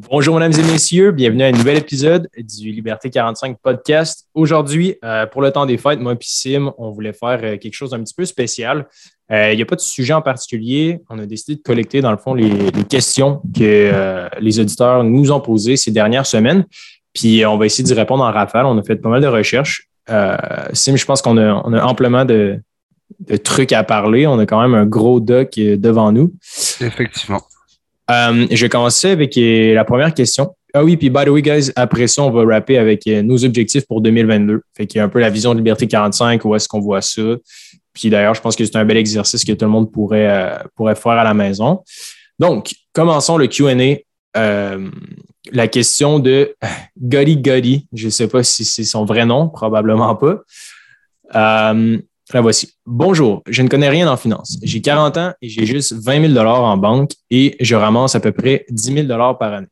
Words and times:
Bonjour, 0.00 0.38
mesdames 0.38 0.60
et 0.60 0.70
messieurs. 0.70 1.10
Bienvenue 1.10 1.42
à 1.42 1.46
un 1.48 1.52
nouvel 1.52 1.76
épisode 1.76 2.28
du 2.38 2.70
Liberté 2.70 3.10
45 3.10 3.58
podcast. 3.60 4.28
Aujourd'hui, 4.32 4.94
euh, 5.04 5.26
pour 5.26 5.42
le 5.42 5.50
temps 5.50 5.66
des 5.66 5.76
fêtes, 5.76 5.98
moi 5.98 6.12
et 6.12 6.16
Sim, 6.20 6.72
on 6.78 6.92
voulait 6.92 7.12
faire 7.12 7.40
euh, 7.42 7.56
quelque 7.56 7.74
chose 7.74 7.90
d'un 7.90 8.04
petit 8.04 8.14
peu 8.14 8.24
spécial. 8.24 8.86
Euh, 9.32 9.52
il 9.52 9.56
n'y 9.56 9.62
a 9.62 9.66
pas 9.66 9.74
de 9.74 9.80
sujet 9.80 10.12
en 10.12 10.22
particulier. 10.22 11.00
On 11.10 11.18
a 11.18 11.26
décidé 11.26 11.56
de 11.56 11.62
collecter, 11.62 12.00
dans 12.00 12.12
le 12.12 12.16
fond, 12.16 12.34
les, 12.34 12.70
questions 12.88 13.42
que 13.56 14.28
les 14.38 14.60
auditeurs 14.60 15.02
nous 15.02 15.32
ont 15.32 15.40
posées 15.40 15.76
ces 15.76 15.90
dernières 15.90 16.26
semaines. 16.26 16.64
Puis 17.12 17.44
on 17.44 17.58
va 17.58 17.66
essayer 17.66 17.82
d'y 17.82 17.94
répondre 17.94 18.22
en 18.22 18.30
rafale. 18.30 18.66
On 18.66 18.78
a 18.78 18.84
fait 18.84 18.94
pas 18.94 19.08
mal 19.08 19.20
de 19.20 19.26
recherches. 19.26 19.88
Sim, 20.74 20.94
je 20.94 21.04
pense 21.06 21.22
qu'on 21.22 21.38
a, 21.38 21.82
amplement 21.82 22.24
de 22.24 22.60
trucs 23.42 23.72
à 23.72 23.82
parler. 23.82 24.28
On 24.28 24.38
a 24.38 24.46
quand 24.46 24.62
même 24.62 24.74
un 24.74 24.86
gros 24.86 25.18
doc 25.18 25.54
devant 25.56 26.12
nous. 26.12 26.32
Effectivement. 26.80 27.40
Euh, 28.10 28.46
je 28.50 28.64
vais 28.64 28.68
commencer 28.68 29.10
avec 29.10 29.36
euh, 29.36 29.74
la 29.74 29.84
première 29.84 30.14
question. 30.14 30.54
Ah 30.74 30.84
oui, 30.84 30.96
puis 30.96 31.10
by 31.10 31.24
the 31.24 31.28
way, 31.28 31.42
guys, 31.42 31.70
après 31.76 32.06
ça, 32.06 32.22
on 32.22 32.30
va 32.30 32.44
rapper 32.44 32.78
avec 32.78 33.06
euh, 33.06 33.22
nos 33.22 33.44
objectifs 33.44 33.86
pour 33.86 34.00
2022. 34.00 34.62
Fait 34.76 34.86
qu'il 34.86 34.98
y 34.98 35.00
a 35.00 35.04
un 35.04 35.08
peu 35.08 35.18
la 35.18 35.30
vision 35.30 35.52
de 35.52 35.58
Liberté 35.58 35.86
45, 35.86 36.44
où 36.44 36.54
est-ce 36.54 36.68
qu'on 36.68 36.80
voit 36.80 37.02
ça. 37.02 37.22
Puis 37.92 38.10
d'ailleurs, 38.10 38.34
je 38.34 38.40
pense 38.40 38.56
que 38.56 38.64
c'est 38.64 38.76
un 38.76 38.84
bel 38.84 38.96
exercice 38.96 39.44
que 39.44 39.52
tout 39.52 39.64
le 39.64 39.70
monde 39.70 39.90
pourrait, 39.90 40.60
pourrait 40.74 40.94
faire 40.94 41.12
à 41.12 41.24
la 41.24 41.34
maison. 41.34 41.82
Donc, 42.38 42.74
commençons 42.92 43.36
le 43.36 43.48
QA. 43.48 43.74
la 45.50 45.68
question 45.68 46.18
de 46.20 46.54
Gotti 47.00 47.36
Gotti. 47.38 47.88
Je 47.92 48.06
ne 48.06 48.10
sais 48.10 48.28
pas 48.28 48.44
si 48.44 48.64
c'est 48.64 48.84
son 48.84 49.04
vrai 49.04 49.26
nom, 49.26 49.48
probablement 49.48 50.14
pas. 50.14 50.42
La 52.34 52.42
voici. 52.42 52.74
Bonjour, 52.84 53.42
je 53.48 53.62
ne 53.62 53.68
connais 53.68 53.88
rien 53.88 54.06
en 54.06 54.18
finance. 54.18 54.58
J'ai 54.62 54.82
40 54.82 55.16
ans 55.16 55.32
et 55.40 55.48
j'ai 55.48 55.64
juste 55.64 55.94
20 55.94 56.34
000 56.34 56.46
en 56.46 56.76
banque 56.76 57.12
et 57.30 57.56
je 57.58 57.74
ramasse 57.74 58.16
à 58.16 58.20
peu 58.20 58.32
près 58.32 58.66
10 58.68 59.06
000 59.06 59.34
par 59.34 59.54
année. 59.54 59.68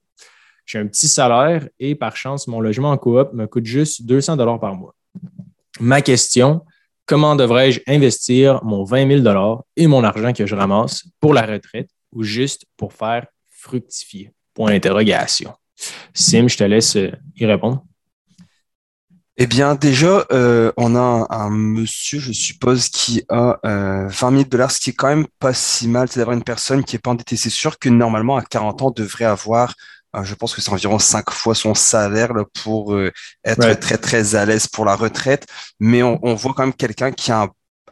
J'ai 0.64 0.78
un 0.78 0.86
petit 0.86 1.06
salaire 1.06 1.68
et 1.78 1.94
par 1.94 2.16
chance, 2.16 2.46
mon 2.46 2.60
logement 2.60 2.92
en 2.92 2.96
coop 2.96 3.30
me 3.34 3.46
coûte 3.46 3.66
juste 3.66 4.06
200 4.06 4.38
par 4.58 4.74
mois. 4.74 4.94
Ma 5.80 6.00
question, 6.00 6.62
comment 7.04 7.36
devrais-je 7.36 7.80
investir 7.86 8.64
mon 8.64 8.84
20 8.84 9.22
000 9.22 9.62
et 9.76 9.86
mon 9.86 10.02
argent 10.02 10.32
que 10.32 10.46
je 10.46 10.54
ramasse 10.54 11.04
pour 11.20 11.34
la 11.34 11.42
retraite 11.42 11.90
ou 12.10 12.22
juste 12.22 12.64
pour 12.78 12.94
faire 12.94 13.26
fructifier? 13.50 14.32
Point 14.54 14.70
d'interrogation. 14.70 15.52
Sim, 16.14 16.48
je 16.48 16.56
te 16.56 16.64
laisse 16.64 16.96
y 17.36 17.44
répondre. 17.44 17.84
Eh 19.38 19.46
bien, 19.46 19.74
déjà, 19.74 20.24
euh, 20.32 20.72
on 20.78 20.96
a 20.96 21.26
un, 21.28 21.50
monsieur, 21.50 22.18
je 22.18 22.32
suppose, 22.32 22.88
qui 22.88 23.22
a 23.28 23.58
euh, 23.66 24.08
20 24.08 24.30
000 24.30 24.44
dollars, 24.44 24.70
ce 24.70 24.80
qui 24.80 24.90
est 24.90 24.92
quand 24.94 25.08
même 25.08 25.26
pas 25.38 25.52
si 25.52 25.88
mal. 25.88 26.08
C'est 26.08 26.20
d'avoir 26.20 26.34
une 26.36 26.42
personne 26.44 26.82
qui 26.84 26.96
est 26.96 26.98
pas 26.98 27.10
endettée. 27.10 27.36
C'est 27.36 27.50
sûr 27.50 27.78
que 27.78 27.90
normalement, 27.90 28.36
à 28.36 28.42
40 28.42 28.80
ans, 28.82 28.90
devrait 28.90 29.26
avoir, 29.26 29.74
euh, 30.16 30.24
je 30.24 30.34
pense 30.34 30.54
que 30.54 30.62
c'est 30.62 30.70
environ 30.72 30.98
5 30.98 31.30
fois 31.30 31.54
son 31.54 31.74
salaire 31.74 32.32
là, 32.32 32.44
pour 32.62 32.94
euh, 32.94 33.12
être 33.44 33.78
très, 33.78 33.98
très 33.98 34.36
à 34.36 34.46
l'aise 34.46 34.68
pour 34.68 34.86
la 34.86 34.96
retraite. 34.96 35.46
Mais 35.80 36.02
on, 36.02 36.18
on 36.22 36.34
voit 36.34 36.54
quand 36.54 36.62
même 36.64 36.72
quelqu'un 36.74 37.12
qui 37.12 37.30
a 37.32 37.42
un 37.42 37.48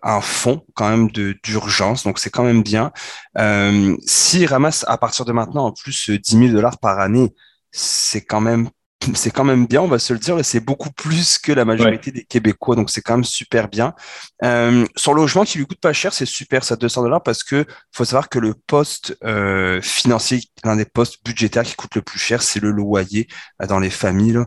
un 0.07 0.21
fonds 0.21 0.63
quand 0.75 0.91
même 0.91 1.11
de 1.11 1.35
d'urgence, 1.43 2.05
donc 2.05 2.19
c'est 2.19 2.29
quand 2.29 2.45
même 2.45 2.63
bien. 2.63 2.93
Euh, 3.39 3.97
S'il 4.07 4.45
ramasse 4.47 4.85
à 4.87 4.99
partir 4.99 5.25
de 5.25 5.33
maintenant 5.33 5.67
en 5.67 5.73
plus 5.73 6.11
10 6.11 6.39
000 6.39 6.53
dollars 6.53 6.79
par 6.79 6.99
année, 7.01 7.35
c'est 7.73 8.21
quand 8.23 8.43
même 8.43 8.69
c'est 9.15 9.31
quand 9.31 9.45
même 9.45 9.67
bien, 9.67 9.83
on 9.83 9.89
va 9.89 9.99
se 9.99 10.13
le 10.13 10.19
dire, 10.19 10.43
c'est 10.45 10.61
beaucoup 10.61 10.91
plus 10.91 11.39
que 11.39 11.53
la 11.53 11.65
majorité 11.65 12.11
des 12.11 12.25
Québécois, 12.25 12.77
donc 12.77 12.91
c'est 12.91 13.03
quand 13.03 13.15
même 13.15 13.25
super 13.25 13.69
bien. 13.69 13.95
Euh, 14.43 14.85
son 14.97 15.13
logement 15.13 15.45
qui 15.45 15.59
lui 15.59 15.67
coûte 15.67 15.81
pas 15.81 15.93
cher, 15.93 16.13
c'est 16.13 16.27
super, 16.27 16.65
ça 16.65 16.77
200 16.77 17.03
dollars 17.03 17.23
parce 17.23 17.43
que 17.43 17.65
faut 17.93 18.05
savoir 18.05 18.29
que 18.29 18.39
le 18.39 18.55
poste 18.55 19.17
euh, 19.25 19.81
financier, 19.83 20.41
l'un 20.65 20.77
des 20.77 20.85
postes 20.85 21.25
budgétaires 21.25 21.65
qui 21.65 21.75
coûte 21.75 21.95
le 21.95 22.03
plus 22.03 22.19
cher, 22.19 22.43
c'est 22.43 22.61
le 22.61 22.71
loyer 22.71 23.29
euh, 23.63 23.67
dans 23.67 23.79
les 23.79 23.91
familles. 23.91 24.39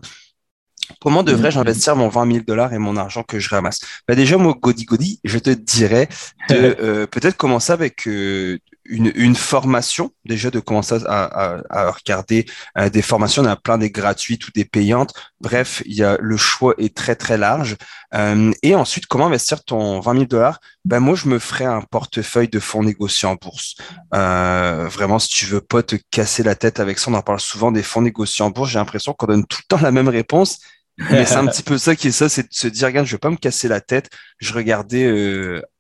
Comment 1.02 1.24
devrais-je 1.24 1.58
mm-hmm. 1.58 1.62
investir 1.62 1.96
mon 1.96 2.08
20 2.08 2.32
000 2.32 2.44
dollars 2.48 2.74
et 2.74 2.78
mon 2.78 2.96
argent 2.96 3.24
que 3.24 3.40
je 3.40 3.50
ramasse 3.50 3.80
bah 4.08 4.16
Déjà, 4.16 4.38
moi, 4.38 4.56
Godi 4.60 4.86
Godi, 4.86 5.20
je 5.24 5.38
te 5.38 5.50
dirais 5.50 6.08
de 6.50 6.56
euh, 6.80 7.08
peut-être 7.08 7.38
commencer 7.38 7.74
avec 7.74 8.08
euh, 8.08 8.60
une, 8.88 9.12
une, 9.16 9.36
formation, 9.36 10.12
déjà 10.26 10.50
de 10.50 10.60
commencer 10.60 10.96
à, 11.06 11.24
à, 11.24 11.62
à 11.70 11.92
regarder 11.92 12.46
euh, 12.78 12.90
des 12.90 13.02
formations. 13.02 13.44
On 13.44 13.46
a 13.46 13.56
plein 13.56 13.78
des 13.78 13.92
gratuites 13.92 14.48
ou 14.48 14.52
des 14.52 14.66
payantes. 14.66 15.14
Bref, 15.42 15.84
il 15.86 15.96
y 15.96 16.04
a, 16.04 16.18
le 16.20 16.38
choix 16.38 16.74
est 16.78 16.96
très, 16.96 17.16
très 17.16 17.38
large. 17.38 17.76
Euh, 18.14 18.52
et 18.64 18.76
ensuite, 18.76 19.06
comment 19.08 19.28
investir 19.28 19.64
ton 19.64 20.00
20 20.00 20.14
000 20.14 20.26
dollars? 20.26 20.60
Ben 20.86 21.00
Moi, 21.00 21.16
je 21.16 21.28
me 21.28 21.40
ferais 21.40 21.66
un 21.66 21.82
portefeuille 21.82 22.48
de 22.48 22.60
fonds 22.60 22.84
négociés 22.84 23.28
en 23.28 23.36
bourse. 23.36 23.76
Euh, 24.14 24.88
vraiment, 24.90 25.20
si 25.20 25.30
tu 25.30 25.46
veux 25.46 25.62
pas 25.62 25.84
te 25.84 25.96
casser 26.12 26.44
la 26.44 26.56
tête 26.56 26.80
avec 26.80 27.00
ça, 27.00 27.12
on 27.12 27.14
en 27.14 27.22
parle 27.22 27.40
souvent 27.40 27.72
des 27.72 27.84
fonds 27.84 28.02
négociés 28.02 28.44
en 28.44 28.50
bourse. 28.50 28.72
J'ai 28.72 28.80
l'impression 28.80 29.14
qu'on 29.14 29.28
donne 29.28 29.46
tout 29.46 29.60
le 29.64 29.76
temps 29.76 29.84
la 29.84 29.92
même 29.92 30.10
réponse. 30.10 30.60
Mais 31.12 31.26
c'est 31.26 31.36
un 31.36 31.46
petit 31.48 31.64
peu 31.64 31.78
ça 31.78 31.96
qui 31.96 32.08
est 32.08 32.12
ça, 32.12 32.30
c'est 32.30 32.44
de 32.44 32.48
se 32.52 32.68
dire, 32.68 32.88
regarde, 32.88 33.06
je 33.06 33.12
vais 33.12 33.20
pas 33.20 33.30
me 33.30 33.38
casser 33.38 33.68
la 33.68 33.82
tête. 33.82 34.10
Je 34.40 34.54
regardais 34.54 35.06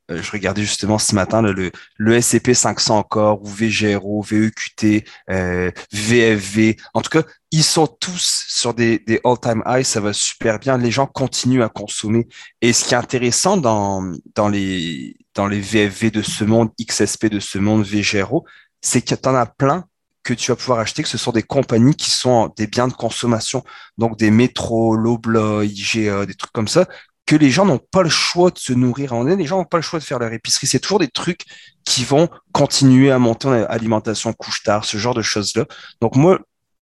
euh, 0.09 0.21
je 0.21 0.31
regardais 0.31 0.61
justement 0.61 0.97
ce 0.97 1.13
matin 1.15 1.41
le, 1.41 1.71
le 1.97 2.21
SCP 2.21 2.53
500 2.53 2.97
encore, 2.97 3.41
ou 3.43 3.47
VGRO, 3.47 4.21
VEQT, 4.21 5.05
euh, 5.29 5.71
VFV. 5.91 6.77
En 6.93 7.01
tout 7.01 7.09
cas, 7.09 7.23
ils 7.51 7.63
sont 7.63 7.87
tous 7.87 8.45
sur 8.47 8.73
des, 8.73 8.99
des 8.99 9.19
all-time 9.23 9.61
highs, 9.65 9.85
ça 9.85 9.99
va 9.99 10.13
super 10.13 10.59
bien. 10.59 10.77
Les 10.77 10.91
gens 10.91 11.07
continuent 11.07 11.63
à 11.63 11.69
consommer. 11.69 12.27
Et 12.61 12.73
ce 12.73 12.85
qui 12.85 12.93
est 12.93 12.97
intéressant 12.97 13.57
dans, 13.57 14.13
dans, 14.35 14.49
les, 14.49 15.17
dans 15.33 15.47
les 15.47 15.59
VFV 15.59 16.11
de 16.11 16.21
ce 16.21 16.43
monde, 16.43 16.69
XSP 16.79 17.27
de 17.27 17.39
ce 17.39 17.57
monde, 17.57 17.83
VGRO, 17.83 18.45
c'est 18.81 19.01
que 19.01 19.13
tu 19.15 19.29
en 19.29 19.35
as 19.35 19.45
plein 19.45 19.85
que 20.27 20.33
tu 20.33 20.51
vas 20.51 20.57
pouvoir 20.57 20.79
acheter, 20.79 21.03
que 21.03 21.09
ce 21.09 21.17
sont 21.17 21.31
des 21.31 21.43
compagnies 21.43 21.95
qui 21.95 22.11
sont 22.11 22.53
des 22.57 22.67
biens 22.67 22.89
de 22.89 22.93
consommation, 22.93 23.63
donc 23.97 24.17
des 24.17 24.29
métros, 24.29 24.97
Lobla, 24.97 25.63
IGA, 25.63 26.25
des 26.25 26.33
trucs 26.33 26.51
comme 26.51 26.67
ça, 26.67 26.85
que 27.27 27.35
les 27.35 27.51
gens 27.51 27.65
n'ont 27.65 27.77
pas 27.77 28.01
le 28.01 28.09
choix 28.09 28.49
de 28.49 28.57
se 28.57 28.73
nourrir 28.73 29.13
en 29.13 29.23
Les 29.23 29.45
gens 29.45 29.57
n'ont 29.57 29.65
pas 29.65 29.77
le 29.77 29.83
choix 29.83 29.99
de 29.99 30.03
faire 30.03 30.17
leur 30.17 30.31
épicerie. 30.31 30.65
C'est 30.65 30.79
toujours 30.79 30.97
des 30.97 31.09
trucs 31.09 31.41
qui 31.83 32.03
vont 32.05 32.29
continuer 32.53 33.11
à 33.11 33.19
monter 33.19 33.49
en 33.49 33.51
alimentation 33.51 34.33
couche-tard, 34.33 34.85
ce 34.85 34.97
genre 34.97 35.13
de 35.13 35.21
choses-là. 35.21 35.65
Donc 36.01 36.15
moi, 36.15 36.39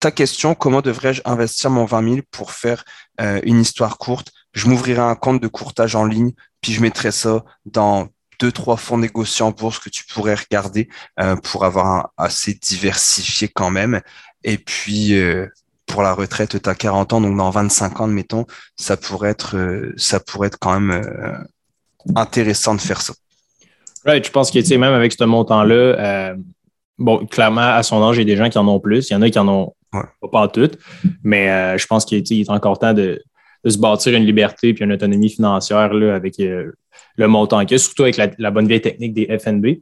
ta 0.00 0.12
question, 0.12 0.54
comment 0.54 0.81
devrais-je 0.81 1.22
investir 1.25 1.71
mon 1.71 1.84
20 1.84 2.04
000 2.04 2.16
pour 2.31 2.53
faire 2.53 2.84
euh, 3.21 3.41
une 3.43 3.60
histoire 3.60 3.99
courte? 3.99 4.31
Je 4.53 4.69
m'ouvrirai 4.69 5.00
un 5.00 5.16
compte 5.16 5.43
de 5.43 5.49
courtage 5.49 5.97
en 5.97 6.04
ligne, 6.04 6.32
puis 6.60 6.72
je 6.72 6.81
mettrai 6.81 7.10
ça 7.10 7.44
dans 7.66 8.09
deux, 8.38 8.53
trois 8.53 8.76
fonds 8.76 8.99
négociés 8.99 9.44
en 9.44 9.50
bourse 9.50 9.81
que 9.81 9.91
tu 9.91 10.05
pourrais 10.06 10.37
regarder 10.37 10.88
euh, 11.19 11.34
pour 11.34 11.65
avoir 11.65 11.87
un 11.87 12.09
assez 12.16 12.55
diversifié 12.55 13.49
quand 13.49 13.70
même. 13.70 14.00
Et 14.44 14.56
puis, 14.56 15.19
euh, 15.19 15.49
pour 15.88 16.03
la 16.03 16.12
retraite, 16.12 16.62
tu 16.62 16.71
as 16.71 16.75
40 16.75 17.15
ans, 17.15 17.21
donc 17.21 17.37
dans 17.37 17.50
25 17.50 18.00
ans, 18.00 18.06
mettons, 18.06 18.47
ça 18.76 18.97
pourrait 18.97 19.31
être, 19.31 19.56
euh, 19.56 19.93
ça 19.97 20.21
pourrait 20.21 20.49
être 20.49 20.59
quand 20.60 20.78
même 20.78 21.03
euh, 21.04 21.32
intéressant 22.15 22.75
de 22.75 22.81
faire 22.81 23.00
ça. 23.00 23.15
Right, 24.04 24.25
je 24.25 24.31
pense 24.31 24.50
que, 24.50 24.59
tu 24.60 24.66
sais, 24.66 24.78
même 24.78 24.93
avec 24.93 25.12
ce 25.12 25.25
montant-là, 25.25 25.75
euh, 25.75 26.37
bon, 26.99 27.26
clairement, 27.26 27.60
à 27.60 27.82
son 27.82 28.03
âge, 28.03 28.16
il 28.16 28.21
y 28.21 28.22
a 28.22 28.25
des 28.26 28.37
gens 28.37 28.49
qui 28.49 28.59
en 28.59 28.69
ont 28.69 28.78
plus. 28.78 29.10
Il 29.10 29.15
y 29.15 29.16
en 29.16 29.22
a 29.22 29.31
qui 29.31 29.38
en 29.38 29.49
ont 29.49 29.75
pas, 30.31 30.49
toutes, 30.49 30.78
mais 31.25 31.78
je 31.78 31.87
pense 31.87 32.05
qu'il 32.05 32.19
est 32.19 32.50
encore 32.50 32.78
temps 32.78 32.93
de, 32.93 33.22
se 33.66 33.78
bâtir 33.78 34.15
une 34.15 34.25
liberté 34.25 34.72
puis 34.72 34.84
une 34.84 34.93
autonomie 34.93 35.31
financière 35.31 35.93
là, 35.93 36.15
avec 36.15 36.37
le 36.38 37.28
montant 37.28 37.60
qu'il 37.62 37.72
y 37.72 37.75
a, 37.75 37.78
surtout 37.78 38.03
avec 38.03 38.16
la, 38.16 38.50
bonne 38.50 38.69
vieille 38.69 38.82
technique 38.82 39.15
des 39.15 39.26
FNB. 39.38 39.78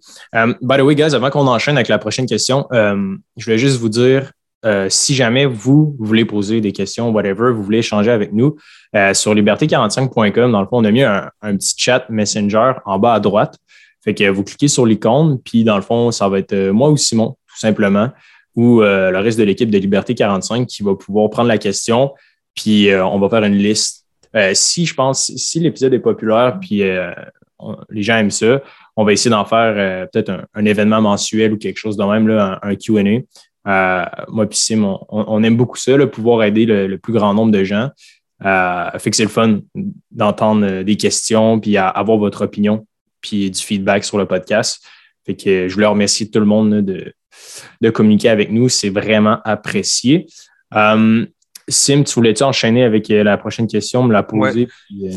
by 0.62 0.76
the 0.76 0.80
way, 0.80 0.94
guys, 0.94 1.14
avant 1.14 1.30
qu'on 1.30 1.46
enchaîne 1.46 1.76
avec 1.76 1.88
la 1.88 1.98
prochaine 1.98 2.26
question, 2.26 2.66
je 2.72 3.44
voulais 3.44 3.58
juste 3.58 3.78
vous 3.78 3.88
dire 3.88 4.32
euh, 4.66 4.88
si 4.90 5.14
jamais 5.14 5.46
vous, 5.46 5.94
voulez 6.00 6.24
poser 6.24 6.60
des 6.60 6.72
questions, 6.72 7.10
whatever, 7.10 7.52
vous 7.52 7.62
voulez 7.62 7.78
échanger 7.78 8.10
avec 8.10 8.32
nous, 8.32 8.56
euh, 8.96 9.14
sur 9.14 9.32
liberté45.com, 9.32 10.50
dans 10.50 10.60
le 10.60 10.66
fond, 10.66 10.78
on 10.78 10.84
a 10.84 10.90
mis 10.90 11.04
un, 11.04 11.30
petit 11.40 11.74
chat 11.76 12.04
Messenger 12.10 12.72
en 12.84 12.98
bas 12.98 13.14
à 13.14 13.20
droite. 13.20 13.56
Fait 14.02 14.12
que 14.12 14.28
vous 14.28 14.42
cliquez 14.42 14.68
sur 14.68 14.84
l'icône, 14.84 15.40
puis 15.44 15.62
dans 15.62 15.76
le 15.76 15.82
fond, 15.82 16.10
ça 16.10 16.28
va 16.28 16.40
être 16.40 16.52
euh, 16.52 16.72
moi 16.72 16.90
ou 16.90 16.96
Simon, 16.96 17.36
tout 17.48 17.58
simplement, 17.58 18.10
ou 18.56 18.80
le 18.80 19.18
reste 19.18 19.38
de 19.38 19.44
l'équipe 19.44 19.68
de 19.68 19.76
Liberté 19.76 20.14
45 20.14 20.66
qui 20.66 20.82
va 20.82 20.94
pouvoir 20.94 21.28
prendre 21.28 21.48
la 21.48 21.58
question, 21.58 22.14
puis 22.54 22.88
on 22.90 23.18
va 23.18 23.28
faire 23.28 23.44
une 23.44 23.56
liste. 23.58 24.06
si 24.54 24.86
je 24.86 24.94
pense, 24.94 25.30
si 25.36 25.60
l'épisode 25.60 25.92
est 25.92 25.98
populaire, 25.98 26.56
puis 26.58 26.78
les 26.78 28.02
gens 28.02 28.16
aiment 28.16 28.30
ça, 28.30 28.62
on 28.96 29.04
va 29.04 29.12
essayer 29.12 29.30
d'en 29.30 29.44
faire 29.44 30.08
peut-être 30.08 30.46
un, 30.54 30.64
événement 30.64 31.02
mensuel 31.02 31.52
ou 31.52 31.58
quelque 31.58 31.76
chose 31.76 31.98
de 31.98 32.04
même, 32.04 32.26
là, 32.28 32.58
un, 32.62 32.70
un 32.70 32.76
QA. 32.76 33.02
Euh, 33.66 34.04
moi 34.28 34.46
puis 34.46 34.58
Sim, 34.58 34.98
on, 35.08 35.42
aime 35.42 35.56
beaucoup 35.56 35.76
ça, 35.76 35.96
le 35.96 36.10
pouvoir 36.10 36.44
aider 36.44 36.66
le, 36.66 36.98
plus 36.98 37.12
grand 37.12 37.34
nombre 37.34 37.52
de 37.52 37.64
gens. 37.64 37.90
Euh, 38.44 38.90
fait 38.98 39.10
que 39.10 39.16
c'est 39.16 39.24
le 39.24 39.28
fun 39.28 39.60
d'entendre 40.10 40.66
euh, 40.66 40.84
des 40.84 40.96
questions, 40.96 41.58
puis 41.58 41.76
avoir 41.76 42.18
votre 42.18 42.44
opinion, 42.44 42.86
puis 43.20 43.50
du 43.50 43.60
feedback 43.60 44.04
sur 44.04 44.18
le 44.18 44.26
podcast. 44.26 44.84
Fait 45.24 45.34
que 45.34 45.68
je 45.68 45.74
voulais 45.74 45.86
remercier 45.86 46.30
tout 46.30 46.38
le 46.38 46.46
monde 46.46 46.82
de, 46.82 47.12
de 47.80 47.90
communiquer 47.90 48.28
avec 48.28 48.50
nous. 48.52 48.68
C'est 48.68 48.90
vraiment 48.90 49.40
apprécié. 49.44 50.26
Sim, 51.68 52.04
tu 52.04 52.14
voulais-tu 52.14 52.44
enchaîner 52.44 52.84
avec 52.84 53.08
la 53.08 53.36
prochaine 53.36 53.66
question, 53.66 54.04
me 54.04 54.12
la 54.12 54.22
poser? 54.22 54.68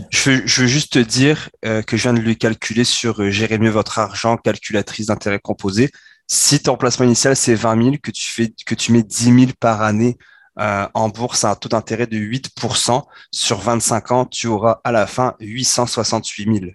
je, 0.09 0.29
veux, 0.31 0.41
je, 0.47 0.61
veux, 0.61 0.67
juste 0.67 0.93
te 0.93 0.99
dire 0.99 1.49
que 1.61 1.95
je 1.95 2.01
viens 2.01 2.13
de 2.13 2.19
lui 2.19 2.37
calculer 2.37 2.83
sur 2.83 3.29
Gérer 3.29 3.59
mieux 3.59 3.69
votre 3.69 3.99
argent, 3.99 4.35
calculatrice 4.35 5.07
d'intérêt 5.07 5.37
composé 5.37 5.91
Si 6.31 6.61
ton 6.61 6.77
placement 6.77 7.07
initial, 7.07 7.35
c'est 7.35 7.55
20 7.55 7.83
000, 7.83 7.95
que 8.03 8.11
tu, 8.11 8.31
fais, 8.31 8.53
que 8.63 8.75
tu 8.75 8.91
mets 8.91 9.01
10 9.01 9.23
000 9.33 9.51
par 9.59 9.81
année 9.81 10.15
euh, 10.59 10.87
en 10.93 11.09
bourse 11.09 11.43
à 11.43 11.51
un 11.51 11.55
taux 11.55 11.69
d'intérêt 11.69 12.05
de 12.05 12.17
8%, 12.17 13.01
sur 13.31 13.57
25 13.57 14.11
ans, 14.11 14.25
tu 14.25 14.45
auras 14.45 14.79
à 14.83 14.91
la 14.91 15.07
fin 15.07 15.33
868 15.39 16.59
000. 16.59 16.71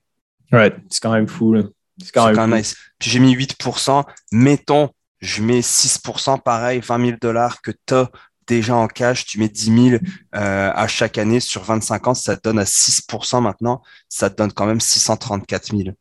Ouais, 0.51 0.75
c'est 0.91 1.01
quand 1.01 1.13
même 1.13 1.29
fou. 1.29 1.55
C'est 2.03 2.13
quand, 2.13 2.33
même, 2.33 2.57
nice. 2.57 2.75
Puis 2.99 3.11
j'ai 3.11 3.21
mis 3.21 3.37
8%. 3.37 4.05
Mettons, 4.33 4.91
je 5.21 5.41
mets 5.41 5.61
6%, 5.61 6.41
pareil, 6.41 6.81
20 6.81 7.07
000 7.07 7.19
dollars 7.21 7.63
que 7.63 7.71
tu 7.71 7.95
as 7.95 8.11
déjà 8.49 8.75
en 8.75 8.89
cash, 8.89 9.25
tu 9.25 9.39
mets 9.39 9.49
10 9.49 9.91
000 9.91 10.03
euh, 10.35 10.73
à 10.75 10.89
chaque 10.89 11.17
année 11.17 11.39
sur 11.39 11.63
25 11.63 12.09
ans, 12.09 12.15
ça 12.15 12.37
te 12.37 12.43
donne 12.43 12.59
à 12.59 12.65
6% 12.65 13.41
maintenant, 13.41 13.83
ça 14.09 14.31
te 14.31 14.37
donne 14.37 14.53
quand 14.53 14.67
même 14.67 14.81
634 14.81 15.77
000. 15.77 15.95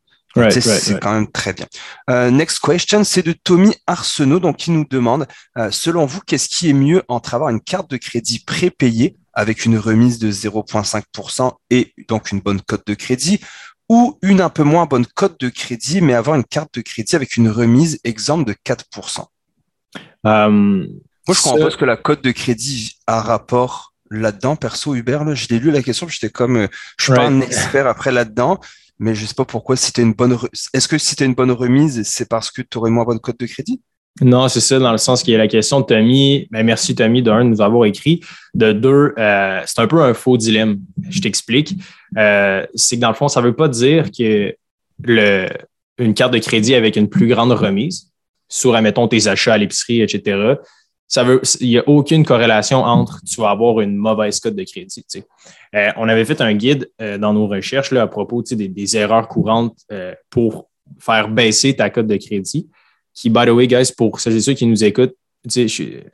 C'est 0.50 1.00
quand 1.00 1.12
même 1.12 1.30
très 1.30 1.52
bien. 1.52 1.66
Euh, 2.10 2.30
next 2.30 2.60
question, 2.60 3.04
c'est 3.04 3.24
de 3.24 3.32
Tommy 3.32 3.74
Arsenault, 3.86 4.40
donc 4.40 4.56
qui 4.56 4.70
nous 4.70 4.84
demande, 4.88 5.26
euh, 5.58 5.70
selon 5.70 6.06
vous, 6.06 6.20
qu'est-ce 6.26 6.48
qui 6.48 6.70
est 6.70 6.74
mieux 6.74 7.02
entre 7.08 7.34
avoir 7.34 7.50
une 7.50 7.60
carte 7.60 7.90
de 7.90 7.96
crédit 7.96 8.40
prépayée 8.40 9.16
avec 9.32 9.64
une 9.64 9.78
remise 9.78 10.18
de 10.18 10.30
0,5% 10.30 11.52
et 11.70 11.92
donc 12.08 12.30
une 12.30 12.40
bonne 12.40 12.60
cote 12.60 12.86
de 12.86 12.94
crédit, 12.94 13.40
ou 13.88 14.18
une 14.22 14.40
un 14.40 14.48
peu 14.48 14.62
moins 14.62 14.86
bonne 14.86 15.06
cote 15.06 15.38
de 15.40 15.48
crédit, 15.48 16.00
mais 16.00 16.14
avoir 16.14 16.36
une 16.36 16.44
carte 16.44 16.74
de 16.74 16.80
crédit 16.80 17.16
avec 17.16 17.36
une 17.36 17.48
remise 17.48 18.00
exemple 18.04 18.44
de 18.44 18.54
4%. 18.64 19.26
Moi, 21.26 21.34
je 21.34 21.42
comprends 21.42 21.58
pas 21.58 21.70
que 21.70 21.84
la 21.84 21.96
cote 21.96 22.22
de 22.22 22.32
crédit 22.32 22.98
a 23.06 23.20
rapport 23.20 23.94
là-dedans. 24.10 24.56
Perso, 24.56 24.94
Hubert, 24.94 25.24
là, 25.24 25.34
je 25.34 25.46
l'ai 25.48 25.58
lu 25.58 25.70
la 25.70 25.82
question, 25.82 26.06
j'étais 26.06 26.28
comme, 26.28 26.56
euh, 26.56 26.68
je 26.98 27.04
suis 27.04 27.14
pas 27.14 27.26
un 27.26 27.40
expert 27.40 27.86
après 27.86 28.12
là-dedans, 28.12 28.60
mais 28.98 29.14
je 29.14 29.26
sais 29.26 29.34
pas 29.34 29.44
pourquoi. 29.44 29.76
Si 29.76 29.92
une 29.98 30.12
bonne, 30.12 30.38
est-ce 30.72 30.88
que 30.88 30.98
si 30.98 31.16
tu 31.16 31.24
une 31.24 31.34
bonne 31.34 31.50
remise, 31.50 32.02
c'est 32.04 32.28
parce 32.28 32.50
que 32.50 32.62
tu 32.62 32.78
aurais 32.78 32.90
moins 32.90 33.04
bonne 33.04 33.20
cote 33.20 33.38
de 33.38 33.46
crédit? 33.46 33.80
Non, 34.20 34.46
c'est 34.46 34.60
ça, 34.60 34.78
dans 34.78 34.92
le 34.92 34.98
sens 34.98 35.24
qu'il 35.24 35.32
y 35.32 35.34
a 35.34 35.38
la 35.38 35.48
question 35.48 35.80
de 35.80 35.86
Tommy. 35.86 36.46
Ben, 36.52 36.64
merci, 36.64 36.94
Tommy, 36.94 37.20
d'un, 37.20 37.44
de 37.44 37.50
nous 37.50 37.60
avoir 37.60 37.84
écrit. 37.86 38.20
De 38.54 38.72
deux, 38.72 39.12
euh, 39.18 39.60
c'est 39.66 39.80
un 39.80 39.88
peu 39.88 40.02
un 40.02 40.14
faux 40.14 40.36
dilemme. 40.36 40.78
Je 41.10 41.20
t'explique. 41.20 41.74
Euh, 42.16 42.64
c'est 42.74 42.96
que 42.96 43.00
dans 43.00 43.08
le 43.08 43.14
fond, 43.14 43.26
ça 43.26 43.40
ne 43.40 43.46
veut 43.46 43.56
pas 43.56 43.66
dire 43.66 44.10
que 44.16 44.54
le, 45.02 45.48
une 45.98 46.14
carte 46.14 46.32
de 46.32 46.38
crédit 46.38 46.76
avec 46.76 46.94
une 46.94 47.08
plus 47.08 47.26
grande 47.26 47.50
remise 47.50 48.12
sur, 48.48 48.76
admettons, 48.76 49.08
tes 49.08 49.26
achats 49.26 49.54
à 49.54 49.58
l'épicerie, 49.58 50.02
etc., 50.02 50.54
ça 51.08 51.22
veut, 51.22 51.42
il 51.60 51.68
n'y 51.68 51.78
a 51.78 51.88
aucune 51.88 52.24
corrélation 52.24 52.82
entre 52.82 53.20
tu 53.24 53.40
vas 53.40 53.50
avoir 53.50 53.80
une 53.80 53.94
mauvaise 53.94 54.40
cote 54.40 54.56
de 54.56 54.64
crédit. 54.64 55.04
Euh, 55.74 55.90
on 55.96 56.08
avait 56.08 56.24
fait 56.24 56.40
un 56.40 56.54
guide 56.54 56.90
euh, 57.00 57.18
dans 57.18 57.32
nos 57.32 57.46
recherches 57.46 57.90
là, 57.90 58.02
à 58.02 58.06
propos 58.06 58.42
des, 58.42 58.96
erreurs 58.96 59.28
courantes 59.28 59.78
euh, 59.90 60.14
pour 60.30 60.68
faire 60.98 61.28
baisser 61.28 61.74
ta 61.74 61.90
cote 61.90 62.06
de 62.06 62.16
crédit. 62.16 62.68
Qui, 63.12 63.30
by 63.30 63.46
the 63.46 63.50
way, 63.50 63.66
guys, 63.66 63.92
pour 63.96 64.20
ceux 64.20 64.32
et 64.32 64.40
ceux 64.40 64.54
qui 64.54 64.66
nous 64.66 64.82
écoutent, 64.84 65.14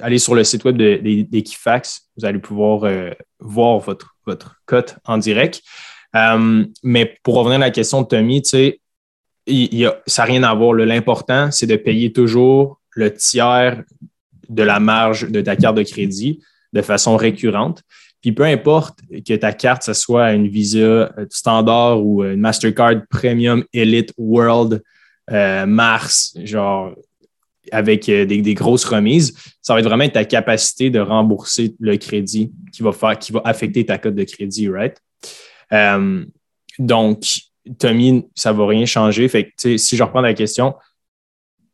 allez 0.01 0.19
sur 0.19 0.35
le 0.35 0.45
site 0.45 0.65
web 0.65 0.77
d'Equifax, 0.77 2.09
vous 2.17 2.27
allez 2.27 2.39
pouvoir 2.39 2.91
voir 3.39 3.79
votre, 3.79 4.17
votre 4.27 4.61
cote 4.67 4.97
en 5.07 5.17
direct. 5.17 5.63
mais 6.83 7.17
pour 7.23 7.37
revenir 7.37 7.57
à 7.57 7.61
la 7.61 7.71
question 7.71 8.03
de 8.03 8.07
Tommy, 8.07 8.43
ça 8.45 8.59
n'a 8.59 10.25
rien 10.25 10.43
à 10.43 10.55
voir. 10.55 10.75
L'important, 10.75 11.51
c'est 11.51 11.67
de 11.67 11.77
payer 11.77 12.13
toujours 12.13 12.81
le 12.91 13.15
tiers 13.15 13.83
de 14.51 14.63
la 14.63 14.79
marge 14.79 15.31
de 15.31 15.41
ta 15.41 15.57
carte 15.57 15.77
de 15.77 15.85
crédit 15.85 16.43
de 16.73 16.83
façon 16.83 17.17
récurrente. 17.17 17.83
Puis 18.21 18.33
peu 18.33 18.45
importe 18.45 18.99
que 19.27 19.35
ta 19.35 19.53
carte, 19.53 19.83
ce 19.83 19.93
soit 19.93 20.33
une 20.33 20.49
Visa 20.49 20.79
euh, 20.79 21.27
standard 21.31 22.05
ou 22.05 22.23
une 22.23 22.41
Mastercard 22.41 23.07
Premium 23.09 23.65
Elite 23.73 24.13
World 24.19 24.83
euh, 25.31 25.67
Mars, 25.67 26.37
genre 26.45 26.95
avec 27.73 28.09
euh, 28.09 28.27
des, 28.27 28.55
grosses 28.55 28.85
remises, 28.85 29.35
ça 29.63 29.75
va 29.75 29.81
être 29.81 29.87
vraiment 29.87 30.09
ta 30.09 30.25
capacité 30.25 30.91
de 30.91 30.99
rembourser 30.99 31.75
le 31.79 31.97
crédit 31.97 32.51
qui 32.73 32.83
va 32.83 32.93
faire, 32.93 33.19
qui 33.19 33.33
va 33.33 33.43
affecter 33.45 33.87
ta 33.87 33.97
cote 33.99 34.15
de 34.15 34.25
crédit, 34.25 34.69
right? 34.69 34.97
donc, 36.79 37.25
Tommy, 37.79 38.27
ça 38.35 38.53
ne 38.53 38.59
va 38.59 38.67
rien 38.67 38.87
changer. 38.87 39.29
Fait 39.29 39.53
que, 39.57 39.77
si 39.77 39.97
je 39.97 40.03
reprends 40.03 40.23
la 40.23 40.35
question, 40.35 40.75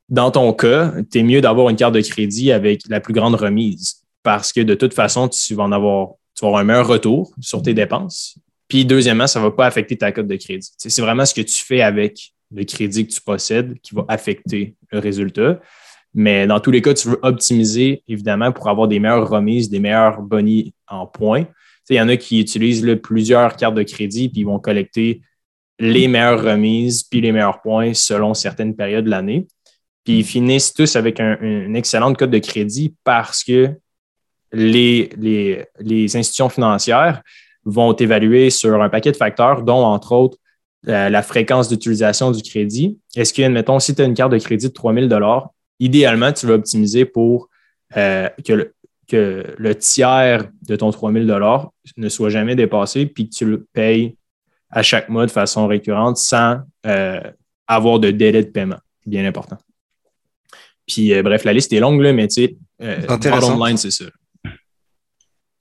dans 0.09 0.31
ton 0.31 0.53
cas, 0.53 0.93
tu 1.11 1.19
es 1.19 1.23
mieux 1.23 1.41
d'avoir 1.41 1.71
une 1.71 1.77
carte 1.77 1.95
de 1.95 2.01
crédit 2.01 2.53
avec 2.53 2.83
la 2.89 3.01
plus 3.01 3.15
grande 3.15 3.35
remise 3.35 4.03
parce 4.23 4.53
que 4.53 4.61
de 4.61 4.75
toute 4.75 4.93
façon, 4.93 5.29
tu 5.29 5.55
vas 5.55 5.63
en 5.63 5.73
avoir, 5.73 6.15
tu 6.37 6.43
vas 6.43 6.49
avoir 6.49 6.61
un 6.61 6.65
meilleur 6.65 6.87
retour 6.87 7.33
sur 7.41 7.63
tes 7.63 7.75
dépenses. 7.75 8.39
Puis 8.69 8.85
deuxièmement, 8.85 9.27
ça 9.27 9.41
ne 9.41 9.45
va 9.45 9.51
pas 9.51 9.67
affecter 9.67 9.97
ta 9.97 10.13
cote 10.13 10.27
de 10.27 10.37
crédit. 10.37 10.71
C'est 10.77 11.01
vraiment 11.01 11.25
ce 11.25 11.35
que 11.35 11.41
tu 11.41 11.65
fais 11.65 11.81
avec 11.81 12.33
le 12.55 12.65
crédit 12.65 13.07
que 13.07 13.13
tu 13.13 13.21
possèdes 13.21 13.81
qui 13.81 13.95
va 13.95 14.05
affecter 14.09 14.77
le 14.93 14.99
résultat. 14.99 15.61
Mais 16.15 16.47
dans 16.47 16.61
tous 16.61 16.71
les 16.71 16.83
cas, 16.83 16.95
tu 16.95 17.09
veux 17.09 17.19
optimiser, 17.23 18.03
évidemment, 18.09 18.53
pour 18.53 18.69
avoir 18.69 18.89
des 18.89 18.99
meilleures 18.99 19.29
remises, 19.29 19.69
des 19.71 19.81
meilleurs 19.81 20.21
bonnies 20.21 20.75
en 20.89 21.07
points. 21.07 21.45
Il 21.89 21.97
y 21.97 22.01
en 22.01 22.09
a 22.09 22.17
qui 22.17 22.41
utilisent 22.41 22.85
plusieurs 23.03 23.57
cartes 23.57 23.75
de 23.75 23.83
crédit, 23.83 24.29
puis 24.29 24.41
ils 24.41 24.47
vont 24.47 24.59
collecter 24.59 25.21
les 25.79 26.09
meilleures 26.09 26.43
remises, 26.43 27.03
puis 27.03 27.21
les 27.21 27.33
meilleurs 27.33 27.61
points 27.61 27.95
selon 27.95 28.35
certaines 28.35 28.75
périodes 28.75 29.05
de 29.05 29.11
l'année. 29.11 29.47
Puis 30.05 30.21
ils 30.21 30.25
finissent 30.25 30.73
tous 30.73 30.97
avec 30.97 31.21
une 31.21 31.77
excellente 31.77 32.17
cote 32.17 32.31
de 32.31 32.39
crédit 32.39 32.95
parce 33.05 33.45
que 33.45 33.71
les, 34.53 35.11
les, 35.79 36.17
institutions 36.17 36.49
financières 36.49 37.23
vont 37.65 37.93
évaluer 37.95 38.51
sur 38.51 38.81
un 38.81 38.89
paquet 38.89 39.13
de 39.13 39.17
facteurs, 39.17 39.63
dont 39.63 39.85
entre 39.85 40.13
autres 40.13 40.39
euh, 40.89 41.09
la 41.09 41.23
fréquence 41.23 41.69
d'utilisation 41.69 42.31
du 42.31 42.43
crédit. 42.43 42.99
Est-ce 43.17 43.35
que, 43.35 43.43
admettons, 43.43 43.81
si 43.81 43.95
tu 43.95 44.03
as 44.03 44.05
une 44.05 44.15
carte 44.15 44.33
de 44.33 44.39
crédit 44.39 44.69
de 44.69 44.73
3 44.73 44.95
000 44.95 45.09
idéalement, 45.81 46.33
tu 46.33 46.47
vas 46.47 46.55
optimiser 46.55 47.05
pour 47.05 47.49
euh, 47.97 48.29
que, 48.45 48.53
le, 48.53 48.75
que 49.09 49.55
le 49.59 49.75
tiers 49.75 50.49
de 50.63 50.77
ton 50.77 50.91
3 50.91 51.13
000 51.13 51.27
ne 51.97 52.09
soit 52.09 52.31
jamais 52.31 52.55
dépassé, 52.55 53.07
puis 53.07 53.29
que 53.29 53.35
tu 53.35 53.45
le 53.45 53.67
payes 53.73 54.17
à 54.71 54.83
chaque 54.83 55.09
mois 55.09 55.27
de 55.27 55.31
façon 55.31 55.67
récurrente 55.67 56.19
sans 56.19 56.61
euh, 56.87 57.21
avoir 57.67 57.99
de 57.99 58.11
délai 58.13 58.45
de 58.45 58.51
paiement. 58.51 58.79
Bien 59.07 59.25
important. 59.27 59.59
Puis 60.87 61.21
bref, 61.21 61.43
la 61.43 61.53
liste 61.53 61.73
est 61.73 61.81
longue, 61.81 62.01
là, 62.01 62.13
mais 62.13 62.29
tu 62.29 62.35
sais, 62.35 62.57
c'est 63.77 63.91
ça. 63.91 64.05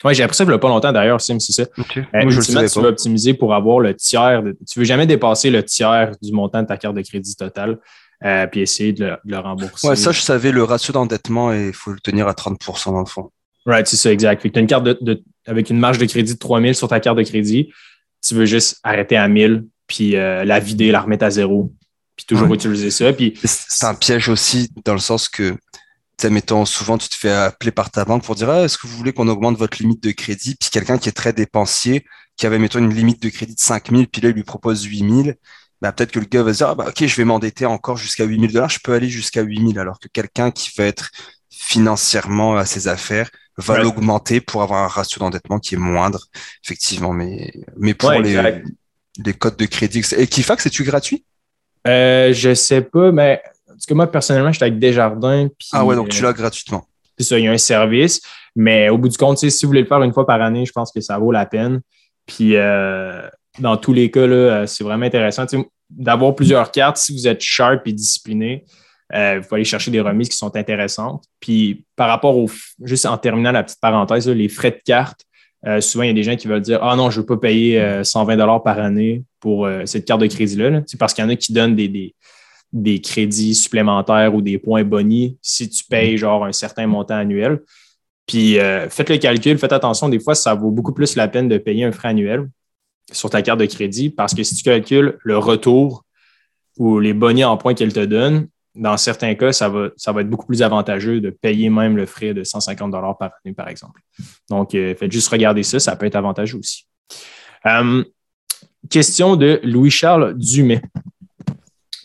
Oui, 0.06 0.14
j'ai 0.14 0.22
appris 0.22 0.38
ça 0.38 0.44
il 0.44 0.48
n'y 0.48 0.54
a 0.54 0.60
pas 0.60 0.70
longtemps 0.70 0.92
d'ailleurs, 0.92 1.20
Sim, 1.20 1.40
c'est 1.40 1.52
ça. 1.52 1.64
Euh, 1.64 2.30
je 2.30 2.42
tu 2.42 2.80
veux 2.80 2.88
optimiser 2.88 3.34
pour 3.34 3.56
avoir 3.56 3.80
le 3.80 3.96
tiers. 3.96 4.44
tu 4.44 4.80
ne 4.80 4.82
veux 4.82 4.86
jamais 4.86 5.08
dépasser 5.08 5.50
le 5.50 5.64
tiers 5.64 6.12
du 6.22 6.32
montant 6.32 6.62
de 6.62 6.68
ta 6.68 6.78
carte 6.78 6.96
de 6.96 7.02
crédit 7.02 7.36
totale, 7.36 7.80
puis 8.52 8.62
essayer 8.62 8.94
de 8.94 9.18
le, 9.26 9.38
rembourser. 9.40 9.88
Ouais, 9.88 9.96
ça, 9.96 10.12
je 10.12 10.22
savais, 10.22 10.52
le 10.52 10.64
ratio 10.64 10.94
d'endettement, 10.94 11.52
il 11.52 11.74
faut 11.74 11.92
le 11.92 12.00
tenir 12.00 12.28
à 12.28 12.34
30% 12.34 12.92
dans 12.92 13.00
le 13.00 13.06
fond. 13.08 13.32
Right, 13.66 13.88
c'est 13.88 13.96
ça, 13.96 14.12
exact. 14.12 14.42
tu 14.42 14.52
as 14.56 14.60
une 14.60 14.68
carte 14.68 14.84
de, 14.84 15.24
avec 15.48 15.72
une 15.72 15.80
marge 15.80 15.98
de 15.98 16.06
crédit 16.06 16.36
de 16.36 16.40
3000 16.40 16.76
sur 16.76 16.88
ta 16.88 17.00
carte 17.00 17.18
de 17.18 17.24
crédit, 17.24 17.72
tu 18.24 18.36
veux 18.36 18.46
juste 18.46 18.78
arrêter 18.84 19.18
à 19.18 19.28
1000, 19.28 19.66
puis 19.88 20.12
la 20.12 20.60
vider, 20.60 20.92
la 20.92 21.02
remettre 21.02 21.26
à 21.26 21.32
zéro, 21.32 21.74
puis 22.16 22.28
toujours 22.28 22.54
utiliser 22.54 22.92
ça. 22.92 23.12
Puis... 23.12 23.34
C'est 23.44 23.88
un 23.88 23.96
piège 23.96 24.30
aussi 24.30 24.70
dans 24.86 24.94
le 24.94 25.00
sens 25.00 25.28
que, 25.28 25.56
mettons, 26.24 26.66
souvent 26.66 26.98
tu 26.98 27.10
te 27.10 27.16
fais 27.16 27.32
appeler 27.32 27.72
par 27.72 27.92
ta 27.92 28.06
banque 28.06 28.24
pour 28.24 28.36
dire 28.36 28.50
ah, 28.50 28.64
est-ce 28.64 28.78
que 28.78 28.88
vous 28.88 28.98
voulez 28.98 29.14
qu'on 29.14 29.28
augmente 29.28 29.58
votre 29.58 29.78
limite 29.82 30.02
de 30.02 30.12
crédit? 30.12 30.56
Puis 30.56 30.70
quelqu'un 30.70 30.98
qui 30.98 31.10
est 31.10 31.14
très 31.14 31.34
dépensier, 31.34 32.06
qui 32.38 32.46
avait, 32.46 32.60
mettons, 32.60 32.80
une 32.80 32.94
limite 32.94 33.22
de 33.22 33.30
crédit 33.30 33.56
de 33.56 33.60
5000, 33.60 34.08
puis 34.08 34.22
là, 34.22 34.30
il 34.30 34.36
lui 34.36 34.44
propose 34.44 34.84
8000. 34.84 35.36
Bah, 35.82 35.92
peut-être 35.92 36.12
que 36.12 36.20
le 36.20 36.26
gars 36.26 36.44
va 36.44 36.54
se 36.54 36.60
dire 36.60 36.70
ah, 36.70 36.76
bah, 36.76 36.86
ok, 36.88 37.06
je 37.06 37.16
vais 37.16 37.26
m'endetter 37.26 37.66
encore 37.66 37.98
jusqu'à 37.98 38.24
8000 38.24 38.54
dollars, 38.54 38.70
je 38.70 38.80
peux 38.80 38.94
aller 38.94 39.10
jusqu'à 39.10 39.42
8000, 39.42 39.78
alors 39.80 40.00
que 40.00 40.08
quelqu'un 40.08 40.52
qui 40.52 40.72
va 40.78 40.86
être 40.86 41.12
financièrement 41.50 42.56
à 42.58 42.66
ses 42.66 42.88
affaires 42.88 43.30
va 43.58 43.80
l'augmenter 43.80 44.42
pour 44.42 44.64
avoir 44.64 44.84
un 44.84 44.88
ratio 44.88 45.20
d'endettement 45.20 45.60
qui 45.60 45.76
est 45.76 45.78
moindre, 45.78 46.28
effectivement. 46.64 47.14
Mais, 47.14 47.54
mais 47.78 47.94
pour 47.94 48.12
les, 48.12 48.62
les 49.24 49.34
codes 49.34 49.58
de 49.58 49.66
crédit. 49.66 50.02
Et 50.18 50.28
Kifax, 50.28 50.64
c'est-tu 50.64 50.84
gratuit? 50.84 51.26
Euh, 51.88 52.34
je 52.34 52.54
sais 52.54 52.82
pas, 52.82 53.12
mais 53.12 53.42
parce 53.76 53.86
que 53.86 53.94
moi, 53.94 54.08
personnellement, 54.08 54.52
j'étais 54.52 54.66
avec 54.66 54.80
Desjardins. 54.80 55.48
ah 55.72 55.86
ouais, 55.86 55.96
donc 55.96 56.10
tu 56.10 56.24
l'as 56.24 56.34
gratuitement. 56.34 56.86
C'est 57.18 57.26
ça, 57.26 57.40
il 57.40 57.46
y 57.46 57.48
a 57.48 57.52
un 57.52 57.58
service. 57.58 58.22
Mais 58.56 58.90
au 58.90 58.98
bout 58.98 59.10
du 59.10 59.18
compte, 59.18 59.38
si 59.38 59.48
vous 59.48 59.70
voulez 59.70 59.82
le 59.82 59.88
faire 59.88 60.02
une 60.02 60.14
fois 60.14 60.26
par 60.26 60.42
année, 60.42 60.66
je 60.66 60.72
pense 60.72 60.92
que 60.92 61.02
ça 61.02 61.18
vaut 61.18 61.32
la 61.32 61.46
peine. 61.46 61.82
Puis 62.26 62.56
euh, 62.56 63.28
dans 63.60 63.78
tous 63.78 63.94
les 63.94 64.10
cas, 64.10 64.22
euh, 64.22 64.66
c'est 64.66 64.84
vraiment 64.84 65.06
intéressant 65.06 65.46
d'avoir 65.90 66.36
plusieurs 66.36 66.72
cartes. 66.72 66.98
Si 66.98 67.14
vous 67.14 67.28
êtes 67.28 67.42
sharp 67.42 67.86
et 67.86 67.94
discipliné, 67.94 68.66
vous 69.12 69.42
pouvez 69.42 69.58
aller 69.58 69.66
chercher 69.66 69.92
des 69.92 70.02
remises 70.02 70.30
qui 70.30 70.38
sont 70.38 70.56
intéressantes. 70.56 71.24
Puis 71.40 71.86
par 71.96 72.08
rapport 72.10 72.38
au, 72.38 72.50
juste 72.84 73.06
en 73.06 73.18
terminant 73.18 73.52
la 73.52 73.64
petite 73.64 73.80
parenthèse, 73.80 74.28
les 74.28 74.50
frais 74.50 74.72
de 74.72 74.82
carte, 74.84 75.22
souvent, 75.80 76.04
il 76.04 76.08
y 76.08 76.12
a 76.12 76.14
des 76.14 76.24
gens 76.24 76.36
qui 76.36 76.48
veulent 76.48 76.62
dire 76.62 76.80
Ah 76.82 76.96
non, 76.96 77.10
je 77.10 77.18
ne 77.18 77.22
veux 77.22 77.26
pas 77.28 77.38
payer 77.38 78.04
120 78.04 78.60
par 78.60 78.80
année 78.80 79.24
pour 79.46 79.68
euh, 79.68 79.86
cette 79.86 80.06
carte 80.06 80.22
de 80.22 80.26
crédit-là. 80.26 80.82
C'est 80.88 81.00
parce 81.00 81.14
qu'il 81.14 81.24
y 81.24 81.28
en 81.28 81.30
a 81.30 81.36
qui 81.36 81.54
donnent 81.54 81.76
des, 81.76 81.88
des, 81.88 82.16
crédits 83.02 83.56
supplémentaires 83.56 84.36
ou 84.36 84.42
des 84.42 84.58
points 84.58 84.84
bonus 84.84 85.34
si 85.42 85.70
tu 85.70 85.84
payes 85.86 86.16
mm. 86.16 86.18
genre 86.18 86.46
un 86.46 86.52
certain 86.52 86.88
montant 86.88 87.16
annuel. 87.16 87.62
Puis 88.28 88.60
euh, 88.60 88.90
faites 88.90 89.10
le 89.10 89.18
calcul, 89.18 89.58
faites 89.58 89.74
attention, 89.74 90.10
des 90.10 90.20
fois, 90.20 90.36
ça 90.36 90.54
vaut 90.56 90.72
beaucoup 90.72 90.94
plus 90.94 91.16
la 91.16 91.28
peine 91.28 91.48
de 91.48 91.58
payer 91.58 91.86
un 91.86 91.92
frais 91.92 92.10
annuel 92.10 92.50
sur 93.12 93.30
ta 93.30 93.42
carte 93.42 93.60
de 93.60 93.66
crédit 93.66 94.10
parce 94.10 94.34
que 94.34 94.44
si 94.44 94.56
tu 94.56 94.64
calcules 94.64 95.18
le 95.24 95.38
retour 95.38 96.04
ou 96.78 97.00
les 97.00 97.14
bonus 97.14 97.46
en 97.46 97.58
points 97.58 97.76
qu'elle 97.76 97.94
te 97.94 98.04
donne, 98.04 98.48
dans 98.74 98.98
certains 98.98 99.36
cas, 99.36 99.54
ça 99.54 99.70
va, 99.70 99.90
ça 99.96 100.12
va 100.12 100.22
être 100.22 100.30
beaucoup 100.30 100.48
plus 100.48 100.62
avantageux 100.62 101.22
de 101.22 101.30
payer 101.30 101.70
même 101.70 101.96
le 101.96 102.06
frais 102.06 102.34
de 102.34 102.44
150 102.44 102.92
par 102.92 103.32
année, 103.46 103.54
par 103.56 103.70
exemple. 103.70 104.02
Donc, 104.50 104.72
faites 104.72 105.12
juste 105.12 105.30
regarder 105.30 105.64
ça, 105.64 105.80
ça 105.80 105.96
peut 105.96 106.06
être 106.06 106.18
avantageux 106.18 106.58
aussi. 106.58 106.86
question 108.90 109.38
de 109.38 109.62
Louis-Charles 109.64 110.34
Dumais. 110.38 110.82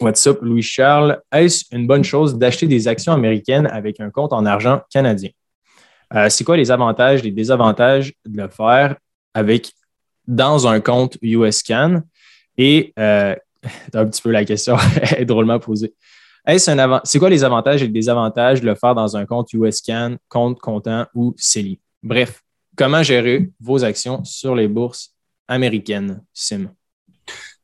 What's 0.00 0.26
up, 0.26 0.38
Louis-Charles? 0.40 1.20
Est-ce 1.30 1.64
une 1.72 1.86
bonne 1.86 2.04
chose 2.04 2.38
d'acheter 2.38 2.66
des 2.66 2.88
actions 2.88 3.12
américaines 3.12 3.66
avec 3.66 4.00
un 4.00 4.08
compte 4.08 4.32
en 4.32 4.46
argent 4.46 4.80
canadien? 4.90 5.28
Euh, 6.14 6.30
c'est 6.30 6.42
quoi 6.42 6.56
les 6.56 6.70
avantages, 6.70 7.22
les 7.22 7.30
désavantages 7.30 8.14
de 8.24 8.40
le 8.40 8.48
faire 8.48 8.96
avec 9.34 9.70
dans 10.26 10.66
un 10.66 10.80
compte 10.80 11.18
USCAN? 11.20 12.00
Et 12.56 12.94
euh, 12.98 13.36
un 13.94 14.06
petit 14.06 14.22
peu 14.22 14.30
la 14.30 14.46
question 14.46 14.78
est 15.02 15.26
drôlement 15.26 15.58
posée. 15.58 15.94
Est-ce 16.46 16.70
un 16.70 17.00
c'est 17.04 17.18
quoi 17.18 17.28
les 17.28 17.44
avantages 17.44 17.82
et 17.82 17.86
les 17.86 17.92
désavantages 17.92 18.62
de 18.62 18.66
le 18.66 18.76
faire 18.76 18.94
dans 18.94 19.18
un 19.18 19.26
compte 19.26 19.52
USCAN, 19.52 20.16
compte 20.30 20.58
comptant 20.60 21.04
ou 21.14 21.34
CELI? 21.36 21.78
Bref, 22.02 22.42
comment 22.74 23.02
gérer 23.02 23.50
vos 23.60 23.84
actions 23.84 24.24
sur 24.24 24.54
les 24.54 24.66
bourses 24.66 25.14
américaines, 25.46 26.22
Sim? 26.32 26.70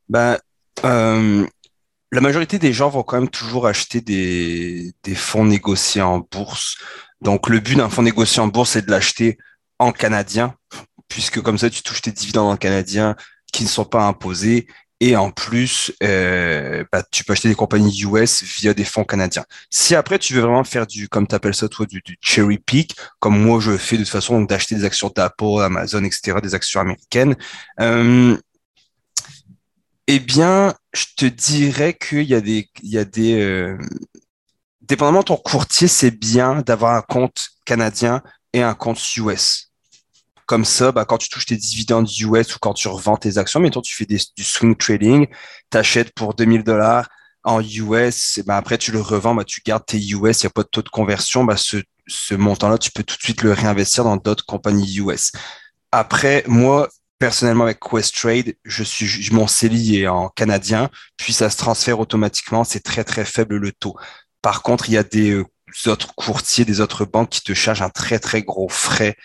Ben, 0.07 0.37
euh, 0.85 1.47
la 2.13 2.21
majorité 2.21 2.59
des 2.59 2.73
gens 2.73 2.89
vont 2.89 3.03
quand 3.03 3.21
même 3.21 3.31
toujours 3.31 3.67
acheter 3.67 4.01
des, 4.01 5.15
fonds 5.15 5.45
négociés 5.45 6.03
en 6.03 6.19
bourse. 6.19 6.77
Donc, 7.21 7.49
le 7.49 7.61
but 7.61 7.77
d'un 7.77 7.89
fonds 7.89 8.03
négocié 8.03 8.41
en 8.41 8.49
bourse, 8.49 8.71
c'est 8.71 8.87
de 8.87 8.91
l'acheter 8.91 9.39
en 9.79 9.93
canadien, 9.93 10.55
puisque 11.09 11.41
comme 11.41 11.59
ça, 11.59 11.71
tu 11.71 11.83
touches 11.83 12.03
tes 12.03 12.13
dividendes 12.13 12.53
en 12.53 12.57
canadien 12.57 13.17
qui 13.53 13.65
ne 13.65 13.69
sont 13.69 13.85
pas 13.85 14.05
imposés. 14.05 14.67
Et 15.01 15.15
en 15.15 15.31
plus, 15.31 15.93
euh, 16.03 16.83
bah, 16.91 17.03
tu 17.11 17.23
peux 17.23 17.35
acheter 17.35 17.49
des 17.51 17.55
compagnies 17.55 18.05
US 18.05 18.43
via 18.43 18.73
des 18.73 18.85
fonds 18.85 19.05
canadiens. 19.05 19.45
Si 19.69 19.95
après, 19.95 20.19
tu 20.19 20.33
veux 20.33 20.41
vraiment 20.41 20.65
faire 20.65 20.87
du, 20.87 21.07
comme 21.09 21.27
tu 21.27 21.37
ça, 21.53 21.69
toi, 21.69 21.85
du, 21.85 22.03
cherry 22.23 22.57
pick, 22.59 22.97
comme 23.21 23.39
moi 23.39 23.61
je 23.61 23.77
fais 23.77 23.99
de 23.99 24.05
toute 24.05 24.13
façon, 24.13 24.41
d'acheter 24.41 24.75
des 24.75 24.85
actions 24.85 25.13
d'Apple, 25.15 25.61
Amazon, 25.63 26.03
etc., 26.03 26.39
des 26.43 26.55
actions 26.55 26.81
américaines, 26.81 27.37
euh, 27.81 28.39
eh 30.09 30.21
bien, 30.21 30.75
je 30.93 31.07
te 31.17 31.27
dirais 31.27 31.95
qu'il 31.95 32.23
y 32.23 32.35
a 32.35 32.41
des, 32.41 32.71
il 32.83 32.91
y 32.91 32.99
a 32.99 33.05
des, 33.05 33.41
euh, 33.41 33.77
dépendamment 34.83 35.21
de 35.21 35.25
ton 35.25 35.37
courtier, 35.37 35.89
c'est 35.89 36.11
bien 36.11 36.63
d'avoir 36.63 36.95
un 36.95 37.03
compte 37.03 37.49
canadien 37.65 38.23
et 38.53 38.63
un 38.63 38.75
compte 38.75 38.99
US. 39.17 39.73
Comme 40.47 40.65
ça, 40.65 40.93
bah, 40.93 41.05
quand 41.05 41.19
tu 41.19 41.29
touches 41.29 41.47
tes 41.47 41.57
dividendes 41.57 42.09
US 42.21 42.55
ou 42.55 42.59
quand 42.61 42.75
tu 42.75 42.87
revends 42.89 43.17
tes 43.17 43.37
actions, 43.39 43.59
mettons, 43.59 43.81
tu 43.81 43.95
fais 43.97 44.07
du 44.07 44.45
swing 44.45 44.77
trading, 44.77 45.27
tu 45.71 45.79
achètes 45.79 46.13
pour 46.15 46.35
2000 46.35 46.63
dollars 46.63 47.09
en 47.43 47.61
US, 47.61 48.39
et 48.39 48.43
bah, 48.45 48.57
après 48.57 48.79
tu 48.79 48.93
le 48.93 49.01
revends, 49.01 49.35
bah, 49.35 49.45
tu 49.45 49.61
gardes 49.65 49.87
tes 49.87 49.99
US, 49.99 50.43
il 50.43 50.47
n'y 50.47 50.49
a 50.49 50.51
pas 50.51 50.63
de 50.63 50.69
taux 50.69 50.83
de 50.83 50.89
conversion, 50.89 51.45
bah, 51.45 51.57
ce, 51.57 51.79
ce 52.07 52.35
montant-là, 52.35 52.79
tu 52.79 52.93
peux 52.93 53.03
tout 53.03 53.17
de 53.17 53.23
suite 53.23 53.43
le 53.43 53.53
réinvestir 53.53 54.05
dans 54.05 54.17
d'autres 54.17 54.47
compagnies 54.47 54.99
US. 54.99 55.33
Après, 55.91 56.45
moi, 56.47 56.89
personnellement 57.19 57.65
avec 57.65 57.81
Questrade, 57.81 58.55
je 58.65 58.83
suis 58.83 59.31
mon 59.33 59.47
CELI 59.47 60.03
est 60.03 60.09
en 60.09 60.29
canadien, 60.29 60.91
puis 61.17 61.33
ça 61.33 61.51
se 61.51 61.57
transfère 61.57 62.01
automatiquement, 62.01 62.65
c'est 62.65 62.81
très 62.81 63.05
très 63.05 63.25
faible 63.25 63.57
le 63.57 63.73
taux. 63.73 63.97
Par 64.43 64.63
contre, 64.63 64.89
il 64.89 64.93
y 64.93 64.99
a 64.99 65.03
des 65.03 65.31
euh, 65.31 65.45
autres 65.87 66.15
courtiers, 66.15 66.65
des 66.65 66.81
autres 66.81 67.05
banques 67.05 67.31
qui 67.31 67.43
te 67.43 67.55
chargent 67.55 67.83
un 67.83 67.91
très 67.91 68.19
très 68.19 68.43
gros 68.43 68.69
frais 68.69 69.17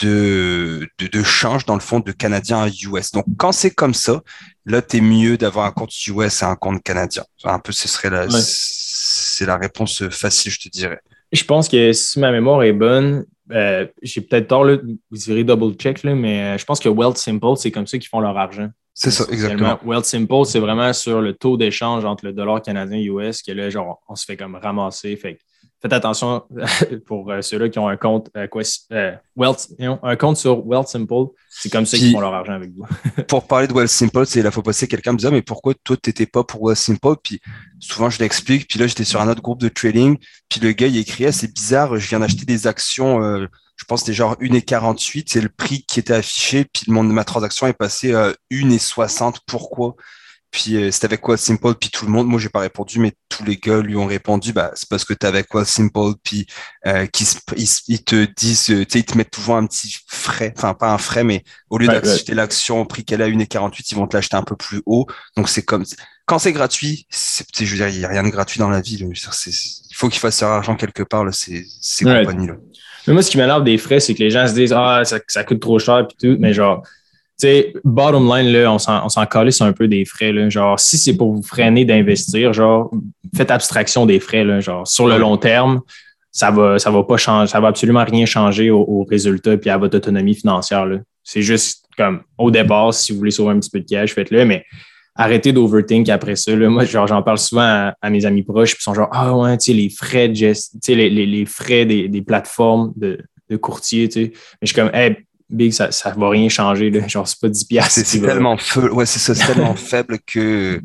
de, 0.00 0.88
de, 0.98 1.22
change 1.22 1.66
dans 1.66 1.74
le 1.74 1.80
fond 1.80 2.00
de 2.00 2.12
canadien 2.12 2.62
à 2.62 2.68
US. 2.68 3.12
Donc 3.12 3.26
quand 3.36 3.52
c'est 3.52 3.70
comme 3.70 3.94
ça, 3.94 4.22
là 4.64 4.82
tu 4.82 4.98
es 4.98 5.00
mieux 5.00 5.36
d'avoir 5.36 5.66
un 5.66 5.72
compte 5.72 5.92
US 6.06 6.42
et 6.42 6.44
un 6.44 6.56
compte 6.56 6.82
canadien. 6.82 7.24
Un 7.44 7.58
peu 7.58 7.72
ce 7.72 7.88
serait 7.88 8.10
la 8.10 8.26
c'est 8.30 9.46
la 9.46 9.56
réponse 9.56 10.08
facile, 10.10 10.52
je 10.52 10.60
te 10.60 10.68
dirais. 10.68 11.00
Je 11.32 11.44
pense 11.44 11.68
que 11.68 11.92
si 11.92 12.18
ma 12.18 12.32
mémoire 12.32 12.62
est 12.64 12.72
bonne, 12.72 13.24
euh, 13.50 13.86
j'ai 14.02 14.20
peut-être 14.20 14.48
tort, 14.48 14.64
là, 14.64 14.76
vous 15.10 15.16
direz 15.16 15.44
double 15.44 15.74
check, 15.74 16.02
là, 16.02 16.14
mais 16.14 16.42
euh, 16.42 16.58
je 16.58 16.64
pense 16.64 16.80
que 16.80 16.88
Wealth 16.88 17.16
Simple, 17.16 17.56
c'est 17.56 17.70
comme 17.70 17.86
ça 17.86 17.98
qu'ils 17.98 18.08
font 18.08 18.20
leur 18.20 18.36
argent. 18.36 18.68
C'est 18.94 19.10
ça, 19.10 19.24
exactement. 19.30 19.78
Wealth 19.84 20.04
Simple, 20.04 20.44
c'est 20.44 20.58
vraiment 20.58 20.92
sur 20.92 21.20
le 21.20 21.32
taux 21.32 21.56
d'échange 21.56 22.04
entre 22.04 22.26
le 22.26 22.32
dollar 22.32 22.60
canadien 22.60 22.98
et 22.98 23.04
US 23.04 23.42
que 23.42 23.52
là, 23.52 23.70
genre, 23.70 24.00
on 24.08 24.14
se 24.14 24.24
fait 24.24 24.36
comme 24.36 24.56
ramasser. 24.56 25.16
Fait 25.16 25.38
faites 25.80 25.92
attention 25.92 26.44
pour 27.06 27.30
euh, 27.30 27.42
ceux-là 27.42 27.68
qui 27.68 27.78
ont 27.78 27.88
un 27.88 27.96
compte, 27.96 28.30
euh, 28.36 28.46
euh, 28.92 29.12
Wealth, 29.36 29.68
un 29.80 30.16
compte 30.16 30.36
sur 30.36 30.66
Wealth 30.66 30.88
Simple. 30.88 31.32
C'est 31.48 31.70
comme 31.70 31.86
ça 31.86 31.96
qu'ils 31.96 32.12
font 32.12 32.20
leur 32.20 32.34
argent 32.34 32.52
avec 32.52 32.70
vous. 32.74 32.86
pour 33.28 33.46
parler 33.46 33.66
de 33.66 33.72
Wealth 33.72 33.90
Simple, 33.90 34.26
c'est 34.26 34.42
la 34.42 34.50
fois 34.50 34.62
passée, 34.62 34.86
quelqu'un 34.86 35.12
me 35.12 35.16
disait, 35.16 35.30
mais 35.30 35.42
pourquoi 35.42 35.74
toi, 35.82 35.96
tu 35.96 36.10
n'étais 36.10 36.26
pas 36.26 36.44
pour 36.44 36.62
Wealth 36.62 36.78
Simple? 36.78 37.14
Puis 37.22 37.40
souvent, 37.78 38.10
je 38.10 38.18
l'explique. 38.18 38.68
Puis 38.68 38.78
là, 38.78 38.86
j'étais 38.86 39.04
sur 39.04 39.20
un 39.20 39.28
autre 39.28 39.42
groupe 39.42 39.60
de 39.60 39.68
trading. 39.68 40.18
Puis 40.48 40.60
le 40.60 40.72
gars, 40.72 40.86
il 40.86 40.98
écrivait, 40.98 41.30
ah, 41.30 41.32
c'est 41.32 41.52
bizarre, 41.52 41.96
je 41.96 42.08
viens 42.08 42.20
d'acheter 42.20 42.44
des 42.44 42.66
actions, 42.66 43.20
je 43.76 43.84
pense 43.86 44.00
que 44.00 44.06
c'était 44.06 44.16
genre 44.16 44.36
1,48, 44.40 45.24
c'est 45.28 45.40
le 45.40 45.48
prix 45.48 45.84
qui 45.88 46.00
était 46.00 46.14
affiché. 46.14 46.66
Puis 46.70 46.84
le 46.86 46.92
monde 46.92 47.08
de 47.08 47.14
ma 47.14 47.24
transaction 47.24 47.66
est 47.66 47.72
passé 47.72 48.12
à 48.12 48.32
1,60. 48.50 49.36
Pourquoi? 49.46 49.96
Puis 50.50 50.76
euh, 50.76 50.90
c'était 50.90 51.06
avec 51.06 51.20
quoi 51.20 51.36
Simple, 51.36 51.74
puis 51.74 51.90
tout 51.90 52.06
le 52.06 52.10
monde, 52.10 52.26
moi 52.26 52.40
j'ai 52.40 52.48
pas 52.48 52.60
répondu, 52.60 52.98
mais 52.98 53.12
tous 53.28 53.44
les 53.44 53.56
gars 53.56 53.80
lui 53.80 53.96
ont 53.96 54.06
répondu, 54.06 54.52
bah 54.52 54.72
c'est 54.74 54.88
parce 54.88 55.04
que 55.04 55.14
t'es 55.14 55.26
avec 55.26 55.46
quoi 55.46 55.64
Simple, 55.64 56.14
puis 56.24 56.46
euh, 56.86 57.06
ils, 57.56 58.02
te 58.02 58.24
disent, 58.36 58.70
euh, 58.70 58.84
tu 58.84 58.90
sais, 58.90 58.98
ils 58.98 59.04
te 59.04 59.16
mettent 59.16 59.30
toujours 59.30 59.56
un 59.56 59.66
petit 59.66 59.96
frais, 60.08 60.52
enfin 60.56 60.74
pas 60.74 60.92
un 60.92 60.98
frais, 60.98 61.22
mais 61.22 61.44
au 61.68 61.78
lieu 61.78 61.86
d'acheter 61.86 62.34
l'action 62.34 62.80
au 62.80 62.84
prix 62.84 63.04
qu'elle 63.04 63.22
a 63.22 63.26
à 63.26 63.28
1,48, 63.28 63.92
ils 63.92 63.94
vont 63.94 64.08
te 64.08 64.16
l'acheter 64.16 64.36
un 64.36 64.42
peu 64.42 64.56
plus 64.56 64.82
haut. 64.86 65.06
Donc 65.36 65.48
c'est 65.48 65.62
comme 65.62 65.84
quand 66.26 66.38
c'est 66.38 66.52
gratuit, 66.52 67.06
c'est, 67.10 67.44
je 67.58 67.70
veux 67.70 67.76
dire, 67.76 67.88
il 67.88 67.98
n'y 67.98 68.04
a 68.04 68.08
rien 68.08 68.22
de 68.22 68.28
gratuit 68.28 68.58
dans 68.58 68.70
la 68.70 68.80
vie. 68.80 68.98
il 69.00 69.94
faut 69.94 70.08
qu'ils 70.08 70.20
fassent 70.20 70.40
leur 70.42 70.50
argent 70.50 70.76
quelque 70.76 71.02
part, 71.02 71.24
là, 71.24 71.32
ces, 71.32 71.64
ces 71.80 72.04
compagnies-là. 72.04 72.54
Mais 73.06 73.14
moi, 73.14 73.22
ce 73.22 73.30
qui 73.30 73.36
m'énerve 73.36 73.64
des 73.64 73.78
frais, 73.78 74.00
c'est 74.00 74.14
que 74.14 74.22
les 74.22 74.30
gens 74.30 74.46
se 74.46 74.52
disent 74.52 74.72
Ah, 74.72 75.02
ça, 75.04 75.18
ça 75.26 75.44
coûte 75.44 75.60
trop 75.60 75.78
cher, 75.78 76.06
puis 76.06 76.16
tout, 76.20 76.36
mais 76.40 76.52
genre 76.52 76.82
sais, 77.40 77.72
bottom 77.84 78.26
line, 78.34 78.52
là, 78.52 78.72
on 78.72 78.78
s'en 78.78 79.26
calisse 79.26 79.60
un 79.60 79.72
peu 79.72 79.88
des 79.88 80.04
frais. 80.04 80.32
Là. 80.32 80.48
Genre, 80.48 80.78
si 80.78 80.98
c'est 80.98 81.16
pour 81.16 81.34
vous 81.34 81.42
freiner 81.42 81.84
d'investir, 81.84 82.52
genre, 82.52 82.90
faites 83.34 83.50
abstraction 83.50 84.06
des 84.06 84.20
frais. 84.20 84.44
Là, 84.44 84.60
genre, 84.60 84.86
sur 84.86 85.06
le 85.06 85.18
long 85.18 85.36
terme, 85.36 85.80
ça 86.32 86.50
va, 86.50 86.78
ça 86.78 86.90
va 86.90 87.02
pas 87.02 87.16
changer, 87.16 87.50
ça 87.50 87.60
va 87.60 87.68
absolument 87.68 88.04
rien 88.04 88.26
changer 88.26 88.70
au, 88.70 89.04
résultat 89.08 89.54
et 89.62 89.70
à 89.70 89.78
votre 89.78 89.96
autonomie 89.96 90.34
financière. 90.34 90.86
C'est 91.24 91.42
juste 91.42 91.84
comme 91.96 92.22
au 92.38 92.50
départ, 92.50 92.94
si 92.94 93.12
vous 93.12 93.18
voulez 93.18 93.30
sauver 93.30 93.52
un 93.52 93.60
petit 93.60 93.70
peu 93.70 93.80
de 93.80 93.86
cash, 93.86 94.14
faites-le, 94.14 94.44
mais 94.44 94.64
arrêtez 95.16 95.52
d'overthink 95.52 96.08
après 96.08 96.36
ça. 96.36 96.54
Là. 96.54 96.68
Moi, 96.68 96.84
genre, 96.84 97.06
j'en 97.06 97.22
parle 97.22 97.38
souvent 97.38 97.92
à, 98.00 98.10
mes 98.10 98.24
amis 98.24 98.42
proches, 98.42 98.72
puis 98.72 98.78
ils 98.80 98.84
sont 98.84 98.94
genre 98.94 99.08
Ah 99.12 99.36
ouais, 99.36 99.58
tu 99.58 99.66
sais, 99.66 99.72
les 99.72 99.90
frais 99.90 100.28
de 100.28 100.34
gest... 100.34 100.76
les, 100.88 101.10
les, 101.10 101.26
les, 101.26 101.46
frais 101.46 101.84
des, 101.84 102.08
des 102.08 102.22
plateformes 102.22 102.92
de, 102.96 103.18
de 103.50 103.56
courtier, 103.56 104.08
tu 104.08 104.24
sais. 104.24 104.30
Mais 104.32 104.66
je 104.66 104.66
suis 104.68 104.76
comme 104.76 104.90
hey, 104.94 105.16
Big, 105.50 105.72
ça 105.72 105.88
ne 105.88 106.20
va 106.20 106.28
rien 106.30 106.48
changer. 106.48 106.90
Là. 106.90 107.06
Genre, 107.06 107.26
c'est 107.26 107.40
pas 107.40 107.48
10 107.48 107.64
piastres. 107.64 108.00
C'est 108.04 108.20
tellement, 108.20 108.56
ouais, 108.92 109.06
c'est 109.06 109.34
tellement 109.34 109.74
faible 109.76 110.18
que. 110.20 110.80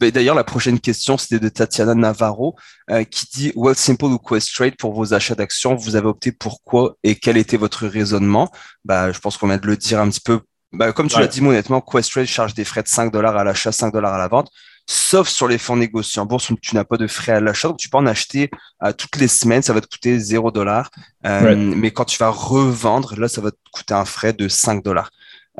D'ailleurs, 0.00 0.36
la 0.36 0.44
prochaine 0.44 0.78
question, 0.78 1.18
c'était 1.18 1.40
de 1.40 1.48
Tatiana 1.48 1.96
Navarro, 1.96 2.54
euh, 2.88 3.02
qui 3.02 3.26
dit 3.34 3.52
Well 3.56 3.74
Simple 3.74 4.04
ou 4.04 4.18
Quest 4.18 4.54
Trade 4.54 4.76
pour 4.76 4.94
vos 4.94 5.12
achats 5.12 5.34
d'actions, 5.34 5.74
vous 5.74 5.96
avez 5.96 6.06
opté 6.06 6.30
pourquoi 6.30 6.96
et 7.02 7.16
quel 7.16 7.36
était 7.36 7.56
votre 7.56 7.88
raisonnement 7.88 8.48
bah, 8.84 9.10
Je 9.10 9.18
pense 9.18 9.36
qu'on 9.36 9.48
vient 9.48 9.56
de 9.56 9.66
le 9.66 9.76
dire 9.76 9.98
un 9.98 10.08
petit 10.08 10.20
peu. 10.20 10.38
Bah, 10.72 10.92
comme 10.92 11.08
tu 11.08 11.18
l'as 11.18 11.26
dit, 11.26 11.40
honnêtement, 11.40 11.80
Quest 11.80 12.12
Trade 12.12 12.26
charge 12.26 12.54
des 12.54 12.64
frais 12.64 12.84
de 12.84 12.88
5 12.88 13.12
dollars 13.12 13.36
à 13.36 13.42
l'achat, 13.42 13.72
5 13.72 13.92
dollars 13.92 14.14
à 14.14 14.18
la 14.18 14.28
vente 14.28 14.52
sauf 14.86 15.28
sur 15.28 15.48
les 15.48 15.58
fonds 15.58 15.76
négociés 15.76 16.20
en 16.20 16.26
bourse 16.26 16.50
où 16.50 16.56
tu 16.60 16.74
n'as 16.74 16.84
pas 16.84 16.96
de 16.96 17.06
frais 17.06 17.32
à 17.32 17.40
l'achat. 17.40 17.68
Donc, 17.68 17.78
tu 17.78 17.88
peux 17.88 17.98
en 17.98 18.06
acheter 18.06 18.50
euh, 18.82 18.92
toutes 18.92 19.16
les 19.16 19.28
semaines, 19.28 19.62
ça 19.62 19.72
va 19.72 19.80
te 19.80 19.86
coûter 19.86 20.18
0 20.18 20.50
dollars. 20.50 20.90
Euh, 21.26 21.54
mais 21.54 21.90
quand 21.90 22.04
tu 22.04 22.18
vas 22.18 22.30
revendre, 22.30 23.18
là, 23.18 23.28
ça 23.28 23.40
va 23.40 23.50
te 23.50 23.56
coûter 23.72 23.94
un 23.94 24.04
frais 24.04 24.32
de 24.32 24.48
5 24.48 24.82
dollars. 24.82 25.10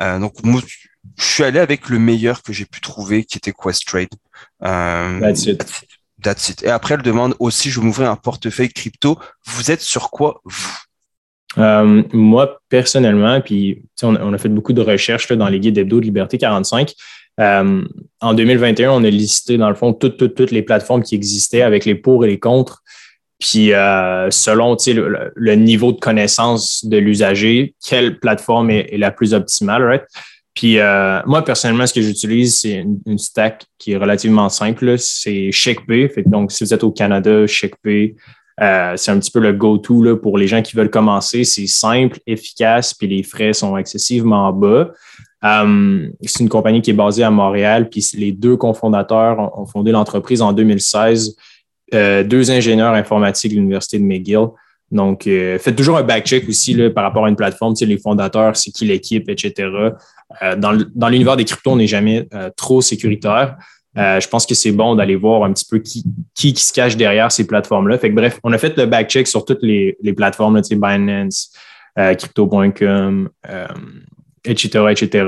Euh, 0.01 0.19
donc, 0.19 0.43
moi, 0.43 0.61
je 1.17 1.23
suis 1.23 1.43
allé 1.43 1.59
avec 1.59 1.89
le 1.89 1.99
meilleur 1.99 2.41
que 2.43 2.53
j'ai 2.53 2.65
pu 2.65 2.81
trouver, 2.81 3.23
qui 3.23 3.37
était 3.37 3.53
Questrade. 3.53 4.09
That's 4.61 5.45
it. 5.45 5.65
That's 6.21 6.49
it. 6.49 6.63
Et 6.63 6.69
après, 6.69 6.95
elle 6.95 7.01
demande 7.01 7.35
aussi, 7.39 7.69
je 7.69 7.79
vais 7.79 7.85
m'ouvrir 7.85 8.09
un 8.09 8.15
portefeuille 8.15 8.69
crypto. 8.69 9.17
Vous 9.45 9.71
êtes 9.71 9.81
sur 9.81 10.09
quoi, 10.09 10.41
vous? 10.45 10.77
moi, 11.55 12.59
personnellement, 12.67 13.39
puis 13.39 13.83
on, 14.01 14.15
on, 14.15 14.33
a 14.33 14.37
fait 14.39 14.49
beaucoup 14.49 14.73
de 14.73 14.81
recherches 14.81 15.29
là, 15.29 15.35
dans 15.35 15.49
les 15.49 15.59
guides 15.59 15.75
d'hebdo 15.75 15.99
de 15.99 16.05
Liberté 16.05 16.39
45. 16.39 16.93
Euh, 17.39 17.83
en 18.21 18.33
2021, 18.33 18.91
on 18.91 19.03
a 19.03 19.09
listé, 19.09 19.57
dans 19.57 19.69
le 19.69 19.75
fond, 19.75 19.93
toutes, 19.93 20.51
les 20.51 20.61
plateformes 20.61 21.03
qui 21.03 21.15
existaient 21.15 21.61
avec 21.61 21.85
les 21.85 21.95
pour 21.95 22.25
et 22.25 22.29
les 22.29 22.39
contre. 22.39 22.83
Puis, 23.39 23.73
euh, 23.73 24.29
selon 24.31 24.77
le, 25.35 25.55
niveau 25.55 25.91
de 25.91 25.99
connaissance 25.99 26.85
de 26.85 26.97
l'usager, 26.97 27.75
quelle 27.85 28.19
plateforme 28.19 28.69
est, 28.69 28.97
la 28.97 29.11
plus 29.11 29.33
optimale, 29.33 29.83
right? 29.83 30.03
Puis, 30.53 30.79
euh, 30.79 31.19
moi, 31.25 31.43
personnellement, 31.43 31.87
ce 31.87 31.93
que 31.93 32.01
j'utilise, 32.01 32.59
c'est 32.59 32.85
une, 33.05 33.17
stack 33.17 33.65
qui 33.79 33.93
est 33.93 33.97
relativement 33.97 34.49
simple. 34.49 34.97
C'est 34.99 35.51
ShakePay. 35.51 36.11
Donc, 36.27 36.51
si 36.51 36.63
vous 36.63 36.73
êtes 36.73 36.83
au 36.83 36.91
Canada, 36.91 37.47
ShakePay, 37.47 38.15
euh, 38.61 38.93
c'est 38.97 39.11
un 39.11 39.19
petit 39.19 39.31
peu 39.31 39.39
le 39.39 39.53
go-to 39.53 40.17
pour 40.17 40.37
les 40.37 40.47
gens 40.47 40.61
qui 40.61 40.75
veulent 40.75 40.89
commencer. 40.89 41.43
C'est 41.43 41.67
simple, 41.67 42.19
efficace, 42.27 42.93
puis 42.93 43.07
les 43.07 43.23
frais 43.23 43.53
sont 43.53 43.77
excessivement 43.77 44.51
bas. 44.53 44.91
Euh, 45.43 46.07
c'est 46.21 46.43
une 46.43 46.49
compagnie 46.49 46.81
qui 46.81 46.91
est 46.91 46.95
basée 46.95 47.23
à 47.23 47.31
Montréal, 47.31 47.89
puis 47.89 48.05
les 48.13 48.31
deux 48.31 48.55
cofondateurs 48.55 49.59
ont, 49.59 49.65
fondé 49.65 49.91
l'entreprise 49.91 50.41
en 50.41 50.53
2016. 50.53 51.35
deux 51.91 52.51
ingénieurs 52.51 52.93
informatiques 52.93 53.51
de 53.51 53.57
l'Université 53.57 53.99
de 53.99 54.03
McGill. 54.03 54.47
Donc, 54.91 55.23
faites 55.23 55.75
toujours 55.75 55.97
un 55.97 56.03
back-check 56.03 56.47
aussi 56.47 56.73
là, 56.75 56.89
par 56.91 57.03
rapport 57.03 57.25
à 57.25 57.29
une 57.29 57.35
plateforme, 57.35 57.73
les 57.81 57.97
fondateurs, 57.97 58.55
c'est 58.55 58.71
qui 58.71 58.85
l'équipe, 58.85 59.27
etc. 59.27 59.69
dans 60.57 61.09
l'univers 61.09 61.35
des 61.35 61.45
cryptos, 61.45 61.71
on 61.71 61.77
n'est 61.77 61.87
jamais 61.87 62.27
trop 62.55 62.81
sécuritaire. 62.81 63.57
Euh, 63.97 64.19
je 64.19 64.27
pense 64.27 64.45
que 64.45 64.55
c'est 64.55 64.71
bon 64.71 64.95
d'aller 64.95 65.15
voir 65.15 65.43
un 65.43 65.53
petit 65.53 65.65
peu 65.69 65.79
qui, 65.79 66.03
qui, 66.33 66.55
se 66.55 66.73
cache 66.73 66.97
derrière 66.97 67.31
ces 67.31 67.45
plateformes-là. 67.45 67.97
Fait 67.99 68.09
que 68.09 68.15
bref, 68.15 68.39
on 68.43 68.51
a 68.51 68.57
fait 68.57 68.75
le 68.75 68.85
back-check 68.87 69.27
sur 69.27 69.45
toutes 69.45 69.61
les, 69.61 69.95
les 70.01 70.13
plateformes, 70.13 70.55
là, 70.55 70.61
Binance, 70.71 71.53
euh, 71.99 72.15
Crypto.com, 72.15 73.29
etc., 74.43 74.85
etc. 74.89 75.25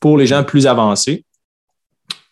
pour 0.00 0.18
les 0.18 0.26
gens 0.26 0.42
plus 0.42 0.66
avancés, 0.66 1.24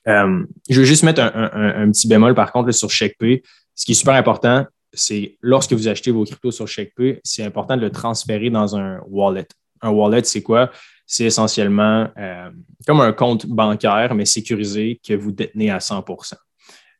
euh, 0.09 0.45
je 0.69 0.81
veux 0.81 0.87
juste 0.87 1.03
mettre 1.03 1.23
un, 1.23 1.83
un, 1.83 1.91
petit 1.91 2.09
bémol 2.09 2.35
par 2.35 2.53
contre 2.53 2.71
sur 2.73 2.91
ScheckPay. 2.91 3.43
Ce 3.75 3.85
qui 3.85 3.93
est 3.93 3.95
super 3.95 4.15
important, 4.15 4.67
c'est 4.93 5.37
lorsque 5.41 5.73
vous 5.73 5.89
achetez 5.89 6.11
vos 6.11 6.25
cryptos 6.25 6.51
sur 6.51 6.69
ScheckPay, 6.69 7.21
c'est 7.23 7.45
important 7.45 7.77
de 7.77 7.83
le 7.83 7.91
transférer 7.91 8.51
dans 8.51 8.77
un 8.77 9.01
wallet. 9.09 9.47
Un 9.83 9.91
wallet, 9.91 10.25
c'est 10.25 10.43
quoi? 10.43 10.71
C'est 11.11 11.25
essentiellement 11.25 12.07
euh, 12.17 12.51
comme 12.87 13.01
un 13.01 13.13
compte 13.13 13.45
bancaire, 13.45 14.15
mais 14.15 14.25
sécurisé 14.25 15.01
que 15.05 15.13
vous 15.13 15.33
détenez 15.33 15.69
à 15.69 15.81
100 15.81 16.05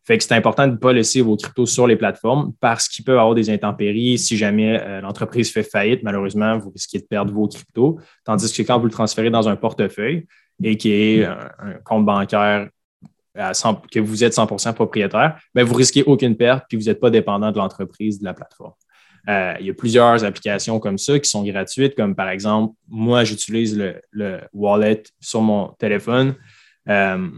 fait 0.03 0.19
que 0.19 0.25
c'est 0.25 0.35
important 0.35 0.67
de 0.67 0.73
ne 0.73 0.77
pas 0.79 0.93
laisser 0.93 1.21
vos 1.21 1.37
cryptos 1.37 1.67
sur 1.67 1.87
les 1.87 1.95
plateformes 1.95 2.53
parce 2.59 2.89
qu'il 2.89 3.05
peut 3.05 3.13
y 3.13 3.19
avoir 3.19 3.37
des 3.37 3.51
intempéries. 3.51 4.19
Si 4.19 4.37
jamais 4.37 4.81
euh, 4.81 5.01
l'entreprise 5.01 5.53
fait 5.53 5.63
faillite, 5.63 6.03
malheureusement, 6.03 6.59
vous 6.59 6.71
risquez 6.71 6.99
de 6.99 7.05
perdre 7.05 7.33
vos 7.33 7.47
cryptos. 7.47 8.01
Tandis 8.25 8.53
que 8.53 8.63
quand 8.63 8.81
vous 8.81 8.87
le 8.87 8.91
transférez 8.91 9.31
dans 9.31 9.49
un 9.49 9.55
portefeuille 9.55 10.27
et 10.61 10.77
qui 10.77 10.91
est 10.91 11.25
un, 11.25 11.49
compte 11.85 12.05
bancaire 12.05 12.69
que 13.37 14.01
vous 14.01 14.25
êtes 14.25 14.35
100% 14.35 14.75
propriétaire, 14.75 15.39
bien, 15.55 15.63
vous 15.63 15.75
risquez 15.75 16.03
aucune 16.03 16.37
perte 16.37 16.65
puis 16.69 16.77
vous 16.77 16.87
n'êtes 16.87 16.99
pas 16.99 17.11
dépendant 17.11 17.53
de 17.53 17.59
l'entreprise, 17.59 18.19
de 18.19 18.25
la 18.25 18.35
plateforme. 18.35 18.73
Euh, 19.29 19.55
il 19.61 19.67
y 19.67 19.71
a 19.71 19.75
plusieurs 19.75 20.25
applications 20.25 20.79
comme 20.81 20.99
ça 20.99 21.19
qui 21.19 21.29
sont 21.29 21.45
gratuites, 21.45 21.95
comme 21.95 22.15
par 22.15 22.29
exemple, 22.31 22.75
moi, 22.89 23.25
j'utilise 23.25 23.77
le, 24.13 24.41
wallet 24.53 25.03
sur 25.21 25.43
mon 25.43 25.69
téléphone, 25.79 26.35
euh, 26.89 27.29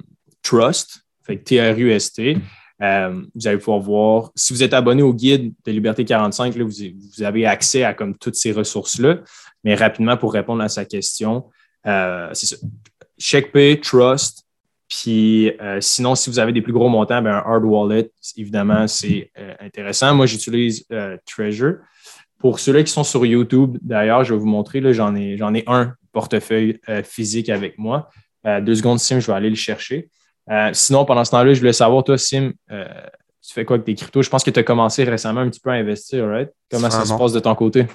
Trust, 0.42 1.02
fait 1.24 1.36
T-R-U-S-T. 1.38 2.36
Euh, 2.82 3.22
vous 3.34 3.46
allez 3.46 3.58
pouvoir 3.58 3.78
voir, 3.78 4.32
si 4.34 4.52
vous 4.52 4.62
êtes 4.62 4.74
abonné 4.74 5.02
au 5.02 5.14
guide 5.14 5.52
de 5.64 5.72
Liberté 5.72 6.04
45, 6.04 6.56
là, 6.56 6.64
vous, 6.64 7.22
avez 7.22 7.46
accès 7.46 7.84
à 7.84 7.94
comme 7.94 8.16
toutes 8.16 8.34
ces 8.34 8.52
ressources-là. 8.52 9.20
Mais 9.64 9.74
rapidement, 9.74 10.16
pour 10.16 10.32
répondre 10.32 10.62
à 10.62 10.68
sa 10.68 10.84
question, 10.84 11.44
c'est 11.84 12.46
ça. 12.46 12.56
CheckPay, 13.18 13.80
Trust, 13.80 14.44
puis 14.92 15.50
euh, 15.62 15.78
sinon, 15.80 16.14
si 16.14 16.28
vous 16.28 16.38
avez 16.38 16.52
des 16.52 16.60
plus 16.60 16.74
gros 16.74 16.90
montants, 16.90 17.22
ben, 17.22 17.32
un 17.32 17.38
hard 17.38 17.64
wallet, 17.64 18.10
évidemment, 18.36 18.86
c'est 18.86 19.30
euh, 19.38 19.54
intéressant. 19.58 20.14
Moi, 20.14 20.26
j'utilise 20.26 20.84
euh, 20.92 21.16
Treasure. 21.24 21.76
Pour 22.38 22.60
ceux-là 22.60 22.82
qui 22.82 22.92
sont 22.92 23.02
sur 23.02 23.24
YouTube, 23.24 23.78
d'ailleurs, 23.80 24.22
je 24.22 24.34
vais 24.34 24.40
vous 24.40 24.46
montrer, 24.46 24.92
j'en 24.92 25.14
ai, 25.14 25.38
j'en 25.38 25.54
ai 25.54 25.64
un 25.66 25.94
portefeuille 26.12 26.78
physique 27.04 27.48
avec 27.48 27.78
moi. 27.78 28.10
deux 28.44 28.74
secondes, 28.74 28.98
Sim, 28.98 29.20
je 29.20 29.28
vais 29.28 29.32
aller 29.32 29.48
le 29.48 29.54
chercher. 29.56 30.10
sinon, 30.72 31.04
pendant 31.04 31.24
ce 31.24 31.30
temps-là, 31.30 31.54
je 31.54 31.60
voulais 31.60 31.72
savoir, 31.72 32.02
toi, 32.02 32.18
Sim, 32.18 32.52
tu 32.68 33.54
fais 33.54 33.64
quoi 33.64 33.76
avec 33.76 33.86
tes 33.86 33.94
cryptos? 33.94 34.22
Je 34.22 34.28
pense 34.28 34.42
que 34.42 34.50
tu 34.50 34.58
as 34.58 34.64
commencé 34.64 35.04
récemment 35.04 35.40
un 35.40 35.48
petit 35.48 35.60
peu 35.60 35.70
à 35.70 35.74
investir, 35.74 36.26
right? 36.26 36.50
Comment 36.68 36.90
ça 36.90 37.06
se 37.06 37.14
passe 37.14 37.32
de 37.32 37.38
ton 37.38 37.54
côté? 37.54 37.86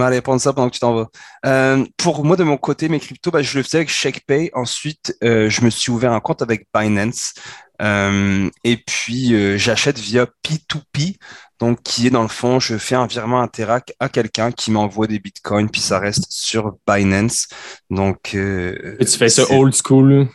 Allez, 0.00 0.20
prendre 0.20 0.40
ça 0.40 0.52
pendant 0.52 0.68
que 0.68 0.74
tu 0.74 0.80
t'en 0.80 0.94
vas. 0.94 1.08
Euh, 1.46 1.84
pour 1.96 2.24
moi, 2.24 2.36
de 2.36 2.44
mon 2.44 2.56
côté, 2.56 2.88
mes 2.88 2.98
cryptos, 2.98 3.30
bah, 3.30 3.42
je 3.42 3.58
le 3.58 3.62
faisais 3.62 3.78
avec 3.78 3.90
ShakePay. 3.90 4.50
Ensuite, 4.54 5.16
euh, 5.22 5.48
je 5.48 5.64
me 5.64 5.70
suis 5.70 5.92
ouvert 5.92 6.12
un 6.12 6.20
compte 6.20 6.42
avec 6.42 6.66
Binance. 6.74 7.34
Euh, 7.82 8.48
et 8.64 8.76
puis, 8.76 9.58
j'achète 9.58 9.98
via 9.98 10.26
P2P. 10.42 11.16
Donc, 11.60 11.82
qui 11.82 12.08
est 12.08 12.10
dans 12.10 12.22
le 12.22 12.28
fond, 12.28 12.58
je 12.58 12.76
fais 12.76 12.96
un 12.96 13.06
virement 13.06 13.40
Interac 13.40 13.92
à 14.00 14.08
quelqu'un 14.08 14.50
qui 14.50 14.70
m'envoie 14.70 15.06
des 15.06 15.18
bitcoins, 15.18 15.70
puis 15.70 15.80
ça 15.80 15.98
reste 15.98 16.26
sur 16.28 16.76
Binance. 16.86 17.48
Donc. 17.90 18.34
et 18.34 18.96
tu 19.00 19.18
fais 19.18 19.28
ça 19.28 19.44
old 19.50 19.74
school? 19.74 20.28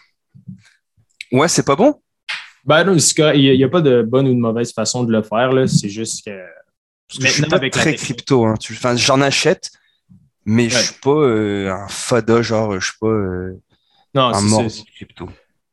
Ouais, 1.32 1.48
c'est 1.48 1.66
pas 1.66 1.76
bon? 1.76 2.02
Ben 2.66 2.84
non, 2.84 2.96
il 2.96 3.58
n'y 3.58 3.64
a, 3.64 3.70
pas 3.70 3.82
de 3.82 4.02
bonne 4.02 4.28
ou 4.28 4.34
de 4.34 4.40
mauvaise 4.40 4.74
façon 4.74 5.04
de 5.04 5.12
le 5.12 5.24
faire. 5.24 5.52
C'est 5.68 5.90
juste 5.90 6.26
que 6.26 6.32
parce 7.10 7.20
que 7.20 7.28
je 7.28 7.34
suis 7.34 7.44
pas 7.44 7.70
très 7.70 7.96
crypto. 7.96 8.46
Hein. 8.46 8.54
Enfin, 8.72 8.96
j'en 8.96 9.20
achète, 9.22 9.72
mais 10.46 10.70
je 10.70 10.78
je 10.78 10.84
suis 10.84 11.00
pas 11.02 11.10
euh, 11.10 11.72
un 11.72 11.88
fada, 11.88 12.42
genre, 12.42 12.80
je 12.80 12.86
suis 12.86 13.00
pas 13.00 13.08
euh, 13.08 13.60
non, 14.14 14.24
un 14.24 14.42
mort 14.42 14.66
crypto. 14.96 15.30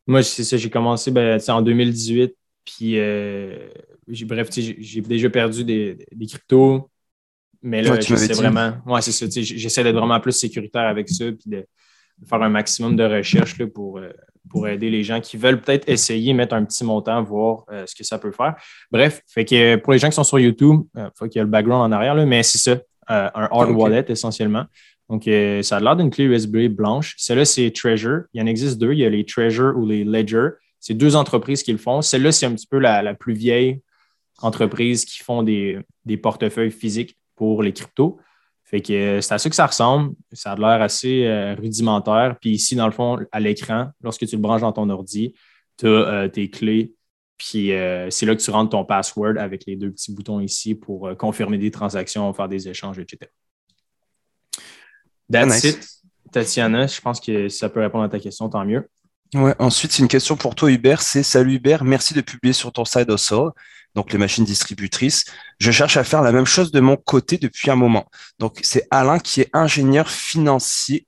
Moi, 0.06 0.22
c'est 0.22 0.44
ça. 0.44 0.56
J'ai 0.56 0.70
commencé 0.70 1.10
ben, 1.10 1.38
en 1.48 1.62
2018. 1.62 2.34
Puis, 2.64 2.98
euh, 2.98 3.68
bref, 4.24 4.48
j'ai 4.52 5.00
déjà 5.02 5.30
perdu 5.30 5.64
des, 5.64 5.98
des 6.12 6.26
cryptos. 6.26 6.90
Mais 7.62 7.82
là, 7.82 8.00
j'essaie 8.00 8.32
vraiment. 8.32 8.74
Ouais, 8.86 9.02
c'est 9.02 9.12
ça. 9.12 9.26
J'essaie 9.28 9.84
d'être 9.84 9.96
vraiment 9.96 10.20
plus 10.20 10.32
sécuritaire 10.32 10.86
avec 10.86 11.08
ça. 11.08 11.24
Puis 11.26 11.50
de, 11.50 11.66
faire 12.26 12.42
un 12.42 12.48
maximum 12.48 12.96
de 12.96 13.04
recherche 13.04 13.58
là, 13.58 13.66
pour, 13.66 14.00
pour 14.48 14.68
aider 14.68 14.90
les 14.90 15.02
gens 15.02 15.20
qui 15.20 15.36
veulent 15.36 15.60
peut-être 15.60 15.88
essayer, 15.88 16.32
mettre 16.32 16.54
un 16.54 16.64
petit 16.64 16.84
montant, 16.84 17.22
voir 17.22 17.64
euh, 17.70 17.84
ce 17.86 17.94
que 17.94 18.04
ça 18.04 18.18
peut 18.18 18.32
faire. 18.32 18.54
Bref, 18.90 19.22
fait 19.26 19.44
que 19.44 19.76
pour 19.76 19.92
les 19.92 19.98
gens 19.98 20.08
qui 20.08 20.14
sont 20.14 20.24
sur 20.24 20.38
YouTube, 20.38 20.82
il 20.94 21.00
euh, 21.00 21.08
faut 21.14 21.26
qu'il 21.26 21.38
y 21.38 21.40
ait 21.40 21.44
le 21.44 21.50
background 21.50 21.92
en 21.92 21.94
arrière, 21.94 22.14
là, 22.14 22.24
mais 22.26 22.42
c'est 22.42 22.58
ça, 22.58 22.72
euh, 22.72 23.30
un 23.34 23.48
hard 23.50 23.70
wallet 23.70 24.04
essentiellement. 24.08 24.64
Donc, 25.08 25.30
ça 25.62 25.76
a 25.76 25.80
l'air 25.80 25.94
d'une 25.94 26.10
clé 26.10 26.24
USB 26.24 26.66
blanche. 26.66 27.14
Celle-là, 27.16 27.44
c'est 27.44 27.70
Treasure. 27.70 28.22
Il 28.34 28.40
y 28.40 28.42
en 28.42 28.46
existe 28.46 28.76
deux. 28.78 28.92
Il 28.92 28.98
y 28.98 29.04
a 29.04 29.08
les 29.08 29.24
Treasure 29.24 29.72
ou 29.76 29.86
les 29.86 30.02
Ledger. 30.02 30.48
C'est 30.80 30.94
deux 30.94 31.14
entreprises 31.14 31.62
qui 31.62 31.70
le 31.70 31.78
font. 31.78 32.02
Celle-là, 32.02 32.32
c'est 32.32 32.44
un 32.44 32.52
petit 32.52 32.66
peu 32.66 32.80
la, 32.80 33.14
plus 33.14 33.32
vieille 33.32 33.82
entreprise 34.42 35.04
qui 35.04 35.22
font 35.22 35.44
des, 35.44 35.78
des 36.06 36.16
portefeuilles 36.16 36.72
physiques 36.72 37.16
pour 37.36 37.62
les 37.62 37.72
cryptos. 37.72 38.18
Fait 38.68 38.80
que 38.80 38.92
euh, 38.92 39.20
c'est 39.20 39.32
à 39.32 39.38
ça 39.38 39.48
que 39.48 39.54
ça 39.54 39.66
ressemble. 39.66 40.14
Ça 40.32 40.52
a 40.52 40.56
l'air 40.56 40.82
assez 40.82 41.24
euh, 41.24 41.54
rudimentaire. 41.54 42.36
Puis 42.40 42.50
ici, 42.50 42.74
dans 42.74 42.86
le 42.86 42.92
fond, 42.92 43.18
à 43.30 43.38
l'écran, 43.38 43.90
lorsque 44.02 44.26
tu 44.26 44.34
le 44.34 44.42
branches 44.42 44.62
dans 44.62 44.72
ton 44.72 44.90
ordi, 44.90 45.34
tu 45.78 45.86
as 45.86 45.88
euh, 45.88 46.28
tes 46.28 46.50
clés. 46.50 46.92
Puis 47.38 47.68
c'est 48.08 48.24
là 48.24 48.34
que 48.34 48.40
tu 48.40 48.50
rentres 48.50 48.70
ton 48.70 48.86
password 48.86 49.36
avec 49.36 49.66
les 49.66 49.76
deux 49.76 49.90
petits 49.90 50.10
boutons 50.10 50.40
ici 50.40 50.74
pour 50.74 51.14
confirmer 51.18 51.58
des 51.58 51.70
transactions, 51.70 52.32
faire 52.32 52.48
des 52.48 52.66
échanges, 52.66 52.98
etc. 52.98 53.30
That's 55.30 55.62
it. 55.64 55.86
Tatiana, 56.32 56.86
je 56.86 56.98
pense 56.98 57.20
que 57.20 57.50
si 57.50 57.58
ça 57.58 57.68
peut 57.68 57.80
répondre 57.80 58.04
à 58.04 58.08
ta 58.08 58.18
question, 58.18 58.48
tant 58.48 58.64
mieux. 58.64 58.88
Ouais, 59.34 59.54
ensuite, 59.58 59.92
c'est 59.92 60.00
une 60.00 60.08
question 60.08 60.34
pour 60.34 60.54
toi, 60.54 60.70
Hubert. 60.70 61.02
C'est 61.02 61.22
Salut 61.22 61.56
Hubert, 61.56 61.84
merci 61.84 62.14
de 62.14 62.22
publier 62.22 62.54
sur 62.54 62.72
ton 62.72 62.86
site 62.86 63.10
Hustle, 63.10 63.50
donc 63.96 64.12
les 64.12 64.18
machines 64.18 64.44
distributrices. 64.44 65.24
Je 65.58 65.72
cherche 65.72 65.96
à 65.96 66.04
faire 66.04 66.22
la 66.22 66.30
même 66.30 66.44
chose 66.44 66.70
de 66.70 66.80
mon 66.80 66.96
côté 66.96 67.38
depuis 67.38 67.70
un 67.70 67.76
moment. 67.76 68.04
Donc, 68.38 68.60
c'est 68.62 68.86
Alain 68.90 69.18
qui 69.18 69.40
est 69.40 69.50
ingénieur 69.54 70.08
financier. 70.08 71.06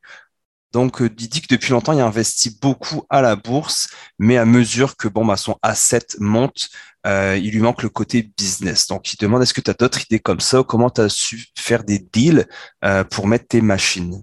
Donc, 0.72 0.98
il 1.00 1.28
dit 1.28 1.42
que 1.42 1.54
depuis 1.54 1.70
longtemps, 1.70 1.92
il 1.92 2.00
a 2.00 2.06
investi 2.06 2.58
beaucoup 2.60 3.04
à 3.10 3.20
la 3.20 3.36
bourse, 3.36 3.90
mais 4.18 4.38
à 4.38 4.44
mesure 4.44 4.96
que 4.96 5.06
bon, 5.06 5.24
bah, 5.24 5.36
son 5.36 5.56
asset 5.62 6.06
monte, 6.18 6.68
euh, 7.06 7.38
il 7.40 7.52
lui 7.52 7.60
manque 7.60 7.82
le 7.82 7.90
côté 7.90 8.30
business. 8.36 8.86
Donc, 8.86 9.12
il 9.12 9.16
demande 9.18 9.42
est-ce 9.42 9.54
que 9.54 9.60
tu 9.60 9.70
as 9.70 9.74
d'autres 9.74 10.02
idées 10.02 10.18
comme 10.18 10.40
ça? 10.40 10.64
Comment 10.66 10.90
tu 10.90 11.02
as 11.02 11.10
su 11.10 11.46
faire 11.56 11.84
des 11.84 11.98
deals 11.98 12.46
euh, 12.84 13.04
pour 13.04 13.26
mettre 13.26 13.48
tes 13.48 13.60
machines? 13.60 14.22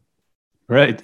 Right. 0.67 1.03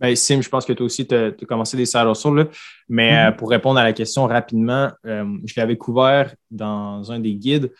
Ben, 0.00 0.16
Sim, 0.16 0.40
je 0.40 0.48
pense 0.48 0.64
que 0.64 0.72
toi 0.72 0.86
aussi, 0.86 1.06
tu 1.06 1.14
as, 1.14 1.30
commencé 1.46 1.76
des 1.76 1.86
side 1.86 2.06
hustles. 2.10 2.48
Mais 2.88 3.12
euh, 3.12 3.30
mm-hmm. 3.30 3.36
pour 3.36 3.50
répondre 3.50 3.78
à 3.78 3.84
la 3.84 3.92
question 3.92 4.26
rapidement, 4.26 4.90
euh, 5.06 5.24
je 5.44 5.54
l'avais 5.58 5.76
couvert 5.76 6.34
dans 6.50 7.12
un 7.12 7.20
des 7.20 7.34
guides, 7.34 7.70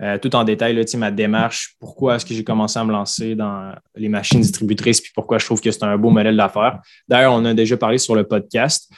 euh, 0.00 0.18
tout 0.18 0.36
en 0.36 0.44
détail, 0.44 0.74
là, 0.74 0.82
ma 0.98 1.10
démarche, 1.10 1.74
pourquoi 1.80 2.16
est-ce 2.16 2.26
que 2.26 2.34
j'ai 2.34 2.44
commencé 2.44 2.78
à 2.78 2.84
me 2.84 2.92
lancer 2.92 3.34
dans 3.34 3.74
les 3.96 4.08
machines 4.08 4.40
distributrices, 4.40 5.00
puis 5.00 5.10
pourquoi 5.14 5.38
je 5.38 5.46
trouve 5.46 5.60
que 5.60 5.70
c'est 5.70 5.82
un 5.82 5.96
beau 5.96 6.10
modèle 6.10 6.36
d'affaires. 6.36 6.80
D'ailleurs, 7.08 7.32
on 7.32 7.44
a 7.46 7.54
déjà 7.54 7.76
parlé 7.76 7.98
sur 7.98 8.14
le 8.14 8.24
podcast. 8.24 8.90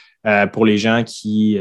pour 0.51 0.65
les 0.65 0.77
gens 0.77 1.03
qui 1.05 1.57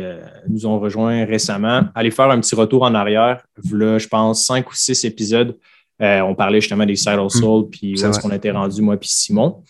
nous 0.48 0.66
ont 0.66 0.80
rejoints 0.80 1.24
récemment, 1.24 1.82
allez 1.94 2.10
faire 2.10 2.28
un 2.30 2.40
petit 2.40 2.56
retour 2.56 2.82
en 2.82 2.92
arrière. 2.96 3.44
Là, 3.70 3.98
je 3.98 4.08
pense, 4.08 4.44
cinq 4.44 4.68
ou 4.68 4.74
six 4.74 5.04
épisodes. 5.04 5.56
on 6.00 6.34
parlait 6.34 6.60
justement 6.60 6.84
des 6.84 6.96
side 6.96 7.20
hustles, 7.24 7.38
mm-hmm. 7.38 7.70
puis 7.70 7.92
où 7.92 8.06
est-ce 8.06 8.18
qu'on 8.18 8.32
était 8.32 8.50
rendu, 8.50 8.82
moi 8.82 8.96
puis 8.96 9.08
Simon. 9.08 9.62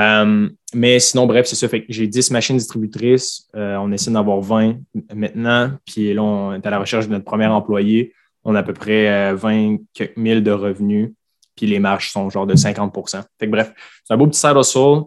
Euh, 0.00 0.48
mais 0.74 0.98
sinon, 0.98 1.26
bref, 1.26 1.46
c'est 1.46 1.56
ça. 1.56 1.68
Fait 1.68 1.84
j'ai 1.88 2.06
10 2.06 2.30
machines 2.30 2.56
distributrices. 2.56 3.48
Euh, 3.54 3.76
on 3.76 3.92
essaie 3.92 4.10
d'en 4.10 4.20
avoir 4.20 4.40
20 4.40 4.76
maintenant. 5.14 5.72
Puis 5.84 6.14
là, 6.14 6.22
on 6.22 6.54
est 6.54 6.66
à 6.66 6.70
la 6.70 6.78
recherche 6.78 7.06
de 7.06 7.12
notre 7.12 7.24
premier 7.24 7.46
employé. 7.46 8.14
On 8.44 8.54
a 8.54 8.60
à 8.60 8.62
peu 8.62 8.72
près 8.72 9.34
20 9.34 9.76
euh, 10.00 10.06
000 10.16 10.40
de 10.40 10.50
revenus. 10.50 11.10
Puis 11.56 11.66
les 11.66 11.78
marges 11.78 12.10
sont 12.10 12.30
genre 12.30 12.46
de 12.46 12.54
50 12.54 12.94
Fait 13.38 13.46
que 13.46 13.50
bref, 13.50 13.72
c'est 14.04 14.14
un 14.14 14.16
beau 14.16 14.26
petit 14.26 14.40
side 14.40 14.56
hustle. 14.56 15.04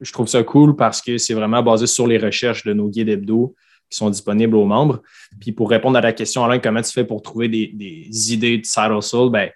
je 0.00 0.12
trouve 0.12 0.28
ça 0.28 0.42
cool 0.42 0.76
parce 0.76 1.02
que 1.02 1.18
c'est 1.18 1.34
vraiment 1.34 1.62
basé 1.62 1.86
sur 1.86 2.06
les 2.06 2.16
recherches 2.16 2.64
de 2.64 2.72
nos 2.72 2.88
guides 2.88 3.10
hebdo 3.10 3.54
qui 3.90 3.98
sont 3.98 4.08
disponibles 4.08 4.56
aux 4.56 4.64
membres. 4.64 5.02
Puis 5.40 5.52
pour 5.52 5.68
répondre 5.68 5.98
à 5.98 6.00
la 6.00 6.14
question, 6.14 6.42
Alain, 6.42 6.58
comment 6.58 6.80
tu 6.80 6.90
fais 6.90 7.04
pour 7.04 7.20
trouver 7.20 7.48
des, 7.48 7.66
des 7.74 8.32
idées 8.32 8.56
de 8.56 8.64
side 8.64 8.92
hustle? 8.96 9.28
Ben, 9.30 9.50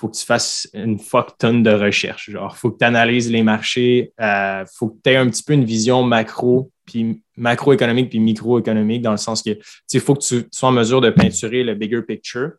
faut 0.00 0.08
que 0.08 0.16
tu 0.16 0.24
fasses 0.24 0.66
une 0.72 0.98
fuck 0.98 1.36
tonne 1.36 1.62
de 1.62 1.70
recherche. 1.70 2.30
Genre, 2.30 2.56
faut 2.56 2.70
que 2.70 2.78
tu 2.78 2.84
analyses 2.84 3.30
les 3.30 3.42
marchés, 3.42 4.12
euh, 4.18 4.64
faut 4.74 4.88
que 4.88 4.96
tu 5.04 5.10
aies 5.10 5.16
un 5.16 5.28
petit 5.28 5.42
peu 5.42 5.52
une 5.52 5.64
vision 5.64 6.02
macro 6.02 6.70
puis 6.86 7.22
macroéconomique 7.36 8.08
puis 8.08 8.18
microéconomique, 8.18 9.02
dans 9.02 9.10
le 9.10 9.18
sens 9.18 9.42
que 9.42 9.50
il 9.92 10.00
faut 10.00 10.14
que 10.14 10.22
tu 10.22 10.44
sois 10.50 10.70
en 10.70 10.72
mesure 10.72 11.02
de 11.02 11.10
peinturer 11.10 11.62
le 11.62 11.74
bigger 11.74 12.02
picture. 12.02 12.52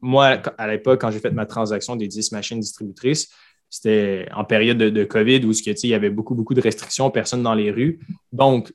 moi, 0.00 0.40
à 0.56 0.66
l'époque, 0.66 1.00
quand 1.02 1.10
j'ai 1.10 1.20
fait 1.20 1.30
ma 1.30 1.46
transaction 1.46 1.94
des 1.94 2.08
10 2.08 2.32
machines 2.32 2.58
distributrices, 2.58 3.28
c'était 3.68 4.26
en 4.34 4.44
période 4.44 4.78
de, 4.78 5.04
COVID 5.04 5.44
où 5.44 5.52
il 5.52 5.90
y 5.90 5.94
avait 5.94 6.10
beaucoup, 6.10 6.34
beaucoup 6.34 6.54
de 6.54 6.60
restrictions, 6.60 7.10
personne 7.10 7.42
dans 7.42 7.54
les 7.54 7.70
rues. 7.70 8.00
Donc, 8.32 8.72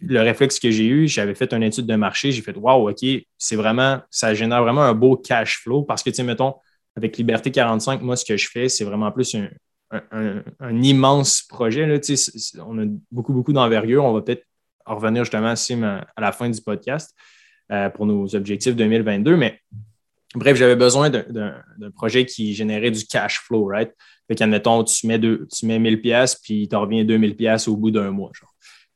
le 0.00 0.20
réflexe 0.20 0.58
que 0.58 0.70
j'ai 0.70 0.86
eu, 0.86 1.08
j'avais 1.08 1.34
fait 1.34 1.52
une 1.52 1.62
étude 1.62 1.86
de 1.86 1.94
marché, 1.96 2.32
j'ai 2.32 2.42
fait 2.42 2.56
Wow, 2.56 2.90
OK, 2.90 3.04
c'est 3.36 3.56
vraiment, 3.56 4.00
ça 4.10 4.34
génère 4.34 4.62
vraiment 4.62 4.82
un 4.82 4.94
beau 4.94 5.16
cash 5.16 5.58
flow 5.58 5.82
parce 5.82 6.02
que, 6.02 6.10
tu 6.10 6.16
sais, 6.16 6.22
mettons, 6.22 6.54
avec 7.00 7.16
Liberté 7.16 7.50
45, 7.50 8.02
moi, 8.02 8.16
ce 8.16 8.24
que 8.24 8.36
je 8.36 8.48
fais, 8.48 8.68
c'est 8.68 8.84
vraiment 8.84 9.10
plus 9.10 9.34
un, 9.34 10.82
immense 10.82 11.42
projet. 11.42 11.86
Là, 11.86 11.98
on 12.66 12.78
a 12.78 12.84
beaucoup, 13.10 13.32
beaucoup 13.32 13.52
d'envergure. 13.52 14.04
On 14.04 14.12
va 14.12 14.20
peut-être 14.20 14.44
en 14.84 14.96
revenir 14.96 15.24
justement 15.24 15.54
à 16.16 16.20
la 16.20 16.32
fin 16.32 16.48
du 16.48 16.60
podcast 16.60 17.14
euh, 17.72 17.88
pour 17.88 18.06
nos 18.06 18.34
objectifs 18.36 18.76
2022. 18.76 19.36
Mais 19.36 19.60
bref, 20.34 20.56
j'avais 20.56 20.76
besoin 20.76 21.10
d'un 21.10 21.90
projet 21.94 22.26
qui 22.26 22.54
générait 22.54 22.90
du 22.90 23.04
cash 23.04 23.40
flow, 23.40 23.64
right? 23.64 23.90
Fait 24.28 24.34
qu'admettons, 24.36 24.84
tu 24.84 25.06
mets, 25.06 25.18
deux, 25.18 25.48
tu 25.52 25.66
mets 25.66 25.78
1000 25.78 26.00
pièces 26.00 26.36
puis 26.36 26.68
tu 26.68 26.76
reviens 26.76 27.04
2000 27.04 27.34
pièces 27.34 27.66
au 27.66 27.76
bout 27.76 27.90
d'un 27.90 28.10
mois. 28.10 28.30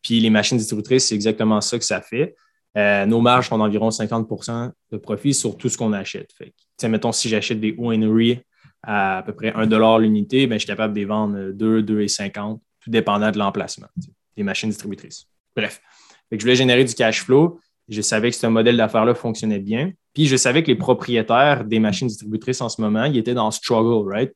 Puis 0.02 0.20
les 0.20 0.30
machines 0.30 0.58
distributrices, 0.58 1.08
c'est 1.08 1.14
exactement 1.14 1.60
ça 1.60 1.78
que 1.78 1.84
ça 1.84 2.00
fait. 2.00 2.36
Euh, 2.76 3.06
nos 3.06 3.20
marges 3.20 3.48
sont 3.48 3.58
d'environ 3.58 3.90
50% 3.90 4.70
de 4.90 4.96
profit 4.96 5.32
sur 5.32 5.56
tout 5.56 5.68
ce 5.68 5.78
qu'on 5.78 5.92
achète. 5.92 6.32
Fait 6.36 6.52
que, 6.80 6.86
mettons, 6.86 7.12
si 7.12 7.28
j'achète 7.28 7.60
des 7.60 7.74
Winery 7.76 8.40
à 8.82 9.18
à 9.18 9.22
peu 9.22 9.32
près 9.32 9.52
1 9.54 9.98
l'unité, 9.98 10.46
ben, 10.46 10.56
je 10.56 10.60
suis 10.60 10.66
capable 10.66 10.92
de 10.92 10.98
les 10.98 11.04
vendre 11.04 11.52
2, 11.52 11.82
2,50, 11.82 12.60
tout 12.80 12.90
dépendant 12.90 13.30
de 13.30 13.38
l'emplacement 13.38 13.86
des 14.36 14.42
machines 14.42 14.68
distributrices. 14.68 15.26
Bref, 15.56 15.80
je 16.30 16.38
voulais 16.38 16.56
générer 16.56 16.84
du 16.84 16.94
cash 16.94 17.22
flow. 17.22 17.60
Je 17.88 18.00
savais 18.00 18.30
que 18.30 18.36
ce 18.36 18.46
modèle 18.46 18.76
d'affaires-là 18.76 19.14
fonctionnait 19.14 19.58
bien. 19.58 19.92
Puis 20.14 20.26
je 20.26 20.36
savais 20.36 20.62
que 20.62 20.68
les 20.68 20.76
propriétaires 20.76 21.64
des 21.64 21.78
machines 21.78 22.08
distributrices 22.08 22.60
en 22.60 22.68
ce 22.68 22.80
moment, 22.80 23.04
ils 23.04 23.16
étaient 23.18 23.34
dans 23.34 23.50
struggle, 23.50 24.10
right? 24.10 24.32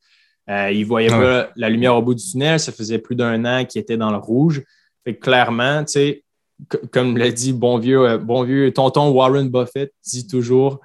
Euh, 0.51 0.71
ils 0.73 0.81
ne 0.81 0.87
voyaient 0.87 1.09
pas 1.09 1.51
la 1.57 1.69
lumière 1.69 1.97
au 1.97 2.03
bout 2.03 2.15
du 2.15 2.25
tunnel. 2.25 2.59
Ça 2.59 2.73
faisait 2.73 2.99
plus 2.99 3.17
d'un 3.17 3.45
an 3.45 3.65
qu'ils 3.65 3.81
étaient 3.81 3.97
dans 3.97 4.11
le 4.11 4.17
rouge. 4.17 4.63
Fait 5.05 5.17
clairement, 5.17 5.85
tu 5.85 5.93
sais, 5.93 6.25
comme 6.91 7.17
l'a 7.17 7.31
dit 7.31 7.53
bon 7.53 7.79
vieux, 7.79 8.09
euh, 8.09 8.19
bon 8.19 8.43
vieux 8.43 8.73
tonton 8.73 9.11
Warren 9.11 9.49
Buffett, 9.49 9.93
dit 10.05 10.27
toujours 10.27 10.81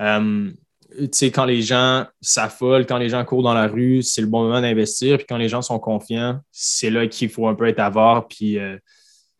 euh, 0.00 0.50
tu 0.98 1.08
sais, 1.12 1.30
quand 1.30 1.44
les 1.44 1.62
gens 1.62 2.06
s'affolent, 2.20 2.86
quand 2.86 2.98
les 2.98 3.08
gens 3.08 3.24
courent 3.24 3.42
dans 3.42 3.54
la 3.54 3.66
rue, 3.66 4.02
c'est 4.02 4.20
le 4.20 4.26
bon 4.26 4.44
moment 4.44 4.60
d'investir. 4.60 5.18
Puis 5.18 5.26
quand 5.28 5.36
les 5.36 5.48
gens 5.48 5.62
sont 5.62 5.78
confiants, 5.78 6.40
c'est 6.50 6.90
là 6.90 7.06
qu'il 7.06 7.28
faut 7.28 7.46
un 7.46 7.54
peu 7.54 7.66
être 7.68 7.78
avare 7.78 8.26
puis 8.26 8.58
euh, 8.58 8.76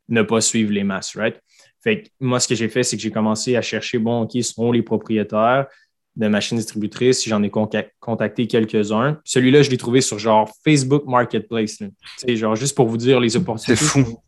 ne 0.08 0.22
pas 0.22 0.40
suivre 0.40 0.72
les 0.72 0.84
masses, 0.84 1.16
right? 1.16 1.40
Fait 1.82 2.02
que 2.02 2.08
moi, 2.20 2.40
ce 2.40 2.48
que 2.48 2.54
j'ai 2.54 2.68
fait, 2.68 2.82
c'est 2.82 2.96
que 2.96 3.02
j'ai 3.02 3.10
commencé 3.10 3.56
à 3.56 3.62
chercher, 3.62 3.98
bon, 3.98 4.26
qui 4.26 4.42
sont 4.42 4.72
les 4.72 4.82
propriétaires 4.82 5.66
de 6.16 6.28
machines 6.28 6.58
distributrices? 6.58 7.26
J'en 7.26 7.42
ai 7.42 7.50
contacté 7.50 8.46
quelques-uns. 8.46 9.20
Celui-là, 9.24 9.62
je 9.62 9.70
l'ai 9.70 9.76
trouvé 9.76 10.00
sur 10.00 10.18
genre 10.18 10.50
Facebook 10.64 11.04
Marketplace. 11.06 11.78
C'est 12.16 12.36
genre 12.36 12.56
juste 12.56 12.76
pour 12.76 12.88
vous 12.88 12.96
dire 12.96 13.20
les 13.20 13.36
opportunités. 13.36 13.76
C'est 13.76 14.02
fou. 14.02 14.18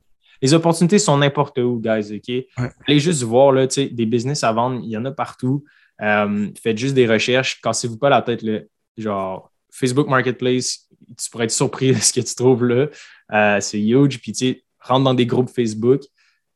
Les 0.42 0.55
opportunités 0.55 0.98
sont 0.98 1.18
n'importe 1.18 1.59
où, 1.59 1.81
guys, 1.81 2.14
OK? 2.14 2.70
Allez 2.87 3.00
juste 3.00 3.22
voir, 3.22 3.53
là, 3.53 3.66
des 3.66 4.07
business 4.07 4.42
à 4.42 4.53
vendre, 4.53 4.81
il 4.83 4.90
y 4.90 4.96
en 4.96 5.05
a 5.05 5.12
partout. 5.12 5.64
Euh, 6.03 6.48
faites 6.61 6.79
juste 6.79 6.94
des 6.94 7.07
recherches, 7.07 7.61
cassez-vous 7.61 7.98
pas 7.98 8.09
la 8.09 8.22
tête. 8.22 8.42
Là. 8.42 8.61
Genre, 8.96 9.53
Facebook 9.70 10.09
Marketplace, 10.09 10.88
tu 11.18 11.31
pourrais 11.31 11.44
être 11.44 11.50
surpris 11.50 11.92
de 11.92 11.98
ce 11.98 12.12
que 12.12 12.20
tu 12.20 12.35
trouves 12.35 12.64
là. 12.64 12.88
Euh, 13.33 13.61
c'est 13.61 13.81
huge. 13.81 14.20
Puis, 14.20 14.33
tu 14.33 14.38
sais, 14.38 14.64
rentre 14.81 15.05
dans 15.05 15.14
des 15.14 15.26
groupes 15.26 15.50
Facebook, 15.50 16.03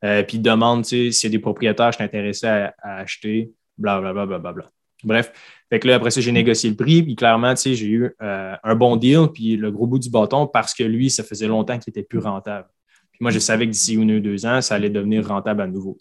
euh, 0.03 0.23
puis 0.23 0.39
demande, 0.39 0.83
tu 0.83 0.89
sais, 0.89 1.11
s'il 1.11 1.29
y 1.29 1.31
a 1.31 1.37
des 1.37 1.41
propriétaires, 1.41 1.91
je 1.91 1.99
t'intéressais 1.99 2.47
à, 2.47 2.75
à, 2.81 2.97
acheter, 2.97 3.51
blablabla. 3.77 4.25
Bla, 4.25 4.39
bla, 4.39 4.53
bla, 4.53 4.65
Bref, 5.03 5.31
fait 5.69 5.79
que 5.79 5.87
là, 5.87 5.95
après 5.95 6.09
ça, 6.09 6.19
j'ai 6.19 6.31
négocié 6.31 6.69
le 6.69 6.75
prix, 6.75 7.03
puis 7.03 7.15
clairement, 7.15 7.53
tu 7.53 7.61
sais, 7.61 7.75
j'ai 7.75 7.87
eu 7.87 8.15
un 8.19 8.75
bon 8.75 8.95
deal, 8.95 9.27
puis 9.31 9.55
le 9.55 9.69
gros 9.69 9.85
bout 9.85 9.99
du 9.99 10.09
bâton, 10.09 10.47
parce 10.47 10.73
que 10.73 10.83
lui, 10.83 11.11
ça 11.11 11.23
faisait 11.23 11.47
longtemps 11.47 11.77
qu'il 11.77 11.91
était 11.91 12.01
plus 12.01 12.17
rentable. 12.17 12.67
Puis 13.15 13.23
moi, 13.23 13.31
je 13.31 13.39
savais 13.39 13.65
que 13.65 13.71
d'ici 13.71 13.95
une 13.95 14.11
ou 14.11 14.19
deux 14.19 14.45
ans, 14.45 14.61
ça 14.61 14.75
allait 14.75 14.89
devenir 14.89 15.27
rentable 15.27 15.61
à 15.61 15.67
nouveau. 15.67 15.97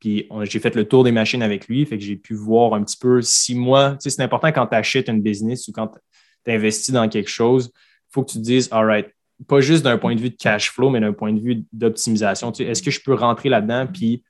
Puis 0.00 0.28
j'ai 0.44 0.60
fait 0.60 0.74
le 0.74 0.86
tour 0.86 1.04
des 1.04 1.12
machines 1.12 1.42
avec 1.42 1.68
lui, 1.68 1.84
fait 1.84 1.98
que 1.98 2.04
j'ai 2.04 2.16
pu 2.16 2.34
voir 2.34 2.74
un 2.74 2.82
petit 2.82 2.96
peu 2.96 3.20
si 3.20 3.54
moi, 3.54 3.96
c'est 3.98 4.20
important 4.20 4.48
quand 4.48 4.66
tu 4.66 4.74
achètes 4.74 5.08
une 5.08 5.20
business 5.20 5.68
ou 5.68 5.72
quand 5.72 5.88
tu 6.44 6.50
investis 6.50 6.94
dans 6.94 7.08
quelque 7.08 7.28
chose, 7.28 7.70
il 7.74 8.12
faut 8.12 8.24
que 8.24 8.30
tu 8.30 8.38
te 8.38 8.42
dises, 8.42 8.68
all 8.72 8.86
right, 8.86 9.08
pas 9.46 9.60
juste 9.60 9.84
d'un 9.84 9.98
point 9.98 10.14
de 10.14 10.20
vue 10.20 10.30
de 10.30 10.36
cash 10.36 10.70
flow, 10.70 10.90
mais 10.90 11.00
d'un 11.00 11.12
point 11.12 11.32
de 11.32 11.40
vue 11.40 11.64
d'optimisation. 11.72 12.50
Est-ce 12.52 12.82
que 12.82 12.90
je 12.90 13.00
peux 13.00 13.14
rentrer 13.14 13.48
là-dedans 13.48 13.86
puis 13.86 14.24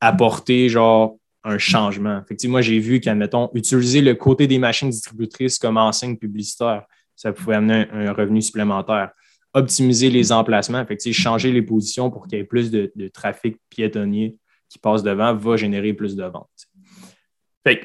apporter 0.00 0.68
genre 0.68 1.18
un 1.44 1.58
changement? 1.58 2.22
Moi, 2.44 2.60
j'ai 2.62 2.78
vu 2.78 3.00
qu'admettons, 3.00 3.50
utiliser 3.54 4.00
le 4.00 4.14
côté 4.14 4.46
des 4.46 4.58
machines 4.58 4.90
distributrices 4.90 5.58
comme 5.58 5.76
enseigne 5.76 6.16
publicitaire, 6.16 6.84
ça 7.16 7.32
pouvait 7.32 7.56
amener 7.56 7.86
un, 7.92 8.12
revenu 8.12 8.40
supplémentaire. 8.42 9.10
Optimiser 9.56 10.10
les 10.10 10.32
emplacements, 10.32 10.84
fait 10.84 11.12
changer 11.12 11.50
les 11.50 11.62
positions 11.62 12.10
pour 12.10 12.26
qu'il 12.26 12.38
y 12.38 12.40
ait 12.42 12.44
plus 12.44 12.70
de, 12.70 12.92
trafic 13.12 13.56
piétonnier 13.70 14.36
qui 14.68 14.78
passe 14.78 15.02
devant 15.02 15.34
va 15.34 15.56
générer 15.56 15.94
plus 15.94 16.14
de 16.14 16.24
ventes. 16.24 16.68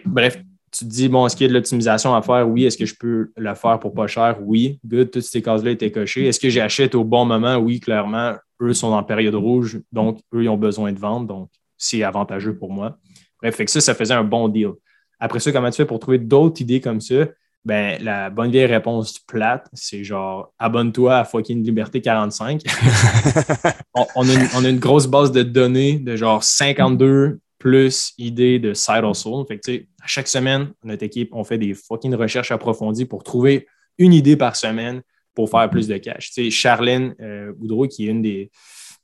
bref, 0.05 0.37
tu 0.71 0.85
te 0.85 0.89
dis, 0.89 1.07
bon, 1.07 1.25
est-ce 1.25 1.35
qu'il 1.35 1.45
y 1.45 1.49
a 1.49 1.49
de 1.49 1.53
l'optimisation 1.53 2.13
à 2.13 2.21
faire? 2.21 2.47
Oui. 2.49 2.65
Est-ce 2.65 2.77
que 2.77 2.85
je 2.85 2.95
peux 2.95 3.31
le 3.35 3.55
faire 3.55 3.79
pour 3.79 3.93
pas 3.93 4.07
cher? 4.07 4.37
Oui. 4.41 4.79
Good. 4.85 5.11
Toutes 5.11 5.23
ces 5.23 5.41
cases-là 5.41 5.71
étaient 5.71 5.91
cochées. 5.91 6.25
Est-ce 6.27 6.39
que 6.39 6.49
j'achète 6.49 6.93
au 6.95 7.03
bon 7.03 7.25
moment? 7.25 7.55
Oui, 7.57 7.79
clairement. 7.79 8.35
Eux 8.61 8.73
sont 8.73 8.91
en 8.91 9.03
période 9.03 9.35
rouge, 9.35 9.79
donc 9.91 10.19
eux, 10.33 10.43
ils 10.43 10.49
ont 10.49 10.57
besoin 10.57 10.91
de 10.91 10.99
vendre, 10.99 11.25
donc 11.25 11.49
c'est 11.77 12.03
avantageux 12.03 12.55
pour 12.55 12.71
moi. 12.71 12.99
Bref, 13.41 13.55
fait 13.55 13.67
ça, 13.67 13.81
ça 13.81 13.95
faisait 13.95 14.13
un 14.13 14.23
bon 14.23 14.47
deal. 14.49 14.71
Après 15.19 15.39
ça, 15.39 15.51
comment 15.51 15.69
tu 15.69 15.77
fais 15.77 15.85
pour 15.85 15.99
trouver 15.99 16.19
d'autres 16.19 16.61
idées 16.61 16.79
comme 16.79 17.01
ça? 17.01 17.27
Ben, 17.63 18.03
la 18.03 18.31
bonne 18.31 18.49
vieille 18.49 18.65
réponse 18.65 19.19
plate, 19.19 19.67
c'est 19.73 20.03
genre 20.03 20.51
abonne-toi 20.57 21.19
à 21.19 21.25
Fucking 21.25 21.63
Liberté 21.63 22.01
45. 22.01 22.63
on, 24.15 24.27
a 24.27 24.67
une, 24.67 24.79
grosse 24.79 25.05
base 25.05 25.31
de 25.31 25.43
données 25.43 25.99
de 25.99 26.15
genre 26.15 26.43
52 26.43 27.39
plus 27.59 28.13
idées 28.17 28.57
de 28.57 28.73
side 28.73 29.03
hustle. 29.03 29.45
Fait 29.47 29.59
que, 29.59 29.77
à 30.01 30.07
chaque 30.07 30.27
semaine, 30.27 30.71
notre 30.83 31.03
équipe, 31.03 31.29
on 31.33 31.43
fait 31.43 31.59
des 31.59 31.75
fucking 31.75 32.15
recherches 32.15 32.51
approfondies 32.51 33.05
pour 33.05 33.23
trouver 33.23 33.67
une 33.99 34.13
idée 34.13 34.35
par 34.35 34.55
semaine 34.55 35.03
pour 35.35 35.47
faire 35.49 35.69
plus 35.69 35.87
de 35.87 35.97
cash. 35.97 36.31
Tu 36.31 36.45
sais, 36.45 36.49
Charlène 36.49 37.15
euh, 37.21 37.53
Boudreau, 37.55 37.87
qui 37.87 38.07
est 38.07 38.11
une 38.11 38.23
des, 38.23 38.49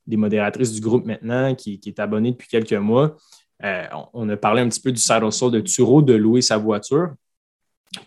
modératrices 0.07 0.73
du 0.73 0.81
groupe 0.81 1.05
maintenant, 1.05 1.53
qui, 1.53 1.79
est 1.85 1.99
abonnée 1.99 2.31
depuis 2.31 2.47
quelques 2.47 2.73
mois, 2.73 3.15
euh, 3.63 3.85
on, 4.13 4.27
a 4.29 4.37
parlé 4.37 4.61
un 4.63 4.69
petit 4.69 4.81
peu 4.81 4.91
du 4.91 4.99
side 4.99 5.23
hustle 5.23 5.51
de 5.51 5.59
Turo, 5.59 6.01
de 6.01 6.13
louer 6.13 6.41
sa 6.41 6.57
voiture. 6.57 7.13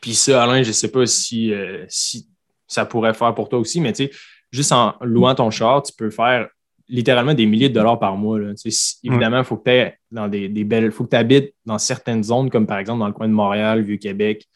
Puis 0.01 0.15
ça, 0.15 0.43
Alain, 0.43 0.63
je 0.63 0.69
ne 0.69 0.73
sais 0.73 0.91
pas 0.91 1.07
si, 1.07 1.53
euh, 1.53 1.85
si 1.89 2.29
ça 2.67 2.85
pourrait 2.85 3.15
faire 3.15 3.35
pour 3.35 3.49
toi 3.49 3.59
aussi, 3.59 3.81
mais 3.81 3.93
tu 3.93 4.05
sais, 4.05 4.11
juste 4.53 4.73
en 4.73 4.95
louant 5.01 5.35
ton 5.35 5.51
char, 5.51 5.83
tu 5.83 5.93
peux 5.93 6.11
faire 6.11 6.49
littéralement 6.89 7.35
des 7.35 7.47
milliers 7.47 7.69
de 7.69 7.75
dollars 7.75 7.99
par 7.99 8.17
mois. 8.17 8.39
évidemment, 9.05 9.39
il 9.39 9.45
faut 9.45 9.57
que 9.57 9.89
tu 9.89 9.93
dans 10.11 10.29
des, 10.29 10.49
belles. 10.65 10.91
faut 10.91 11.05
que 11.05 11.11
tu 11.11 11.17
habites 11.17 11.55
dans 11.65 11.79
certaines 11.79 12.25
zones, 12.25 12.51
comme 12.51 12.67
par 12.67 12.79
exemple 12.79 12.99
dans 12.99 13.07
le 13.07 13.13
coin 13.13 13.29
de 13.29 13.33
Montréal, 13.33 13.83
Vieux-Québec, 13.83 14.47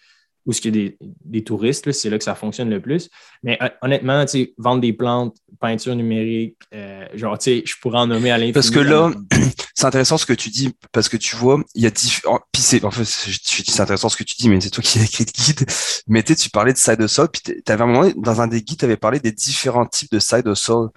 où 0.45 0.53
ce 0.53 0.61
qu'il 0.61 0.77
y 0.77 0.87
a 0.87 0.91
des, 1.01 1.45
touristes, 1.45 1.91
c'est 1.93 2.11
là 2.11 2.19
que 2.19 2.25
ça 2.25 2.35
fonctionne 2.35 2.69
le 2.69 2.81
plus. 2.81 3.09
Mais 3.43 3.59
honnêtement, 3.83 4.25
vendre 4.59 4.81
des 4.81 4.93
plantes, 4.93 5.37
peinture 5.61 5.95
numérique, 5.95 6.57
euh, 6.75 7.07
genre, 7.15 7.39
tu 7.39 7.45
sais, 7.45 7.63
je 7.65 7.75
pourrais 7.81 8.01
en 8.01 8.09
nommer 8.09 8.31
à 8.31 8.37
l'infini. 8.37 8.53
Parce 8.53 8.71
que 8.71 8.81
là, 8.81 9.13
c'est 9.75 9.87
intéressant 9.87 10.19
ce 10.19 10.27
que 10.27 10.33
tu 10.33 10.51
dis, 10.51 10.75
parce 10.93 11.09
que 11.09 11.17
tu 11.17 11.37
vois, 11.37 11.61
il 11.75 11.83
y 11.83 11.87
a 11.87 11.91
différents. 11.91 12.41
Puis 12.53 12.63
c'est, 12.63 12.85
en 12.85 12.91
fait, 12.91 13.05
c'est 13.05 13.81
intéressant 13.81 14.09
ce 14.09 14.17
que 14.17 14.23
tu 14.23 14.37
dis, 14.37 14.49
mais 14.49 14.61
c'est 14.61 14.71
toi 14.71 14.83
qui 14.83 14.99
as 14.99 15.03
écrit 15.03 15.25
le 15.25 15.33
guide. 15.33 15.67
Mais 16.07 16.23
tu 16.23 16.37
tu 16.37 16.51
parlais 16.51 16.73
de 16.73 16.79
side 16.79 17.01
hustle, 17.01 17.29
puis 17.29 17.43
tu 17.43 17.73
avais 17.73 17.83
un 17.83 17.87
moment, 17.87 18.11
dans 18.17 18.41
un 18.41 18.47
des 18.47 18.63
guides, 18.63 18.79
tu 18.79 18.85
avais 18.85 18.97
parlé 18.97 19.21
des 19.21 19.33
différents 19.33 19.87
types 19.87 20.13
de 20.13 20.21
side 20.21 20.47
hustle. 20.47 20.89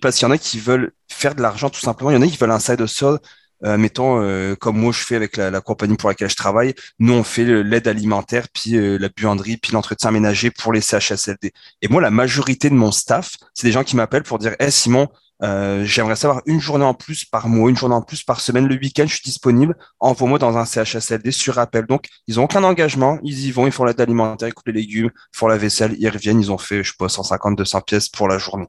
parce 0.00 0.16
qu'il 0.16 0.26
y 0.26 0.28
en 0.28 0.32
a 0.32 0.38
qui 0.38 0.58
veulent 0.58 0.92
faire 1.08 1.34
de 1.34 1.42
l'argent 1.42 1.70
tout 1.70 1.80
simplement, 1.80 2.10
il 2.10 2.14
y 2.14 2.16
en 2.16 2.22
a 2.22 2.26
qui 2.26 2.36
veulent 2.36 2.50
un 2.50 2.58
side 2.58 2.80
hustle 2.80 3.18
euh, 3.64 3.78
mettons, 3.78 4.20
euh, 4.20 4.56
comme 4.56 4.76
moi 4.76 4.92
je 4.92 5.04
fais 5.04 5.14
avec 5.14 5.36
la, 5.36 5.60
compagnie 5.60 5.96
pour 5.96 6.08
laquelle 6.08 6.30
je 6.30 6.34
travaille, 6.36 6.74
nous 6.98 7.12
on 7.12 7.22
fait 7.22 7.44
l'aide 7.44 7.86
alimentaire, 7.86 8.46
puis 8.52 8.76
euh, 8.76 8.98
la 8.98 9.08
buanderie, 9.08 9.56
puis 9.56 9.72
l'entretien 9.72 10.10
ménager 10.10 10.50
pour 10.50 10.72
les 10.72 10.80
CHSLD. 10.80 11.52
Et 11.80 11.88
moi, 11.88 12.02
la 12.02 12.10
majorité 12.10 12.70
de 12.70 12.74
mon 12.74 12.90
staff, 12.90 13.36
c'est 13.54 13.66
des 13.66 13.72
gens 13.72 13.84
qui 13.84 13.94
m'appellent 13.94 14.24
pour 14.24 14.38
dire, 14.38 14.56
hey 14.58 14.72
Simon, 14.72 15.08
j'aimerais 15.42 16.16
savoir 16.16 16.42
une 16.46 16.60
journée 16.60 16.84
en 16.84 16.94
plus 16.94 17.24
par 17.24 17.48
mois, 17.48 17.68
une 17.68 17.76
journée 17.76 17.94
en 17.94 18.02
plus 18.02 18.22
par 18.22 18.40
semaine, 18.40 18.66
le 18.68 18.76
week-end, 18.76 19.06
je 19.06 19.14
suis 19.14 19.24
disponible, 19.24 19.76
envoie-moi 19.98 20.38
dans 20.38 20.56
un 20.56 20.64
CHSLD 20.64 21.32
sur 21.32 21.58
appel. 21.58 21.86
Donc, 21.86 22.06
ils 22.28 22.38
ont 22.38 22.44
aucun 22.44 22.62
engagement, 22.62 23.18
ils 23.24 23.46
y 23.46 23.50
vont, 23.50 23.66
ils 23.66 23.72
font 23.72 23.84
l'aide 23.84 24.00
alimentaire, 24.00 24.48
ils 24.48 24.54
coupent 24.54 24.68
les 24.68 24.72
légumes, 24.72 25.10
ils 25.12 25.36
font 25.36 25.48
la 25.48 25.56
vaisselle, 25.56 25.96
ils 25.98 26.08
reviennent, 26.08 26.40
ils 26.40 26.52
ont 26.52 26.58
fait, 26.58 26.84
je 26.84 26.90
sais 26.90 26.96
pas, 26.98 27.08
150, 27.08 27.56
200 27.56 27.80
pièces 27.80 28.08
pour 28.08 28.28
la 28.28 28.38
journée. 28.38 28.66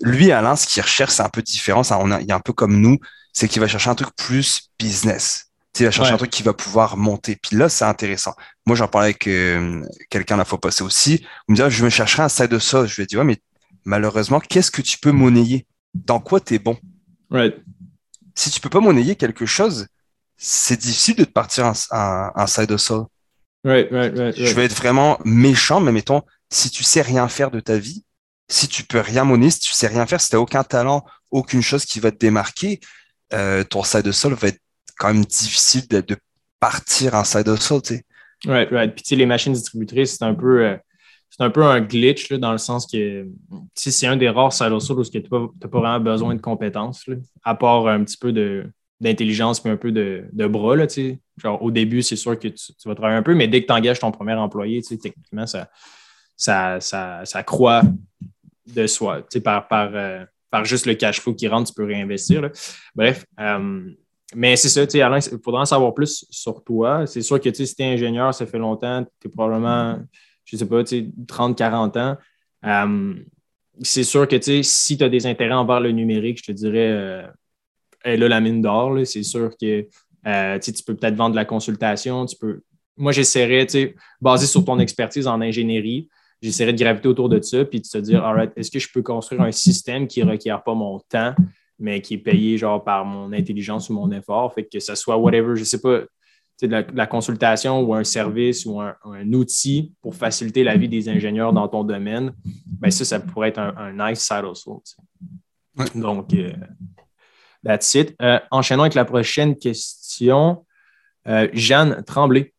Lui, 0.00 0.32
Alain, 0.32 0.56
ce 0.56 0.66
qu'il 0.66 0.82
recherche, 0.82 1.12
c'est 1.12 1.22
un 1.22 1.28
peu 1.28 1.42
différent. 1.42 1.82
Ça, 1.82 1.98
on 2.00 2.10
a, 2.10 2.20
il 2.20 2.30
a 2.30 2.34
un 2.34 2.40
peu 2.40 2.52
comme 2.52 2.80
nous, 2.80 2.98
c'est 3.32 3.48
qu'il 3.48 3.60
va 3.60 3.68
chercher 3.68 3.90
un 3.90 3.94
truc 3.94 4.10
plus 4.16 4.70
business. 4.78 5.46
il 5.78 5.84
va 5.84 5.90
chercher 5.90 6.12
un 6.12 6.16
truc 6.16 6.30
qui 6.30 6.42
va 6.42 6.52
pouvoir 6.52 6.96
monter. 6.96 7.36
Puis 7.36 7.56
là, 7.56 7.68
c'est 7.68 7.84
intéressant. 7.84 8.34
Moi, 8.66 8.76
j'en 8.76 8.88
parlais 8.88 9.08
avec 9.08 9.26
euh, 9.26 9.82
quelqu'un 10.10 10.36
la 10.36 10.44
fois 10.44 10.60
passée 10.60 10.82
aussi. 10.82 11.24
Il 11.48 11.52
me 11.52 11.56
dit, 11.56 11.62
ah, 11.62 11.70
je 11.70 11.84
me 11.84 11.90
chercherai 11.90 12.24
un 12.24 12.28
side 12.28 12.48
de 12.48 12.58
ça. 12.58 12.86
Je 12.86 12.96
lui 12.96 13.04
ai 13.04 13.06
dit, 13.06 13.16
ouais, 13.16 13.24
mais 13.24 13.38
malheureusement, 13.84 14.40
qu'est-ce 14.40 14.70
que 14.70 14.82
tu 14.82 14.98
peux 14.98 15.12
monnayer? 15.12 15.66
Dans 15.94 16.20
quoi 16.20 16.40
tu 16.40 16.54
es 16.54 16.58
bon? 16.58 16.76
Right. 17.30 17.56
Si 18.34 18.50
tu 18.50 18.60
peux 18.60 18.70
pas 18.70 18.80
monnayer 18.80 19.16
quelque 19.16 19.46
chose, 19.46 19.86
c'est 20.36 20.78
difficile 20.80 21.16
de 21.16 21.24
te 21.24 21.30
partir 21.30 21.66
un, 21.66 22.32
un, 22.34 22.46
side 22.46 22.70
hustle. 22.70 23.04
Right, 23.64 23.90
right, 23.90 24.16
right, 24.16 24.36
Je 24.36 24.54
vais 24.54 24.64
être 24.64 24.76
vraiment 24.76 25.18
méchant, 25.24 25.80
mais 25.80 25.90
mettons, 25.90 26.22
si 26.50 26.70
tu 26.70 26.84
sais 26.84 27.02
rien 27.02 27.28
faire 27.28 27.50
de 27.50 27.60
ta 27.60 27.76
vie, 27.76 28.04
si 28.48 28.68
tu 28.68 28.84
peux 28.84 29.00
rien 29.00 29.24
monnayer, 29.24 29.50
si 29.50 29.60
tu 29.60 29.72
sais 29.72 29.88
rien 29.88 30.06
faire, 30.06 30.20
si 30.20 30.30
tu 30.30 30.36
n'as 30.36 30.40
aucun 30.40 30.62
talent, 30.62 31.04
aucune 31.30 31.62
chose 31.62 31.84
qui 31.84 32.00
va 32.00 32.12
te 32.12 32.18
démarquer, 32.18 32.80
euh, 33.32 33.64
ton 33.64 33.82
side 33.82 34.06
hustle 34.06 34.34
va 34.34 34.48
être 34.48 34.60
quand 34.96 35.12
même 35.12 35.24
difficile 35.24 35.86
de, 35.88 36.00
de 36.00 36.16
partir 36.60 37.14
un 37.14 37.24
side 37.24 37.48
hustle, 37.48 37.82
tu 37.82 37.96
sais. 37.96 38.04
Right, 38.46 38.70
right. 38.70 38.94
Puis, 38.94 39.02
tu 39.02 39.08
sais, 39.10 39.16
les 39.16 39.26
machines 39.26 39.52
distributrices, 39.52 40.16
c'est 40.18 40.24
un 40.24 40.34
peu, 40.34 40.64
euh, 40.64 40.76
c'est 41.38 41.44
un 41.44 41.50
peu 41.50 41.62
un 41.62 41.80
glitch, 41.80 42.30
là, 42.30 42.38
dans 42.38 42.52
le 42.52 42.58
sens 42.58 42.86
que, 42.86 43.26
c'est 43.74 44.06
un 44.06 44.16
des 44.16 44.28
rares 44.28 44.52
side 44.52 44.72
hustles 44.72 44.98
où 44.98 45.04
tu 45.04 45.20
n'as 45.20 45.28
pas, 45.28 45.48
pas, 45.68 45.78
vraiment 45.78 46.00
besoin 46.00 46.34
de 46.34 46.40
compétences, 46.40 47.06
là, 47.06 47.16
à 47.44 47.54
part 47.54 47.86
un 47.86 48.02
petit 48.02 48.16
peu 48.16 48.32
d'intelligence 49.00 49.60
puis 49.60 49.70
un 49.70 49.76
peu 49.76 49.92
de, 49.92 50.24
de 50.32 50.46
bras, 50.46 50.74
là. 50.74 50.86
Genre, 51.36 51.62
au 51.62 51.70
début, 51.70 52.02
c'est 52.02 52.16
sûr 52.16 52.36
que 52.36 52.48
tu, 52.48 52.72
vas 52.84 52.94
travailler 52.96 53.18
un 53.18 53.22
peu, 53.22 53.34
mais 53.34 53.46
dès 53.46 53.62
que 53.62 53.66
tu 53.66 53.72
engages 53.72 54.00
ton 54.00 54.10
premier 54.10 54.34
employé, 54.34 54.82
techniquement, 54.82 55.46
ça, 55.46 55.68
ça, 56.36 56.80
ça, 56.80 57.20
ça 57.24 57.42
croît 57.44 57.82
de 58.66 58.86
soi, 58.88 59.24
par, 59.44 59.68
par, 59.68 59.90
euh, 59.94 60.24
par 60.50 60.64
juste 60.64 60.86
le 60.86 60.94
cash 60.94 61.20
flow 61.20 61.34
qui 61.34 61.46
rentre, 61.46 61.68
tu 61.68 61.74
peux 61.74 61.84
réinvestir. 61.84 62.50
Bref, 62.96 63.24
euh, 63.38 63.90
mais 64.34 64.56
c'est 64.56 64.68
ça, 64.68 64.86
tu 64.86 65.00
Alain, 65.00 65.20
il 65.20 65.38
faudra 65.42 65.62
en 65.62 65.64
savoir 65.64 65.94
plus 65.94 66.26
sur 66.30 66.62
toi. 66.62 67.06
C'est 67.06 67.22
sûr 67.22 67.40
que, 67.40 67.52
si 67.52 67.74
tu 67.74 67.82
es 67.82 67.86
ingénieur, 67.86 68.34
ça 68.34 68.44
fait 68.46 68.58
longtemps, 68.58 69.04
tu 69.20 69.28
es 69.28 69.30
probablement, 69.30 69.98
je 70.50 70.56
sais 70.56 70.66
pas, 70.66 70.82
tu 70.84 71.00
sais, 71.00 71.10
30, 71.26 71.56
40 71.56 71.96
ans. 71.96 72.16
Euh, 72.64 73.14
c'est 73.82 74.04
sûr 74.04 74.26
que, 74.26 74.36
si 74.62 74.98
tu 74.98 75.04
as 75.04 75.08
des 75.08 75.26
intérêts 75.26 75.54
envers 75.54 75.80
le 75.80 75.92
numérique, 75.92 76.38
je 76.38 76.44
te 76.44 76.52
dirais, 76.52 77.24
elle 78.02 78.22
a 78.22 78.28
la 78.28 78.40
mine 78.40 78.62
d'or. 78.62 78.98
C'est 79.04 79.22
sûr 79.22 79.50
que 79.60 79.86
euh, 80.26 80.58
tu 80.58 80.72
peux 80.84 80.94
peut-être 80.94 81.14
vendre 81.14 81.32
de 81.32 81.36
la 81.36 81.44
consultation. 81.44 82.26
Tu 82.26 82.36
peux... 82.36 82.60
Moi, 82.96 83.12
j'essaierais, 83.12 83.66
basé 84.20 84.46
sur 84.46 84.64
ton 84.64 84.78
expertise 84.78 85.26
en 85.26 85.40
ingénierie, 85.40 86.08
j'essaierais 86.42 86.72
de 86.72 86.78
graviter 86.78 87.08
autour 87.08 87.28
de 87.28 87.40
ça 87.40 87.64
puis 87.64 87.80
de 87.80 87.86
se 87.86 87.98
dire, 87.98 88.24
all 88.24 88.50
est-ce 88.56 88.70
que 88.70 88.78
je 88.78 88.88
peux 88.92 89.02
construire 89.02 89.42
un 89.42 89.52
système 89.52 90.08
qui 90.08 90.24
ne 90.24 90.30
requiert 90.30 90.62
pas 90.64 90.74
mon 90.74 90.98
temps, 91.08 91.34
mais 91.78 92.00
qui 92.00 92.14
est 92.14 92.18
payé 92.18 92.58
genre 92.58 92.82
par 92.82 93.04
mon 93.04 93.32
intelligence 93.32 93.88
ou 93.88 93.94
mon 93.94 94.10
effort, 94.10 94.52
fait 94.52 94.64
que 94.64 94.80
ce 94.80 94.94
soit 94.96 95.16
whatever, 95.16 95.54
je 95.54 95.62
sais 95.62 95.80
pas, 95.80 96.00
de 96.62 96.72
la, 96.72 96.82
de 96.82 96.96
la, 96.96 97.06
consultation 97.06 97.80
ou 97.80 97.94
un 97.94 98.04
service 98.04 98.66
ou 98.66 98.80
un, 98.80 98.96
outil 99.32 99.94
pour 100.02 100.14
faciliter 100.14 100.64
la 100.64 100.76
vie 100.76 100.88
des 100.88 101.08
ingénieurs 101.08 101.52
dans 101.52 101.68
ton 101.68 101.84
domaine, 101.84 102.32
ben 102.66 102.90
ça, 102.90 103.04
ça 103.04 103.20
pourrait 103.20 103.50
être 103.50 103.58
un, 103.58 103.92
nice 103.92 104.20
side 104.20 104.44
hustle. 104.44 104.80
Donc, 105.94 106.34
euh, 106.34 106.52
That's 107.64 107.94
it. 107.94 108.14
Euh, 108.22 108.38
enchaînons 108.50 108.82
avec 108.82 108.94
la 108.94 109.04
prochaine 109.04 109.56
question. 109.56 110.64
Euh, 111.26 111.48
Jeanne 111.52 112.02
Tremblay. 112.04 112.54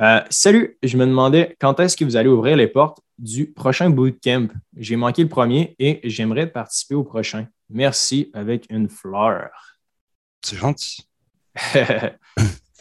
Euh, 0.00 0.20
salut, 0.30 0.78
je 0.82 0.96
me 0.96 1.06
demandais 1.06 1.56
quand 1.60 1.78
est-ce 1.80 1.96
que 1.96 2.04
vous 2.04 2.16
allez 2.16 2.28
ouvrir 2.28 2.56
les 2.56 2.66
portes 2.66 3.00
du 3.18 3.52
prochain 3.52 3.90
bootcamp? 3.90 4.48
J'ai 4.76 4.96
manqué 4.96 5.22
le 5.22 5.28
premier 5.28 5.76
et 5.78 6.00
j'aimerais 6.04 6.46
participer 6.46 6.94
au 6.94 7.04
prochain. 7.04 7.46
Merci 7.70 8.30
avec 8.34 8.66
une 8.68 8.88
fleur. 8.88 9.50
C'est 10.42 10.56
gentil. 10.56 11.08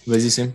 Vas-y, 0.07 0.31
Sim. 0.31 0.51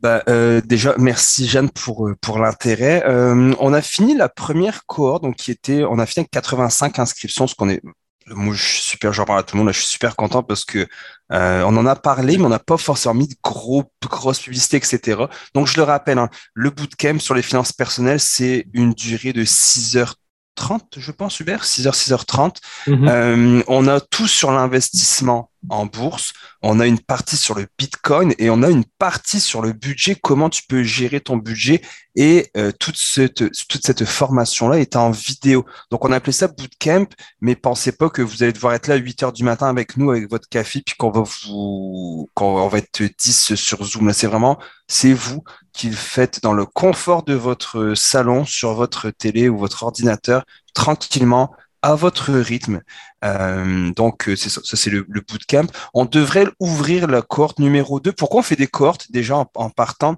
Bah, 0.00 0.22
déjà, 0.64 0.94
merci 0.98 1.48
Jeanne 1.48 1.70
pour, 1.70 2.10
pour 2.20 2.38
l'intérêt. 2.38 3.02
on 3.06 3.72
a 3.72 3.80
fini 3.80 4.14
la 4.14 4.28
première 4.28 4.84
cohorte, 4.84 5.22
donc 5.22 5.36
qui 5.36 5.50
était, 5.50 5.84
on 5.84 5.98
a 5.98 6.04
fini 6.04 6.22
avec 6.22 6.30
85 6.30 6.98
inscriptions, 6.98 7.46
ce 7.46 7.54
qu'on 7.54 7.70
est 7.70 7.80
moi, 8.28 8.54
je 8.54 8.62
suis 8.62 8.82
super, 8.82 9.12
j'en 9.12 9.24
parle 9.24 9.40
à 9.40 9.42
tout 9.42 9.56
le 9.56 9.62
monde, 9.62 9.72
je 9.72 9.78
suis 9.78 9.88
super 9.88 10.16
content 10.16 10.42
parce 10.42 10.64
que 10.64 10.86
euh, 11.32 11.62
on 11.62 11.76
en 11.76 11.86
a 11.86 11.96
parlé, 11.96 12.38
mais 12.38 12.44
on 12.44 12.48
n'a 12.48 12.58
pas 12.58 12.76
forcément 12.76 13.14
mis 13.14 13.28
de 13.28 13.34
gros, 13.42 13.84
grosses 14.02 14.40
publicités, 14.40 14.78
etc. 14.78 15.24
Donc, 15.54 15.66
je 15.66 15.76
le 15.76 15.82
rappelle, 15.82 16.18
hein, 16.18 16.30
le 16.54 16.70
bootcamp 16.70 17.18
sur 17.18 17.34
les 17.34 17.42
finances 17.42 17.72
personnelles, 17.72 18.20
c'est 18.20 18.66
une 18.72 18.92
durée 18.92 19.32
de 19.32 19.44
6 19.44 19.96
heures 19.96 20.16
30, 20.54 20.98
je 20.98 21.10
pense, 21.10 21.40
Hubert, 21.40 21.64
6h, 21.64 21.92
6h30. 21.92 22.56
Mm 22.86 23.08
euh, 23.08 23.62
on 23.66 23.88
a 23.88 24.00
tout 24.00 24.28
sur 24.28 24.52
l'investissement 24.52 25.50
en 25.68 25.86
bourse, 25.86 26.32
on 26.62 26.80
a 26.80 26.86
une 26.86 26.98
partie 26.98 27.36
sur 27.36 27.54
le 27.54 27.66
Bitcoin 27.78 28.34
et 28.38 28.50
on 28.50 28.62
a 28.62 28.70
une 28.70 28.84
partie 28.98 29.40
sur 29.40 29.62
le 29.62 29.72
budget, 29.72 30.14
comment 30.14 30.50
tu 30.50 30.62
peux 30.68 30.82
gérer 30.82 31.20
ton 31.20 31.36
budget 31.36 31.80
et 32.16 32.50
euh, 32.56 32.70
toute 32.78 32.96
cette, 32.96 33.50
toute 33.68 33.84
cette 33.84 34.04
formation-là 34.04 34.78
est 34.78 34.96
en 34.96 35.10
vidéo. 35.10 35.64
Donc 35.90 36.04
on 36.04 36.12
a 36.12 36.16
appelé 36.16 36.32
ça 36.32 36.48
Bootcamp, 36.48 37.06
mais 37.40 37.56
pensez 37.56 37.92
pas 37.92 38.08
que 38.08 38.22
vous 38.22 38.42
allez 38.42 38.52
devoir 38.52 38.74
être 38.74 38.86
là 38.86 38.94
à 38.94 38.98
8 38.98 39.22
heures 39.24 39.32
du 39.32 39.44
matin 39.44 39.68
avec 39.68 39.96
nous, 39.96 40.10
avec 40.10 40.30
votre 40.30 40.48
café, 40.48 40.82
puis 40.84 40.94
qu'on 40.96 41.10
va 41.10 41.22
vous, 41.22 42.30
qu'on 42.34 42.68
va 42.68 42.78
être 42.78 43.02
10 43.02 43.54
sur 43.54 43.84
Zoom. 43.84 44.06
Là, 44.06 44.12
c'est 44.12 44.26
vraiment, 44.26 44.58
c'est 44.86 45.12
vous 45.12 45.42
qui 45.72 45.88
le 45.88 45.96
faites 45.96 46.42
dans 46.42 46.52
le 46.52 46.66
confort 46.66 47.24
de 47.24 47.34
votre 47.34 47.94
salon, 47.94 48.44
sur 48.44 48.74
votre 48.74 49.10
télé 49.10 49.48
ou 49.48 49.58
votre 49.58 49.82
ordinateur, 49.82 50.44
tranquillement, 50.72 51.52
à 51.84 51.94
votre 51.96 52.32
rythme. 52.32 52.80
Euh, 53.24 53.90
donc, 53.92 54.24
c'est 54.36 54.48
ça, 54.48 54.62
c'est 54.64 54.88
le, 54.88 55.04
le, 55.06 55.20
bootcamp. 55.20 55.66
On 55.92 56.06
devrait 56.06 56.46
ouvrir 56.58 57.06
la 57.06 57.20
cohorte 57.20 57.58
numéro 57.58 58.00
2. 58.00 58.12
Pourquoi 58.12 58.40
on 58.40 58.42
fait 58.42 58.56
des 58.56 58.66
cohortes 58.66 59.12
déjà 59.12 59.36
en 59.54 59.68
partant? 59.68 60.16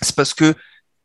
C'est 0.00 0.16
parce 0.16 0.32
que 0.32 0.54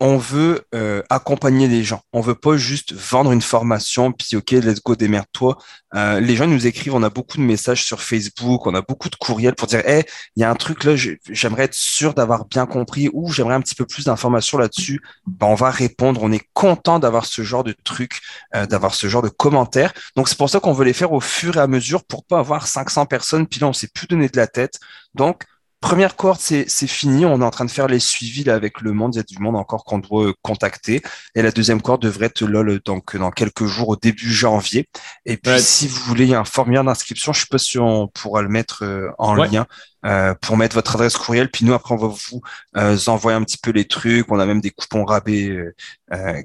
on 0.03 0.17
veut 0.17 0.61
euh, 0.73 1.03
accompagner 1.11 1.67
les 1.67 1.83
gens. 1.83 2.01
On 2.11 2.21
veut 2.21 2.33
pas 2.33 2.57
juste 2.57 2.91
vendre 2.91 3.31
une 3.31 3.41
formation, 3.41 4.11
puis 4.11 4.35
OK, 4.35 4.49
let's 4.49 4.81
go, 4.81 4.95
démerde-toi. 4.95 5.59
Euh, 5.93 6.19
les 6.19 6.35
gens 6.35 6.47
nous 6.47 6.65
écrivent, 6.65 6.95
on 6.95 7.03
a 7.03 7.11
beaucoup 7.11 7.37
de 7.37 7.43
messages 7.43 7.83
sur 7.83 8.01
Facebook, 8.01 8.65
on 8.65 8.73
a 8.73 8.81
beaucoup 8.81 9.09
de 9.09 9.15
courriels 9.15 9.53
pour 9.53 9.67
dire, 9.67 9.87
hey, 9.87 10.03
il 10.35 10.41
y 10.41 10.43
a 10.43 10.49
un 10.49 10.55
truc 10.55 10.85
là, 10.85 10.95
j'aimerais 10.95 11.65
être 11.65 11.75
sûr 11.75 12.15
d'avoir 12.15 12.45
bien 12.45 12.65
compris 12.65 13.11
ou 13.13 13.31
j'aimerais 13.31 13.53
un 13.53 13.61
petit 13.61 13.75
peu 13.75 13.85
plus 13.85 14.05
d'informations 14.05 14.57
là-dessus. 14.57 15.01
Ben, 15.27 15.45
on 15.45 15.53
va 15.53 15.69
répondre. 15.69 16.23
On 16.23 16.31
est 16.31 16.47
content 16.53 16.97
d'avoir 16.97 17.27
ce 17.27 17.43
genre 17.43 17.63
de 17.63 17.75
truc, 17.83 18.21
euh, 18.55 18.65
d'avoir 18.65 18.95
ce 18.95 19.05
genre 19.05 19.21
de 19.21 19.29
commentaires. 19.29 19.93
Donc 20.15 20.29
c'est 20.29 20.37
pour 20.37 20.49
ça 20.49 20.59
qu'on 20.59 20.73
veut 20.73 20.85
les 20.85 20.93
faire 20.93 21.11
au 21.13 21.21
fur 21.21 21.57
et 21.57 21.59
à 21.59 21.67
mesure 21.67 22.03
pour 22.05 22.25
pas 22.25 22.39
avoir 22.39 22.65
500 22.65 23.05
personnes, 23.05 23.45
puis 23.45 23.59
là 23.59 23.67
on 23.67 23.73
s'est 23.73 23.89
plus 23.93 24.07
donné 24.07 24.29
de 24.29 24.37
la 24.37 24.47
tête. 24.47 24.79
Donc 25.13 25.43
Première 25.81 26.15
cohorte, 26.15 26.41
c'est 26.41 26.87
fini. 26.87 27.25
On 27.25 27.41
est 27.41 27.43
en 27.43 27.49
train 27.49 27.65
de 27.65 27.71
faire 27.71 27.87
les 27.87 27.99
suivis 27.99 28.43
là, 28.43 28.53
avec 28.53 28.81
le 28.81 28.93
monde. 28.93 29.15
Il 29.15 29.17
y 29.17 29.19
a 29.19 29.23
du 29.23 29.39
monde 29.39 29.55
encore 29.55 29.83
qu'on 29.83 29.97
doit 29.97 30.31
contacter. 30.43 31.01
Et 31.33 31.41
la 31.41 31.49
deuxième 31.49 31.81
cohorte 31.81 32.03
devrait 32.03 32.27
être 32.27 32.45
là 32.45 32.63
donc, 32.85 33.17
dans 33.17 33.31
quelques 33.31 33.65
jours, 33.65 33.89
au 33.89 33.95
début 33.95 34.31
janvier. 34.31 34.87
Et 35.25 35.37
puis, 35.37 35.59
si 35.59 35.87
vous 35.87 35.99
voulez, 36.01 36.25
il 36.25 36.29
y 36.29 36.35
a 36.35 36.39
un 36.39 36.45
formulaire 36.45 36.83
d'inscription. 36.83 37.33
Je 37.33 37.39
ne 37.39 37.41
sais 37.41 37.47
pas 37.49 37.57
si 37.57 37.79
on 37.79 38.07
pourra 38.07 38.43
le 38.43 38.49
mettre 38.49 38.83
euh, 38.83 39.09
en 39.17 39.33
lien 39.33 39.65
euh, 40.05 40.35
pour 40.39 40.55
mettre 40.55 40.75
votre 40.75 40.93
adresse 40.93 41.17
courriel. 41.17 41.49
Puis 41.49 41.65
nous, 41.65 41.73
après, 41.73 41.95
on 41.95 41.97
va 41.97 42.09
vous 42.09 42.41
euh, 42.77 42.97
envoyer 43.07 43.35
un 43.35 43.43
petit 43.43 43.57
peu 43.57 43.71
les 43.71 43.85
trucs. 43.85 44.31
On 44.31 44.39
a 44.39 44.45
même 44.45 44.61
des 44.61 44.69
coupons 44.69 45.03
rabais 45.03 45.73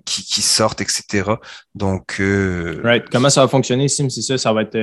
qui, 0.06 0.24
qui, 0.24 0.40
sortent, 0.40 0.80
etc. 0.80 1.30
Donc, 1.74 2.22
right. 2.82 3.04
Comment 3.12 3.28
ça 3.28 3.42
va 3.42 3.48
fonctionner, 3.48 3.88
Sim? 3.88 4.08
C'est 4.08 4.22
ça, 4.22 4.38
ça 4.38 4.54
va 4.54 4.62
être... 4.62 4.78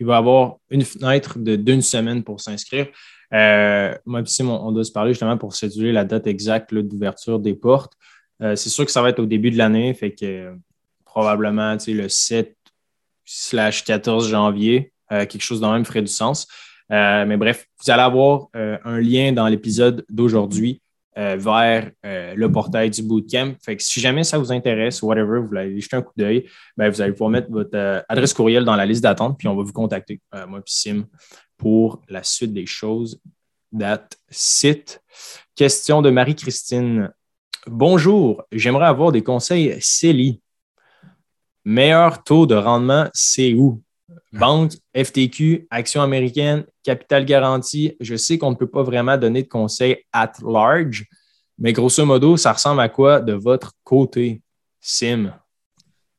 il 0.00 0.06
va 0.06 0.14
y 0.14 0.16
avoir 0.16 0.56
une 0.70 0.84
fenêtre 0.86 1.38
de 1.38 1.56
d'une 1.56 1.82
semaine 1.82 2.24
pour 2.24 2.40
s'inscrire. 2.40 2.86
Euh, 3.34 3.94
moi, 4.06 4.22
on, 4.40 4.72
doit 4.72 4.84
se 4.84 4.92
parler 4.92 5.12
justement 5.12 5.36
pour 5.36 5.54
séduire 5.54 5.92
la 5.92 6.04
date 6.04 6.26
exacte 6.26 6.74
d'ouverture 6.74 7.38
des 7.38 7.54
portes. 7.54 7.92
Euh, 8.42 8.56
c'est 8.56 8.70
sûr 8.70 8.84
que 8.84 8.90
ça 8.90 9.02
va 9.02 9.10
être 9.10 9.18
au 9.18 9.26
début 9.26 9.50
de 9.50 9.58
l'année, 9.58 9.92
fait 9.94 10.12
que 10.12 10.24
euh, 10.24 10.54
probablement 11.04 11.76
le 11.86 12.08
7 12.08 12.56
slash 13.24 13.84
14 13.84 14.28
janvier, 14.28 14.92
quelque 15.10 15.40
chose 15.40 15.60
dans 15.60 15.72
même 15.72 15.84
ferait 15.84 16.02
du 16.02 16.08
sens. 16.08 16.46
mais 16.90 17.36
bref, 17.36 17.66
vous 17.82 17.90
allez 17.90 18.02
avoir 18.02 18.48
un 18.54 19.00
lien 19.00 19.32
dans 19.32 19.48
l'épisode 19.48 20.04
d'aujourd'hui 20.08 20.82
vers 21.16 21.90
le 22.04 22.46
portail 22.46 22.90
du 22.90 23.02
bootcamp. 23.02 23.54
Fait 23.62 23.76
que 23.76 23.82
si 23.82 24.00
jamais 24.00 24.24
ça 24.24 24.38
vous 24.38 24.52
intéresse, 24.52 25.02
whatever, 25.02 25.40
vous 25.40 25.48
voulez 25.48 25.80
jeter 25.80 25.96
un 25.96 26.02
coup 26.02 26.12
d'œil, 26.16 26.46
ben, 26.76 26.90
vous 26.90 27.00
allez 27.00 27.12
pouvoir 27.12 27.30
mettre 27.30 27.50
votre 27.50 28.04
adresse 28.08 28.32
courriel 28.32 28.64
dans 28.64 28.76
la 28.76 28.86
liste 28.86 29.02
d'attente, 29.02 29.38
puis 29.38 29.48
on 29.48 29.56
va 29.56 29.62
vous 29.62 29.72
contacter, 29.72 30.20
moi 30.46 30.60
puis 30.62 30.74
Sim, 30.74 31.04
pour 31.58 32.00
la 32.08 32.22
suite 32.22 32.54
des 32.54 32.66
choses. 32.66 33.20
That 33.78 34.08
sit. 34.30 35.02
Question 35.54 36.00
de 36.00 36.08
Marie-Christine. 36.08 37.12
Bonjour, 37.66 38.42
j'aimerais 38.50 38.86
avoir 38.86 39.12
des 39.12 39.22
conseils 39.22 39.76
CELI. 39.80 40.40
Meilleur 41.64 42.22
taux 42.24 42.46
de 42.46 42.54
rendement, 42.54 43.10
c'est 43.12 43.52
où? 43.52 43.82
Banque, 44.32 44.72
FTQ, 44.96 45.66
action 45.70 46.00
américaine, 46.00 46.64
capital 46.82 47.26
garanti. 47.26 47.94
Je 48.00 48.16
sais 48.16 48.38
qu'on 48.38 48.52
ne 48.52 48.56
peut 48.56 48.70
pas 48.70 48.82
vraiment 48.82 49.18
donner 49.18 49.42
de 49.42 49.48
conseils 49.48 49.98
at 50.12 50.32
large, 50.42 51.04
mais 51.58 51.74
grosso 51.74 52.06
modo, 52.06 52.38
ça 52.38 52.52
ressemble 52.52 52.80
à 52.80 52.88
quoi 52.88 53.20
de 53.20 53.34
votre 53.34 53.72
côté, 53.84 54.40
Sim? 54.80 55.32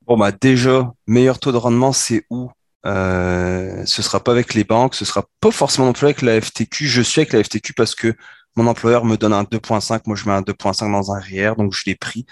Bon, 0.05 0.17
bah 0.17 0.31
déjà, 0.31 0.91
meilleur 1.07 1.39
taux 1.39 1.51
de 1.51 1.57
rendement, 1.57 1.93
c'est 1.93 2.25
où? 2.29 2.51
Euh, 2.85 3.83
ce 3.85 4.01
sera 4.01 4.23
pas 4.23 4.31
avec 4.31 4.53
les 4.53 4.63
banques, 4.63 4.95
ce 4.95 5.05
sera 5.05 5.25
pas 5.41 5.51
forcément 5.51 5.87
non 5.87 5.93
plus 5.93 6.05
avec 6.05 6.21
la 6.21 6.39
FTQ. 6.39 6.87
Je 6.87 7.01
suis 7.01 7.21
avec 7.21 7.33
la 7.33 7.43
FTQ 7.43 7.73
parce 7.73 7.95
que 7.95 8.15
mon 8.55 8.67
employeur 8.67 9.05
me 9.05 9.17
donne 9.17 9.33
un 9.33 9.43
2.5, 9.43 10.01
moi 10.05 10.15
je 10.15 10.25
mets 10.25 10.33
un 10.33 10.41
2.5 10.41 10.91
dans 10.91 11.11
un 11.11 11.19
RIR, 11.19 11.55
donc 11.55 11.73
je 11.73 11.83
l'ai 11.85 11.95
pris. 11.95 12.25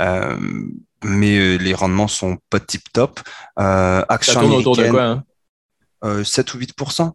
Euh, 0.00 0.36
mais 1.02 1.38
euh, 1.38 1.56
les 1.56 1.74
rendements 1.74 2.08
sont 2.08 2.38
pas 2.50 2.60
tip 2.60 2.92
top. 2.92 3.20
Euh, 3.58 4.04
action 4.08 4.34
Ça 4.34 4.40
tourne 4.40 4.54
autour 4.54 4.76
de 4.76 4.88
quoi 4.88 5.02
hein? 6.02 6.24
7 6.24 6.54
ou 6.54 6.58
8% 6.58 7.12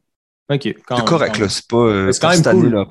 OK. 0.52 0.62
C'est 0.64 1.06
correct. 1.06 1.48
C'est 1.48 1.68
pas, 1.68 2.12
c'est 2.12 2.22
quand 2.22 2.30
même 2.30 2.62
cool. 2.62 2.70
là, 2.70 2.86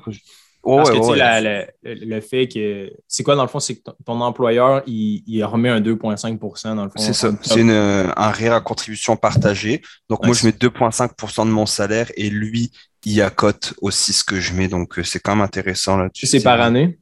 Parce 0.63 0.89
que 0.89 1.65
le, 1.83 2.21
fait 2.21 2.47
que. 2.47 2.91
C'est 3.07 3.23
quoi, 3.23 3.35
dans 3.35 3.43
le 3.43 3.47
fond? 3.47 3.59
C'est 3.59 3.75
que 3.75 3.91
ton 4.05 4.19
employeur, 4.21 4.83
il, 4.85 5.43
remet 5.43 5.69
un 5.69 5.79
2,5% 5.79 6.75
dans 6.75 6.83
le 6.83 6.89
fond. 6.89 6.97
C'est 6.97 7.13
ça. 7.13 7.31
C'est 7.41 7.61
un 7.61 8.31
REER 8.31 8.49
à 8.49 8.61
contribution 8.61 9.15
partagée. 9.15 9.81
Donc, 10.09 10.25
moi, 10.25 10.33
je 10.35 10.45
mets 10.45 10.51
2,5% 10.51 11.45
de 11.45 11.51
mon 11.51 11.65
salaire 11.65 12.11
et 12.15 12.29
lui, 12.29 12.71
il 13.05 13.21
accote 13.21 13.73
aussi 13.81 14.11
ce 14.13 14.23
que 14.23 14.39
je 14.39 14.53
mets. 14.53 14.67
Donc, 14.67 14.99
euh, 14.99 15.03
c'est 15.03 15.19
quand 15.19 15.35
même 15.35 15.45
intéressant 15.45 15.97
là-dessus. 15.97 16.27
C'est 16.27 16.43
par 16.43 16.59
année? 16.59 16.99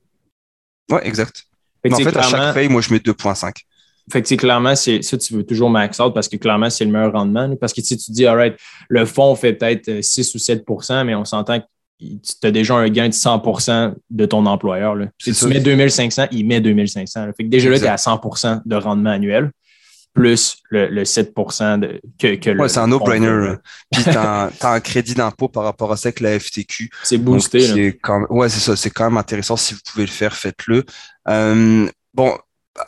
Ouais, 0.92 1.06
exact. 1.06 1.44
en 1.92 1.96
fait, 1.96 2.16
à 2.16 2.22
chaque 2.22 2.54
paye, 2.54 2.70
moi, 2.70 2.82
je 2.82 2.94
mets 2.94 3.00
2,5. 3.00 3.54
Fait 4.10 4.22
que, 4.22 4.36
clairement, 4.36 4.76
c'est 4.76 5.02
ça, 5.02 5.18
tu 5.18 5.34
veux 5.34 5.46
toujours 5.46 5.70
max 5.70 6.00
out 6.00 6.14
parce 6.14 6.30
que 6.30 6.38
clairement, 6.38 6.70
c'est 6.70 6.86
le 6.86 6.92
meilleur 6.92 7.12
rendement. 7.12 7.54
Parce 7.58 7.74
que 7.74 7.82
tu 7.82 7.96
dis, 7.96 8.26
all 8.26 8.38
right, 8.38 8.56
le 8.88 9.06
fonds 9.06 9.36
fait 9.36 9.54
peut-être 9.54 10.02
6 10.02 10.36
ou 10.36 10.38
7% 10.38 11.04
mais 11.04 11.16
on 11.16 11.26
s'entend 11.26 11.60
que 11.60 11.66
tu 12.00 12.48
as 12.48 12.52
déjà 12.52 12.76
un 12.76 12.90
gain 12.90 13.08
de 13.08 13.14
100% 13.14 13.94
de 14.10 14.26
ton 14.26 14.46
employeur. 14.46 14.96
Là. 14.96 15.08
Si 15.20 15.34
tu 15.34 15.48
mets 15.48 15.60
2500, 15.60 16.28
il 16.32 16.46
met 16.46 16.62
2500. 16.62 17.28
Fait 17.36 17.44
que 17.44 17.50
déjà 17.50 17.70
là, 17.70 17.80
tu 17.80 17.86
es 17.86 17.90
à 17.90 17.96
100% 17.96 18.62
de 18.66 18.76
rendement 18.76 19.12
annuel 19.12 19.52
plus 20.18 20.58
le, 20.72 21.06
7 21.06 21.28
de, 21.28 22.02
que, 22.18 22.36
que 22.36 22.58
ouais, 22.58 22.70
c'est 22.70 22.80
un 22.80 22.88
no-brainer. 22.88 23.54
Puis 23.92 24.04
tu 24.04 24.10
as, 24.10 24.50
un 24.64 24.80
crédit 24.80 25.14
d'impôt 25.14 25.48
par 25.48 25.64
rapport 25.64 25.92
à 25.92 25.98
ça 25.98 26.08
avec 26.08 26.22
la 26.22 26.40
FTQ. 26.40 26.90
C'est 27.04 27.20
boosté. 27.20 28.00
Quand 28.02 28.26
ouais, 28.32 28.50
c'est 28.50 28.60
ça. 28.60 28.76
C'est 28.76 28.90
quand 28.90 29.06
même 29.06 29.18
intéressant. 29.18 29.58
Si 29.58 29.76
vous 29.76 29.80
pouvez 29.86 30.06
le 30.06 30.12
faire, 30.12 30.36
faites-le. 30.36 30.84
Euh, 31.30 31.88
bon, 32.16 32.36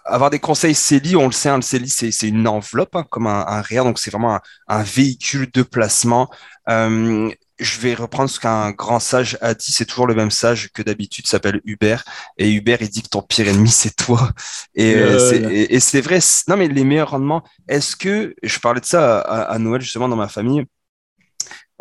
avoir 0.05 0.29
des 0.31 0.39
conseils 0.39 0.73
CELI, 0.73 1.15
on 1.15 1.27
le 1.27 1.31
sait, 1.31 1.49
un 1.49 1.55
hein, 1.55 1.61
CELI, 1.61 1.89
c'est 1.89 2.27
une 2.27 2.47
enveloppe, 2.47 2.95
hein, 2.95 3.05
comme 3.09 3.27
un, 3.27 3.45
un 3.47 3.61
REER, 3.61 3.83
donc 3.83 3.99
c'est 3.99 4.11
vraiment 4.11 4.39
un, 4.67 4.83
véhicule 4.83 5.49
de 5.53 5.61
placement. 5.61 6.29
Euh, 6.67 7.29
je 7.59 7.79
vais 7.79 7.93
reprendre 7.93 8.29
ce 8.29 8.39
qu'un 8.39 8.71
grand 8.71 8.99
sage 8.99 9.37
a 9.41 9.53
dit, 9.53 9.71
c'est 9.71 9.85
toujours 9.85 10.07
le 10.07 10.15
même 10.15 10.31
sage 10.31 10.69
que 10.73 10.81
d'habitude, 10.81 11.27
s'appelle 11.27 11.61
Hubert. 11.65 12.03
Et 12.37 12.51
Hubert, 12.51 12.81
il 12.81 12.89
dit 12.89 13.01
que 13.01 13.09
ton 13.09 13.21
pire 13.21 13.47
ennemi, 13.47 13.69
c'est 13.69 13.95
toi. 13.95 14.31
Et, 14.75 14.95
euh, 14.95 15.49
et 15.51 15.79
c'est 15.79 16.01
vrai, 16.01 16.19
non 16.47 16.57
mais 16.57 16.67
les 16.67 16.83
meilleurs 16.83 17.11
rendements, 17.11 17.43
est-ce 17.67 17.95
que, 17.95 18.35
je 18.41 18.59
parlais 18.59 18.81
de 18.81 18.85
ça 18.85 19.19
à, 19.19 19.59
Noël 19.59 19.81
justement 19.81 20.09
dans 20.09 20.15
ma 20.15 20.27
famille, 20.29 20.65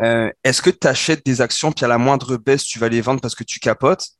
euh, 0.00 0.30
est-ce 0.44 0.62
que 0.62 0.70
tu 0.70 0.86
achètes 0.86 1.24
des 1.24 1.40
actions, 1.40 1.72
puis 1.72 1.84
à 1.84 1.88
la 1.88 1.98
moindre 1.98 2.36
baisse, 2.36 2.64
tu 2.64 2.78
vas 2.78 2.88
les 2.88 3.00
vendre 3.00 3.20
parce 3.20 3.34
que 3.34 3.44
tu 3.44 3.58
capotes? 3.58 4.17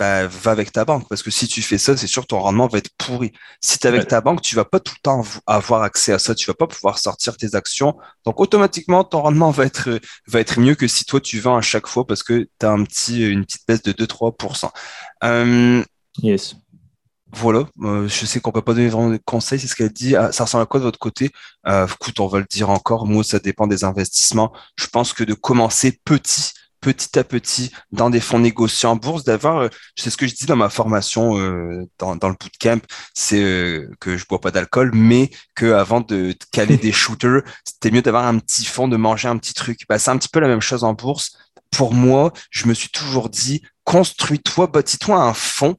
Bah, 0.00 0.26
va 0.26 0.50
avec 0.50 0.72
ta 0.72 0.86
banque. 0.86 1.06
Parce 1.10 1.22
que 1.22 1.30
si 1.30 1.46
tu 1.46 1.60
fais 1.60 1.76
ça, 1.76 1.94
c'est 1.94 2.06
sûr 2.06 2.22
que 2.22 2.28
ton 2.28 2.40
rendement 2.40 2.66
va 2.68 2.78
être 2.78 2.88
pourri. 2.96 3.32
Si 3.60 3.78
tu 3.78 3.86
es 3.86 3.88
avec 3.88 4.08
ta 4.08 4.22
banque, 4.22 4.40
tu 4.40 4.56
vas 4.56 4.64
pas 4.64 4.80
tout 4.80 4.94
le 4.96 5.02
temps 5.02 5.22
avoir 5.46 5.82
accès 5.82 6.14
à 6.14 6.18
ça. 6.18 6.34
Tu 6.34 6.46
vas 6.46 6.54
pas 6.54 6.66
pouvoir 6.66 6.98
sortir 6.98 7.36
tes 7.36 7.54
actions. 7.54 7.98
Donc, 8.24 8.40
automatiquement, 8.40 9.04
ton 9.04 9.20
rendement 9.20 9.50
va 9.50 9.66
être, 9.66 10.00
va 10.26 10.40
être 10.40 10.58
mieux 10.58 10.74
que 10.74 10.88
si 10.88 11.04
toi, 11.04 11.20
tu 11.20 11.38
vends 11.38 11.58
à 11.58 11.60
chaque 11.60 11.86
fois 11.86 12.06
parce 12.06 12.22
que 12.22 12.48
tu 12.58 12.66
as 12.66 12.70
un 12.70 12.82
petit, 12.84 13.28
une 13.28 13.44
petite 13.44 13.66
baisse 13.68 13.82
de 13.82 13.92
2-3%. 13.92 14.70
Euh, 15.24 15.84
yes. 16.22 16.56
Voilà, 17.32 17.68
euh, 17.82 18.08
je 18.08 18.26
sais 18.26 18.40
qu'on 18.40 18.50
peut 18.52 18.62
pas 18.62 18.72
donner 18.72 18.88
vraiment 18.88 19.10
de 19.10 19.20
conseils, 19.24 19.60
c'est 19.60 19.68
ce 19.68 19.76
qu'elle 19.76 19.92
dit. 19.92 20.16
Ah, 20.16 20.32
ça 20.32 20.44
ressemble 20.44 20.62
à 20.62 20.66
quoi 20.66 20.80
de 20.80 20.84
votre 20.84 20.98
côté? 20.98 21.30
Euh, 21.68 21.86
Écoute, 21.86 22.18
on 22.20 22.26
va 22.26 22.38
le 22.38 22.46
dire 22.50 22.70
encore. 22.70 23.06
Moi, 23.06 23.22
ça 23.22 23.38
dépend 23.38 23.66
des 23.66 23.84
investissements. 23.84 24.52
Je 24.76 24.86
pense 24.86 25.12
que 25.12 25.24
de 25.24 25.34
commencer 25.34 26.00
petit, 26.04 26.52
petit 26.80 27.18
à 27.18 27.24
petit 27.24 27.72
dans 27.92 28.10
des 28.10 28.20
fonds 28.20 28.38
négociés 28.38 28.88
en 28.88 28.96
bourse, 28.96 29.24
d'avoir, 29.24 29.58
euh, 29.58 29.68
c'est 29.96 30.10
ce 30.10 30.16
que 30.16 30.26
je 30.26 30.34
dis 30.34 30.46
dans 30.46 30.56
ma 30.56 30.70
formation 30.70 31.38
euh, 31.38 31.86
dans, 31.98 32.16
dans, 32.16 32.28
le 32.28 32.36
bootcamp, 32.40 32.80
c'est 33.14 33.42
euh, 33.42 33.90
que 34.00 34.16
je 34.16 34.26
bois 34.26 34.40
pas 34.40 34.50
d'alcool, 34.50 34.90
mais 34.94 35.30
que 35.54 35.72
avant 35.72 36.00
de 36.00 36.34
caler 36.50 36.76
des 36.78 36.92
shooters, 36.92 37.42
c'était 37.64 37.90
mieux 37.90 38.02
d'avoir 38.02 38.26
un 38.26 38.38
petit 38.38 38.64
fond, 38.64 38.88
de 38.88 38.96
manger 38.96 39.28
un 39.28 39.36
petit 39.36 39.54
truc. 39.54 39.80
Bah, 39.88 39.98
c'est 39.98 40.10
un 40.10 40.18
petit 40.18 40.28
peu 40.28 40.40
la 40.40 40.48
même 40.48 40.60
chose 40.60 40.84
en 40.84 40.94
bourse. 40.94 41.36
Pour 41.70 41.94
moi, 41.94 42.32
je 42.50 42.66
me 42.66 42.74
suis 42.74 42.88
toujours 42.88 43.28
dit, 43.28 43.62
construis-toi, 43.84 44.66
bâtis-toi 44.66 45.16
un 45.16 45.34
fonds 45.34 45.76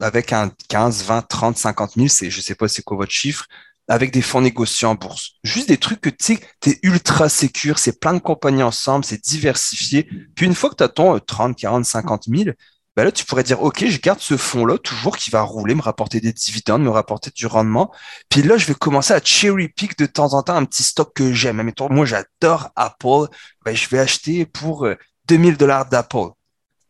avec 0.00 0.32
un 0.32 0.50
15, 0.68 1.04
20, 1.04 1.22
30, 1.22 1.56
50 1.56 1.92
000, 1.96 2.08
c'est, 2.08 2.30
je 2.30 2.40
sais 2.40 2.54
pas 2.54 2.68
c'est 2.68 2.82
quoi 2.82 2.96
votre 2.96 3.12
chiffre, 3.12 3.46
avec 3.88 4.12
des 4.12 4.22
fonds 4.22 4.40
négociés 4.40 4.86
en 4.86 4.94
bourse. 4.94 5.32
Juste 5.44 5.68
des 5.68 5.76
trucs 5.76 6.00
que 6.00 6.10
tu 6.10 6.36
sais, 6.36 6.40
es 6.66 6.78
ultra 6.82 7.28
sécure, 7.28 7.78
c'est 7.78 8.00
plein 8.00 8.14
de 8.14 8.18
compagnies 8.18 8.62
ensemble, 8.62 9.04
c'est 9.04 9.22
diversifié. 9.22 10.08
Puis 10.34 10.46
une 10.46 10.54
fois 10.54 10.70
que 10.70 10.76
tu 10.76 10.84
as 10.84 10.88
ton 10.88 11.18
30, 11.18 11.56
40, 11.56 11.84
50 11.84 12.24
000, 12.28 12.50
ben 12.96 13.04
là, 13.04 13.10
tu 13.10 13.24
pourrais 13.24 13.42
dire, 13.42 13.60
OK, 13.60 13.84
je 13.86 13.98
garde 13.98 14.20
ce 14.20 14.36
fonds-là 14.36 14.78
toujours 14.78 15.16
qui 15.16 15.30
va 15.30 15.42
rouler, 15.42 15.74
me 15.74 15.82
rapporter 15.82 16.20
des 16.20 16.32
dividendes, 16.32 16.82
me 16.82 16.90
rapporter 16.90 17.30
du 17.34 17.46
rendement. 17.46 17.90
Puis 18.28 18.42
là, 18.42 18.56
je 18.56 18.66
vais 18.66 18.74
commencer 18.74 19.12
à 19.12 19.20
cherry 19.22 19.68
pick 19.68 19.98
de 19.98 20.06
temps 20.06 20.34
en 20.34 20.42
temps 20.42 20.54
un 20.54 20.64
petit 20.64 20.84
stock 20.84 21.12
que 21.12 21.32
j'aime. 21.32 21.72
Moi, 21.90 22.06
j'adore 22.06 22.70
Apple. 22.76 23.26
Ben, 23.64 23.74
je 23.74 23.88
vais 23.88 23.98
acheter 23.98 24.46
pour 24.46 24.86
2000 25.26 25.54
euh, 25.54 25.56
dollars 25.56 25.86
d'Apple. 25.86 26.28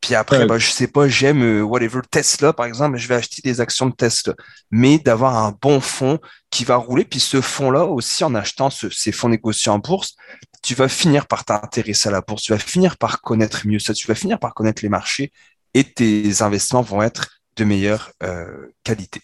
Puis 0.05 0.15
après, 0.15 0.45
bah, 0.45 0.59
je 0.59 0.71
sais 0.71 0.87
pas, 0.87 1.09
j'aime 1.09 1.43
euh, 1.43 1.63
whatever 1.63 2.01
Tesla, 2.11 2.53
par 2.53 2.67
exemple, 2.67 2.99
je 2.99 3.09
vais 3.09 3.15
acheter 3.15 3.41
des 3.43 3.63
actions 3.63 3.87
de 3.87 3.95
Tesla. 3.95 4.35
Mais 4.71 4.99
d'avoir 4.99 5.35
un 5.47 5.57
bon 5.63 5.81
fonds 5.81 6.19
qui 6.51 6.65
va 6.65 6.77
rouler, 6.77 7.07
puis 7.07 7.21
ce 7.21 7.41
fonds-là 7.41 7.87
aussi, 7.87 8.23
en 8.23 8.35
achetant 8.35 8.69
ces 8.69 9.13
fonds 9.13 9.31
négociés 9.31 9.73
en 9.73 9.79
bourse, 9.79 10.15
tu 10.63 10.75
vas 10.75 10.89
finir 10.89 11.27
par 11.27 11.47
t'intéresser 11.47 12.11
à 12.11 12.13
la 12.13 12.21
bourse, 12.21 12.43
tu 12.43 12.53
vas 12.53 12.59
finir 12.59 12.99
par 12.99 13.23
connaître 13.23 13.67
mieux 13.67 13.79
ça, 13.79 13.95
tu 13.95 14.07
vas 14.07 14.15
finir 14.15 14.39
par 14.39 14.53
connaître 14.53 14.83
les 14.83 14.91
marchés 14.91 15.33
et 15.73 15.85
tes 15.85 16.43
investissements 16.43 16.83
vont 16.83 17.01
être 17.01 17.41
de 17.57 17.65
meilleure 17.65 18.13
euh, 18.23 18.67
qualité. 18.83 19.23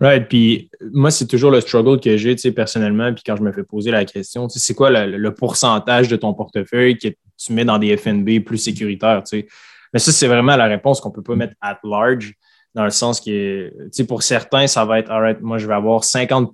Right. 0.00 0.28
Puis 0.28 0.70
moi, 0.92 1.10
c'est 1.10 1.26
toujours 1.26 1.50
le 1.50 1.60
struggle 1.60 1.98
que 1.98 2.16
j'ai, 2.16 2.36
tu 2.36 2.42
sais, 2.42 2.52
personnellement. 2.52 3.12
Puis 3.12 3.24
quand 3.26 3.34
je 3.34 3.42
me 3.42 3.50
fais 3.50 3.64
poser 3.64 3.90
la 3.90 4.04
question, 4.04 4.46
tu 4.46 4.60
sais, 4.60 4.66
c'est 4.66 4.74
quoi 4.74 4.90
le, 4.90 5.18
le, 5.18 5.34
pourcentage 5.34 6.06
de 6.06 6.14
ton 6.14 6.32
portefeuille 6.32 6.96
que 6.96 7.08
tu 7.08 7.52
mets 7.52 7.64
dans 7.64 7.78
des 7.78 7.96
FNB 7.96 8.44
plus 8.44 8.58
sécuritaires, 8.58 9.24
tu 9.24 9.40
sais? 9.40 9.48
Mais 9.92 9.98
ça, 9.98 10.12
c'est 10.12 10.26
vraiment 10.26 10.56
la 10.56 10.66
réponse 10.66 11.00
qu'on 11.00 11.10
ne 11.10 11.14
peut 11.14 11.22
pas 11.22 11.36
mettre 11.36 11.54
at 11.60 11.78
large, 11.84 12.34
dans 12.74 12.84
le 12.84 12.90
sens 12.90 13.20
que, 13.20 13.70
tu 13.70 13.88
sais, 13.92 14.06
pour 14.06 14.22
certains, 14.22 14.66
ça 14.66 14.84
va 14.84 14.98
être, 14.98 15.10
all 15.10 15.38
moi, 15.40 15.58
je 15.58 15.66
vais 15.66 15.74
avoir 15.74 16.04
50 16.04 16.52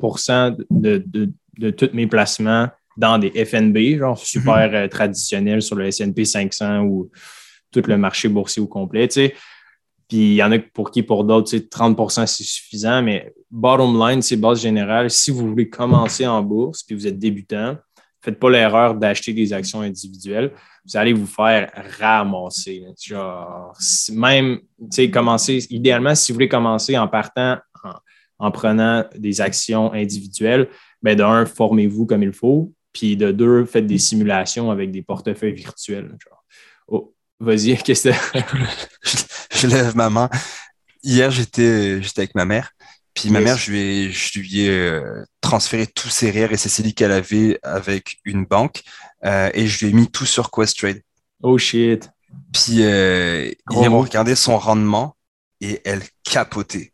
de, 0.71 1.05
de, 1.59 1.71
tous 1.71 1.90
mes 1.92 2.07
placements 2.07 2.68
dans 2.97 3.18
des 3.18 3.45
FNB, 3.45 3.99
genre 3.99 4.18
super 4.18 4.68
mhm. 4.68 4.75
euh, 4.75 4.88
traditionnels 4.88 5.62
sur 5.62 5.77
le 5.77 5.90
SP 5.90 6.23
500 6.25 6.83
ou 6.83 7.11
tout 7.73 7.83
le 7.87 7.97
marché 7.97 8.29
boursier 8.29 8.62
au 8.62 8.66
complet, 8.66 9.09
tu 9.09 9.14
sais. 9.14 9.35
Puis 10.09 10.18
il 10.18 10.35
y 10.35 10.42
en 10.42 10.53
a 10.53 10.59
pour 10.59 10.90
qui, 10.90 11.03
pour 11.03 11.25
d'autres, 11.25 11.51
tu 11.51 11.59
sais, 11.59 11.64
30% 11.64 12.27
c'est 12.27 12.45
suffisant, 12.45 13.03
mais 13.03 13.33
bottom 13.51 13.99
line, 13.99 14.23
c'est 14.23 14.37
base 14.37 14.61
générale. 14.61 15.11
Si 15.11 15.31
vous 15.31 15.49
voulez 15.49 15.68
commencer 15.68 16.27
en 16.27 16.42
bourse 16.42 16.83
puis 16.83 16.95
vous 16.95 17.07
êtes 17.07 17.18
débutant, 17.18 17.79
faites 18.22 18.38
pas 18.38 18.50
l'erreur 18.50 18.94
d'acheter 18.94 19.32
des 19.32 19.52
actions 19.52 19.80
individuelles 19.80 20.52
vous 20.85 20.96
allez 20.96 21.12
vous 21.12 21.26
faire 21.26 21.70
ramasser. 21.98 22.85
Genre, 23.00 23.76
même, 24.12 24.61
tu 24.80 24.87
sais, 24.90 25.11
commencer, 25.11 25.66
idéalement, 25.70 26.14
si 26.14 26.32
vous 26.32 26.37
voulez 26.37 26.48
commencer 26.48 26.98
en 26.98 27.08
partant, 27.08 27.58
en, 28.38 28.50
prenant 28.50 29.04
des 29.16 29.40
actions 29.40 29.92
individuelles, 29.92 30.68
ben 31.02 31.16
de 31.16 31.22
un, 31.22 31.46
formez-vous 31.46 32.06
comme 32.06 32.22
il 32.22 32.32
faut, 32.32 32.72
puis 32.92 33.16
de 33.16 33.30
deux, 33.30 33.64
faites 33.64 33.87
des 33.87 33.98
simulations 33.98 34.70
avec 34.70 34.90
des 34.90 35.02
portefeuilles 35.02 35.54
virtuels. 35.54 36.16
Genre. 36.18 36.44
Oh, 36.88 37.14
vas-y, 37.38 37.76
qu'est-ce 37.85 38.08
que 38.08 38.48
je, 39.52 39.66
lève 39.68 39.96
ma 39.96 40.11
main. 40.11 40.28
Hier, 41.02 41.30
j'étais 41.30 42.00
avec 42.16 42.35
ma 42.35 42.44
mère. 42.44 42.72
Puis 43.14 43.31
ma 43.31 43.40
mère, 43.40 43.59
je 43.59 43.70
lui 43.70 43.81
ai, 43.81 44.11
je 44.11 44.38
lui 44.38 44.61
ai 44.62 44.70
euh, 44.70 45.25
transféré 45.40 45.87
tous 45.87 46.09
ses 46.09 46.31
REER 46.31 46.48
et 46.53 46.57
ses 46.57 46.68
CELI 46.68 46.94
qu'elle 46.94 47.12
avait 47.12 47.59
avec 47.62 48.18
une 48.25 48.46
banque 48.46 48.83
euh, 49.25 49.51
et 49.53 49.66
je 49.66 49.85
lui 49.85 49.92
ai 49.92 49.94
mis 49.94 50.11
tout 50.11 50.25
sur 50.25 50.51
Questrade. 50.51 51.03
Oh 51.42 51.59
shit. 51.59 52.11
Puis 52.53 52.83
euh, 52.83 53.51
on 53.70 54.01
regardait 54.01 54.35
son 54.35 54.57
rendement 54.57 55.16
et 55.61 55.81
elle 55.85 56.03
capotait. 56.25 56.92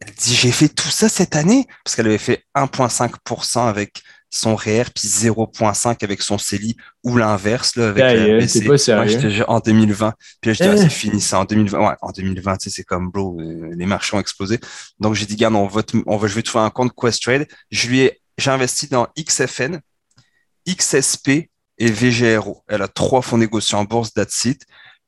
Elle 0.00 0.12
dit 0.12 0.34
J'ai 0.34 0.52
fait 0.52 0.68
tout 0.68 0.90
ça 0.90 1.08
cette 1.08 1.36
année? 1.36 1.66
Parce 1.82 1.96
qu'elle 1.96 2.06
avait 2.06 2.18
fait 2.18 2.44
1,5% 2.54 3.66
avec 3.66 4.02
son 4.34 4.56
REER 4.56 4.84
puis 4.94 5.08
0.5 5.08 6.02
avec 6.02 6.22
son 6.22 6.38
CELI 6.38 6.76
ou 7.04 7.16
l'inverse 7.16 7.76
là 7.76 7.88
avec 7.88 8.02
la 8.02 9.48
en 9.48 9.60
2020 9.60 10.14
puis 10.40 10.50
là 10.50 10.54
je 10.54 10.62
dis 10.62 10.68
ah, 10.68 10.76
c'est 10.76 10.88
fini 10.88 11.20
ça 11.20 11.40
en 11.40 11.44
2020 11.44 11.78
ouais, 11.78 11.94
en 12.02 12.10
2020 12.10 12.56
tu 12.56 12.64
sais 12.64 12.76
c'est 12.76 12.84
comme 12.84 13.10
bro 13.10 13.38
euh, 13.40 13.70
les 13.76 13.86
marchés 13.86 14.16
ont 14.16 14.20
explosé. 14.20 14.58
Donc 14.98 15.14
j'ai 15.14 15.26
dit 15.26 15.36
garde 15.36 15.54
on 15.54 15.66
va, 15.66 15.82
on 16.06 16.16
va 16.16 16.28
je 16.28 16.34
vais 16.34 16.42
trouver 16.42 16.64
un 16.64 16.70
compte 16.70 16.92
Questrade. 16.94 17.46
Je 17.70 17.88
lui 17.88 18.00
ai 18.00 18.20
j'ai 18.38 18.50
investi 18.50 18.88
dans 18.88 19.06
XFN 19.16 19.78
XSP 20.68 21.28
et 21.78 21.90
VGRO 21.90 22.64
elle 22.68 22.82
a 22.82 22.88
trois 22.88 23.22
fonds 23.22 23.38
négociés 23.38 23.78
en 23.78 23.84
bourse 23.84 24.12
that's 24.12 24.48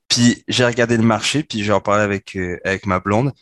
puis 0.09 0.45
j'ai 0.47 0.65
regardé 0.65 0.97
le 0.97 1.03
marché 1.03 1.43
puis 1.43 1.65
j'ai 1.65 1.73
en 1.73 1.81
parlé 1.81 2.03
avec 2.03 2.37
euh, 2.37 2.59
avec 2.65 2.87
ma 2.87 3.01
blonde 3.01 3.33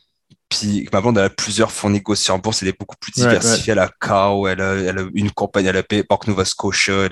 puis 0.59 0.89
ma 0.93 1.01
blonde, 1.01 1.19
elle 1.19 1.25
a 1.25 1.31
plusieurs 1.31 1.71
fonds 1.71 1.91
négociés 1.91 2.33
en 2.33 2.39
bourse. 2.39 2.63
Elle 2.63 2.69
est 2.69 2.79
beaucoup 2.79 2.97
plus 3.01 3.13
diversifiée. 3.13 3.73
Elle 3.73 3.79
a 3.79 3.91
Cow, 4.01 4.47
elle 4.49 4.61
a, 4.61 4.75
elle 4.75 4.99
a, 4.99 5.05
une 5.15 5.31
compagnie, 5.31 5.69
elle 5.69 5.77
a 5.77 5.83
Banque 6.09 6.27
Nova 6.27 6.45
Scotia. 6.45 7.09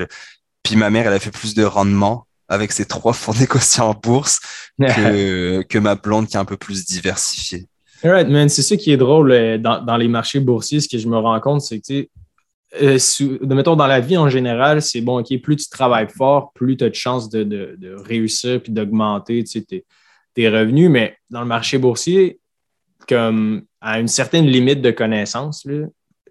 Puis 0.62 0.76
ma 0.76 0.90
mère, 0.90 1.06
elle 1.06 1.12
a 1.12 1.18
fait 1.18 1.30
plus 1.30 1.54
de 1.54 1.64
rendement 1.64 2.26
avec 2.48 2.72
ses 2.72 2.84
trois 2.84 3.12
fonds 3.12 3.34
négociés 3.38 3.82
en 3.82 3.94
bourse 3.94 4.40
que, 4.78 5.62
que 5.62 5.78
ma 5.78 5.94
blonde 5.94 6.26
qui 6.26 6.36
est 6.36 6.40
un 6.40 6.44
peu 6.44 6.56
plus 6.56 6.84
diversifiée. 6.84 7.66
Right, 8.04 8.28
man. 8.28 8.48
C'est 8.48 8.62
ça 8.62 8.76
qui 8.76 8.90
est 8.90 8.96
drôle 8.96 9.30
euh, 9.30 9.58
dans, 9.58 9.80
dans, 9.80 9.96
les 9.96 10.08
marchés 10.08 10.40
boursiers. 10.40 10.80
Ce 10.80 10.88
que 10.88 10.98
je 10.98 11.06
me 11.06 11.16
rends 11.16 11.38
compte, 11.38 11.62
c'est 11.62 11.80
que 11.80 12.08
euh, 12.80 12.98
mettons, 13.42 13.76
dans 13.76 13.86
la 13.86 14.00
vie 14.00 14.16
en 14.16 14.28
général, 14.28 14.80
c'est 14.80 15.02
bon, 15.02 15.20
OK, 15.20 15.40
plus 15.40 15.56
tu 15.56 15.68
travailles 15.68 16.08
fort, 16.08 16.52
plus 16.54 16.76
tu 16.76 16.84
as 16.84 16.88
de 16.88 16.94
chances 16.94 17.28
de, 17.28 17.76
réussir 18.04 18.62
puis 18.62 18.72
d'augmenter 18.72 19.44
tes, 19.44 20.48
revenus. 20.48 20.88
Mais 20.88 21.16
dans 21.30 21.40
le 21.40 21.46
marché 21.46 21.78
boursier, 21.78 22.40
comme 23.06 23.62
à 23.80 23.98
une 23.98 24.08
certaine 24.08 24.46
limite 24.46 24.80
de 24.80 24.90
connaissance, 24.90 25.66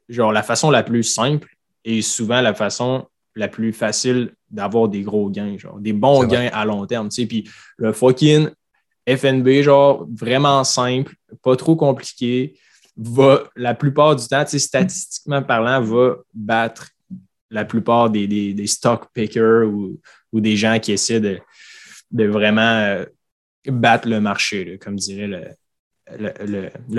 genre 0.10 0.32
la 0.32 0.44
façon 0.44 0.72
la 0.72 0.84
plus 0.84 1.04
simple 1.04 1.50
et 1.84 2.02
souvent 2.02 2.42
la 2.42 2.54
façon 2.54 3.08
la 3.36 3.48
plus 3.48 3.74
facile 3.74 4.34
d'avoir 4.50 4.90
des 4.90 5.02
gros 5.02 5.30
gains, 5.30 5.58
genre 5.58 5.80
des 5.80 5.94
bons 5.94 6.26
gains 6.26 6.50
à 6.54 6.66
long 6.66 6.86
terme. 6.86 7.10
Puis 7.10 7.50
le 7.78 7.94
fucking 7.94 8.50
FNB, 9.08 9.62
genre 9.62 10.08
vraiment 10.14 10.64
simple, 10.64 11.16
pas 11.42 11.56
trop 11.56 11.76
compliqué, 11.76 12.60
va 12.98 13.44
la 13.56 13.74
plupart 13.74 14.16
du 14.16 14.28
temps, 14.28 14.46
statistiquement 14.46 15.42
parlant, 15.42 15.82
va 15.82 16.18
battre 16.34 16.90
la 17.50 17.66
plupart 17.66 18.10
des, 18.10 18.28
des, 18.28 18.68
stock 18.68 19.08
pickers 19.14 19.68
ou, 19.68 20.00
des 20.34 20.56
gens 20.56 20.80
qui 20.80 20.94
essaient 20.94 21.20
de, 21.20 21.40
vraiment 22.12 22.62
euh, 22.62 23.06
battre 23.68 24.08
le 24.08 24.22
marché, 24.22 24.78
comme 24.82 24.96
dirait 24.96 25.28
le, 25.28 25.44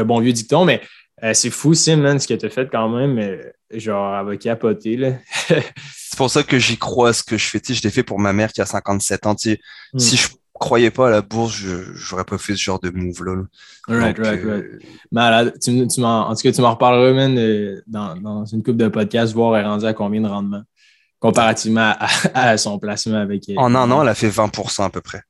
bon 0.05 0.21
vieux 0.21 0.33
dicton. 0.33 0.65
Mais 0.65 0.81
euh, 1.23 1.35
c'est 1.35 1.51
fou, 1.51 1.75
Sim, 1.75 2.19
ce 2.19 2.27
que 2.27 2.35
tu 2.35 2.47
as 2.47 2.51
fait 2.51 2.69
quand 2.71 2.89
même. 2.89 3.19
Euh, 3.19 3.53
genre, 3.73 4.19
elle 4.19 4.27
va 4.27 4.37
capoter. 4.37 5.15
c'est 5.29 6.17
pour 6.17 6.31
ça 6.31 6.43
que 6.43 6.59
j'y 6.59 6.77
crois 6.77 7.11
à 7.11 7.13
ce 7.13 7.23
que 7.23 7.39
je 7.39 7.47
fais. 7.47 7.61
je 7.67 7.83
l'ai 7.83 7.91
fait 7.91 8.03
pour 8.03 8.19
ma 8.19 8.33
mère 8.33 8.53
qui 8.53 8.61
a 8.61 8.67
57 8.67 9.27
ans. 9.27 9.35
Hmm. 9.35 9.99
Si 9.99 10.17
je 10.17 10.29
croyais 10.53 10.91
pas 10.91 11.09
à 11.09 11.11
la 11.11 11.23
bourse, 11.23 11.55
je 11.55 12.11
n'aurais 12.11 12.25
pas 12.25 12.39
fait 12.39 12.53
ce 12.53 12.63
genre 12.63 12.81
de 12.81 12.91
move-là. 12.91 13.45
Right, 13.89 14.19
right, 14.19 14.45
right. 14.45 14.65
Malade. 15.11 15.55
Tu, 15.61 15.87
tu 15.89 16.03
en 16.03 16.35
tout 16.35 16.43
cas, 16.43 16.53
tu 16.53 16.61
m'en 16.61 16.73
reparleras, 16.73 17.13
man, 17.13 17.39
euh, 17.39 17.83
dans, 17.87 18.17
dans, 18.17 18.45
une 18.45 18.63
coupe 18.63 18.77
de 18.77 18.89
podcast, 18.89 19.33
voir 19.33 19.57
elle 19.57 19.65
est 19.65 19.69
rendue 19.69 19.87
à 19.87 19.95
combien 19.95 20.21
de 20.21 20.29
rendement 20.29 20.63
comparativement 21.23 21.95
à, 22.35 22.59
son 22.59 22.79
placement 22.79 23.19
avec. 23.19 23.45
En 23.57 23.75
un 23.75 23.91
an, 23.91 24.03
elle 24.03 24.09
a 24.09 24.15
fait 24.15 24.29
20% 24.29 24.85
à 24.85 24.91
peu 24.91 25.01
près. 25.01 25.23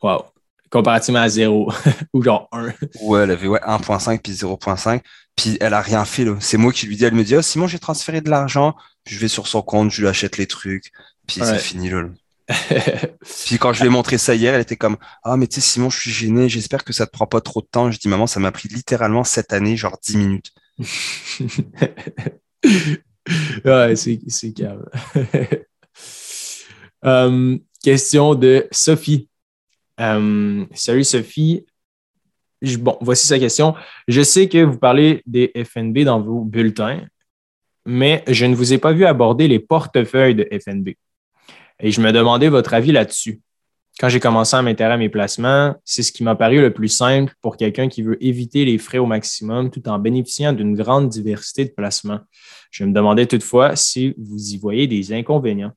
Wow. 0.00 0.24
Comparativement 0.72 1.20
à 1.20 1.28
zéro 1.28 1.70
ou 2.14 2.22
genre 2.22 2.48
1. 2.50 2.72
Ouais, 3.02 3.24
elle 3.24 3.30
avait 3.30 3.46
ouais, 3.46 3.60
1.5 3.60 4.20
puis 4.20 4.32
0.5. 4.32 5.02
Puis 5.36 5.58
elle 5.60 5.74
a 5.74 5.82
rien 5.82 6.06
fait. 6.06 6.26
C'est 6.40 6.56
moi 6.56 6.72
qui 6.72 6.86
lui 6.86 6.96
dis, 6.96 7.04
elle 7.04 7.12
me 7.12 7.24
dit, 7.24 7.36
oh, 7.36 7.42
Simon, 7.42 7.66
j'ai 7.66 7.78
transféré 7.78 8.22
de 8.22 8.30
l'argent. 8.30 8.74
Je 9.06 9.18
vais 9.18 9.28
sur 9.28 9.48
son 9.48 9.60
compte, 9.60 9.90
je 9.90 10.00
lui 10.00 10.08
achète 10.08 10.38
les 10.38 10.46
trucs. 10.46 10.90
Puis 11.26 11.42
c'est 11.44 11.58
fini, 11.58 11.90
là. 11.90 12.04
Puis 13.46 13.58
quand 13.58 13.74
je 13.74 13.80
lui 13.80 13.88
ai 13.88 13.90
montré 13.90 14.16
ça 14.16 14.34
hier, 14.34 14.54
elle 14.54 14.62
était 14.62 14.76
comme 14.76 14.96
Ah, 15.22 15.36
mais 15.36 15.46
tu 15.46 15.60
sais, 15.60 15.60
Simon, 15.60 15.90
je 15.90 16.00
suis 16.00 16.10
gêné, 16.10 16.48
j'espère 16.48 16.84
que 16.84 16.94
ça 16.94 17.06
te 17.06 17.12
prend 17.12 17.26
pas 17.26 17.42
trop 17.42 17.60
de 17.60 17.68
temps. 17.70 17.90
Je 17.90 17.98
dis 17.98 18.08
Maman, 18.08 18.26
ça 18.26 18.40
m'a 18.40 18.50
pris 18.50 18.68
littéralement 18.68 19.24
cette 19.24 19.52
année, 19.52 19.76
genre 19.76 19.98
10 20.02 20.16
minutes. 20.16 20.52
ouais, 23.64 23.94
c'est 23.94 24.52
calme. 24.54 24.86
Um, 27.02 27.60
question 27.82 28.34
de 28.34 28.68
Sophie. 28.70 29.28
Um, 30.02 30.66
salut 30.74 31.04
Sophie. 31.04 31.64
bon, 32.80 32.98
voici 33.00 33.26
sa 33.28 33.38
question. 33.38 33.74
Je 34.08 34.20
sais 34.22 34.48
que 34.48 34.64
vous 34.64 34.78
parlez 34.78 35.22
des 35.26 35.52
FNB 35.54 36.00
dans 36.00 36.20
vos 36.20 36.40
bulletins, 36.40 37.02
mais 37.86 38.24
je 38.26 38.44
ne 38.46 38.56
vous 38.56 38.72
ai 38.72 38.78
pas 38.78 38.92
vu 38.92 39.04
aborder 39.04 39.46
les 39.46 39.60
portefeuilles 39.60 40.34
de 40.34 40.48
FNB. 40.50 40.94
Et 41.78 41.92
je 41.92 42.00
me 42.00 42.10
demandais 42.10 42.48
votre 42.48 42.74
avis 42.74 42.90
là-dessus. 42.90 43.40
Quand 44.00 44.08
j'ai 44.08 44.18
commencé 44.18 44.56
à 44.56 44.62
m'intéresser 44.62 44.94
à 44.94 44.96
mes 44.96 45.08
placements, 45.08 45.76
c'est 45.84 46.02
ce 46.02 46.10
qui 46.10 46.24
m'a 46.24 46.34
paru 46.34 46.60
le 46.60 46.72
plus 46.72 46.88
simple 46.88 47.34
pour 47.40 47.56
quelqu'un 47.56 47.88
qui 47.88 48.02
veut 48.02 48.22
éviter 48.24 48.64
les 48.64 48.78
frais 48.78 48.98
au 48.98 49.06
maximum 49.06 49.70
tout 49.70 49.86
en 49.88 50.00
bénéficiant 50.00 50.52
d'une 50.52 50.74
grande 50.74 51.10
diversité 51.10 51.64
de 51.66 51.70
placements. 51.70 52.20
Je 52.72 52.84
me 52.84 52.92
demandais 52.92 53.26
toutefois 53.26 53.76
si 53.76 54.14
vous 54.18 54.52
y 54.52 54.58
voyez 54.58 54.88
des 54.88 55.12
inconvénients. 55.12 55.72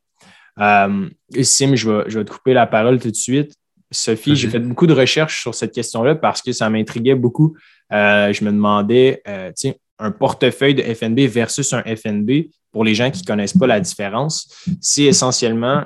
Euh, 0.60 1.10
Sim, 1.44 1.76
je 1.76 1.90
vais 1.90 2.26
te 2.26 2.32
couper 2.32 2.54
la 2.54 2.66
parole 2.66 3.00
tout 3.00 3.12
de 3.12 3.16
suite. 3.16 3.54
Sophie, 3.92 4.36
j'ai 4.36 4.50
fait 4.50 4.60
beaucoup 4.60 4.88
de 4.88 4.94
recherches 4.94 5.42
sur 5.42 5.54
cette 5.54 5.74
question-là 5.74 6.16
parce 6.16 6.42
que 6.42 6.52
ça 6.52 6.70
m'intriguait 6.70 7.16
beaucoup. 7.16 7.56
Euh, 7.94 8.34
je 8.34 8.44
me 8.44 8.52
demandais, 8.52 9.22
euh, 9.28 9.52
tiens, 9.56 9.74
un 10.00 10.12
portefeuille 10.12 10.76
de 10.76 10.82
FNB 10.82 11.22
versus 11.28 11.72
un 11.74 11.84
FNB, 11.84 12.50
pour 12.72 12.84
les 12.84 12.96
gens 12.96 13.10
qui 13.12 13.22
ne 13.22 13.26
connaissent 13.26 13.58
pas 13.58 13.68
la 13.68 13.80
différence, 13.80 14.54
c'est 14.82 15.04
essentiellement 15.04 15.86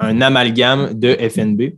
un 0.00 0.20
amalgame 0.20 0.94
de 0.94 1.14
FNB. 1.14 1.76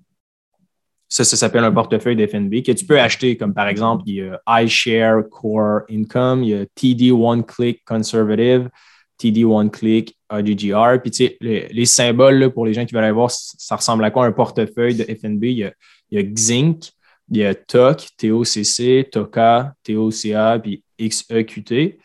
Ça, 1.08 1.24
ça 1.24 1.36
s'appelle 1.36 1.64
un 1.64 1.72
portefeuille 1.72 2.16
de 2.16 2.26
FNB 2.26 2.62
que 2.62 2.72
tu 2.72 2.86
peux 2.86 2.98
acheter, 2.98 3.36
comme 3.36 3.54
par 3.54 3.68
exemple, 3.68 4.04
il 4.06 4.14
y 4.14 4.22
a 4.22 4.62
iShare 4.62 5.28
Core 5.30 5.82
Income, 5.90 6.42
il 6.42 6.48
y 6.48 6.54
a 6.54 6.66
TD 6.74 7.12
One 7.12 7.44
Click 7.44 7.84
Conservative, 7.84 8.70
TD 9.18 9.44
One 9.44 9.70
Click 9.70 10.16
AGGR. 10.28 11.00
Puis, 11.02 11.10
tu 11.10 11.26
sais, 11.26 11.36
les, 11.40 11.86
symboles 11.86 12.50
pour 12.52 12.66
les 12.66 12.74
gens 12.74 12.84
qui 12.84 12.94
veulent 12.94 13.04
aller 13.04 13.12
voir, 13.12 13.30
ça 13.30 13.76
ressemble 13.76 14.04
à 14.04 14.10
quoi 14.10 14.26
un 14.26 14.32
portefeuille 14.32 14.94
de 14.94 15.04
FNB? 15.04 15.44
Il 15.44 15.58
y 15.58 15.64
a, 15.64 15.72
il 16.10 16.34
XINC, 16.34 16.92
il 17.30 17.38
y 17.38 17.44
a 17.44 17.54
TOC, 17.54 18.08
TOCC, 18.18 19.10
TOCA, 19.10 19.74
TOCA, 19.82 20.58
puis 20.62 20.82
XEQT. 21.00 21.98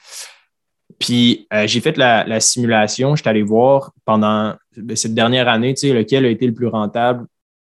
Puis 0.99 1.47
euh, 1.53 1.65
j'ai 1.67 1.81
fait 1.81 1.97
la, 1.97 2.39
simulation, 2.39 3.15
je 3.15 3.21
suis 3.21 3.29
allé 3.29 3.41
voir 3.41 3.91
pendant 4.05 4.55
ben, 4.77 4.95
cette 4.95 5.13
dernière 5.13 5.47
année, 5.47 5.73
tu 5.73 5.87
sais, 5.87 5.93
lequel 5.93 6.25
a 6.25 6.29
été 6.29 6.45
le 6.45 6.53
plus 6.53 6.67
rentable 6.67 7.25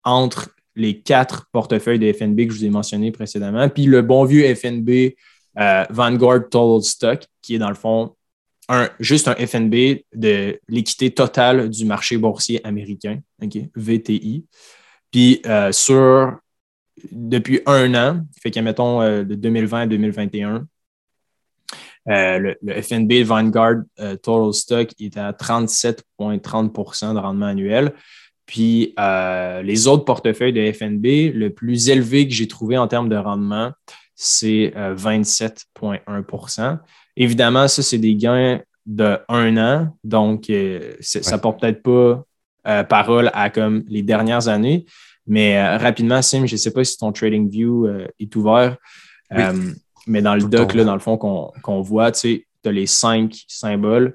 entre 0.05 0.51
les 0.75 1.01
quatre 1.01 1.47
portefeuilles 1.53 1.99
de 1.99 2.11
FNB 2.13 2.47
que 2.47 2.55
je 2.55 2.59
vous 2.59 2.65
ai 2.65 2.71
mentionnés 2.71 3.11
précédemment, 3.11 3.69
puis 3.69 3.85
le 3.85 4.01
bon 4.01 4.25
vieux 4.25 4.55
FNB 4.55 5.15
euh, 5.59 5.85
Vanguard 5.91 6.49
Total 6.51 6.83
Stock, 6.83 7.27
qui 7.43 7.57
est 7.57 7.59
dans 7.59 7.69
le 7.69 7.75
fond 7.75 8.15
un, 8.69 8.91
juste 9.01 9.29
un 9.29 9.35
FNB 9.35 10.03
de 10.15 10.61
l'équité 10.69 11.11
totale 11.11 11.71
du 11.71 11.85
marché 11.85 12.17
boursier 12.17 12.65
américain, 12.67 13.21
VTI. 13.75 14.45
Puis 15.11 15.41
euh, 15.47 15.73
sur 15.73 16.37
depuis 17.13 17.61
un 17.67 17.95
an, 17.95 18.27
fait 18.43 18.51
que 18.51 18.61
mettons 18.61 19.01
de 19.01 19.35
2020 19.35 19.81
à 19.81 19.87
2021, 19.87 20.67
euh, 22.09 22.55
le, 22.63 22.83
FNB 22.83 23.23
Vanguard 23.23 23.83
euh, 24.01 24.17
Total 24.17 24.55
Stock 24.55 24.91
est 24.99 25.17
à 25.17 25.33
37,30% 25.33 27.15
de 27.15 27.19
rendement 27.19 27.47
annuel. 27.47 27.93
Puis 28.47 28.95
euh, 28.99 29.63
les 29.63 29.89
autres 29.89 30.05
portefeuilles 30.05 30.55
de 30.55 30.73
FNB, 30.73 31.35
le 31.35 31.51
plus 31.51 31.91
élevé 31.91 32.27
que 32.27 32.33
j'ai 32.33 32.49
trouvé 32.49 32.79
en 32.79 32.89
termes 32.89 33.11
de 33.11 33.17
rendement, 33.17 33.73
c'est 34.15 34.73
27,1 34.75 36.79
Évidemment, 37.19 37.69
ça, 37.69 37.83
c'est 37.83 37.99
des 37.99 38.15
gains 38.15 38.61
de 38.87 39.19
un 39.29 39.57
an, 39.59 39.97
donc 40.05 40.45
ça 41.01 41.37
ne 41.37 41.41
porte 41.41 41.61
peut-être 41.61 41.83
pas 41.83 42.85
parole 42.85 43.31
à 43.35 43.51
comme 43.51 43.85
les 43.89 44.03
dernières 44.03 44.49
années. 44.49 44.87
Mais 45.27 45.77
rapidement, 45.77 46.23
Sim, 46.23 46.47
je 46.47 46.55
ne 46.55 46.59
sais 46.59 46.71
pas 46.71 46.85
si 46.85 46.97
ton 46.97 47.13
Trading 47.13 47.51
View 47.51 47.87
est 48.19 48.35
ouvert. 48.37 48.77
Mais 50.07 50.23
dans 50.23 50.35
le 50.35 50.45
doc, 50.45 50.73
là, 50.73 50.85
dans 50.85 50.95
le 50.95 51.01
fond, 51.01 51.19
qu'on 51.19 51.81
voit, 51.83 52.13
tu 52.13 52.47
as 52.65 52.71
les 52.71 52.87
cinq 52.87 53.45
symboles. 53.47 54.15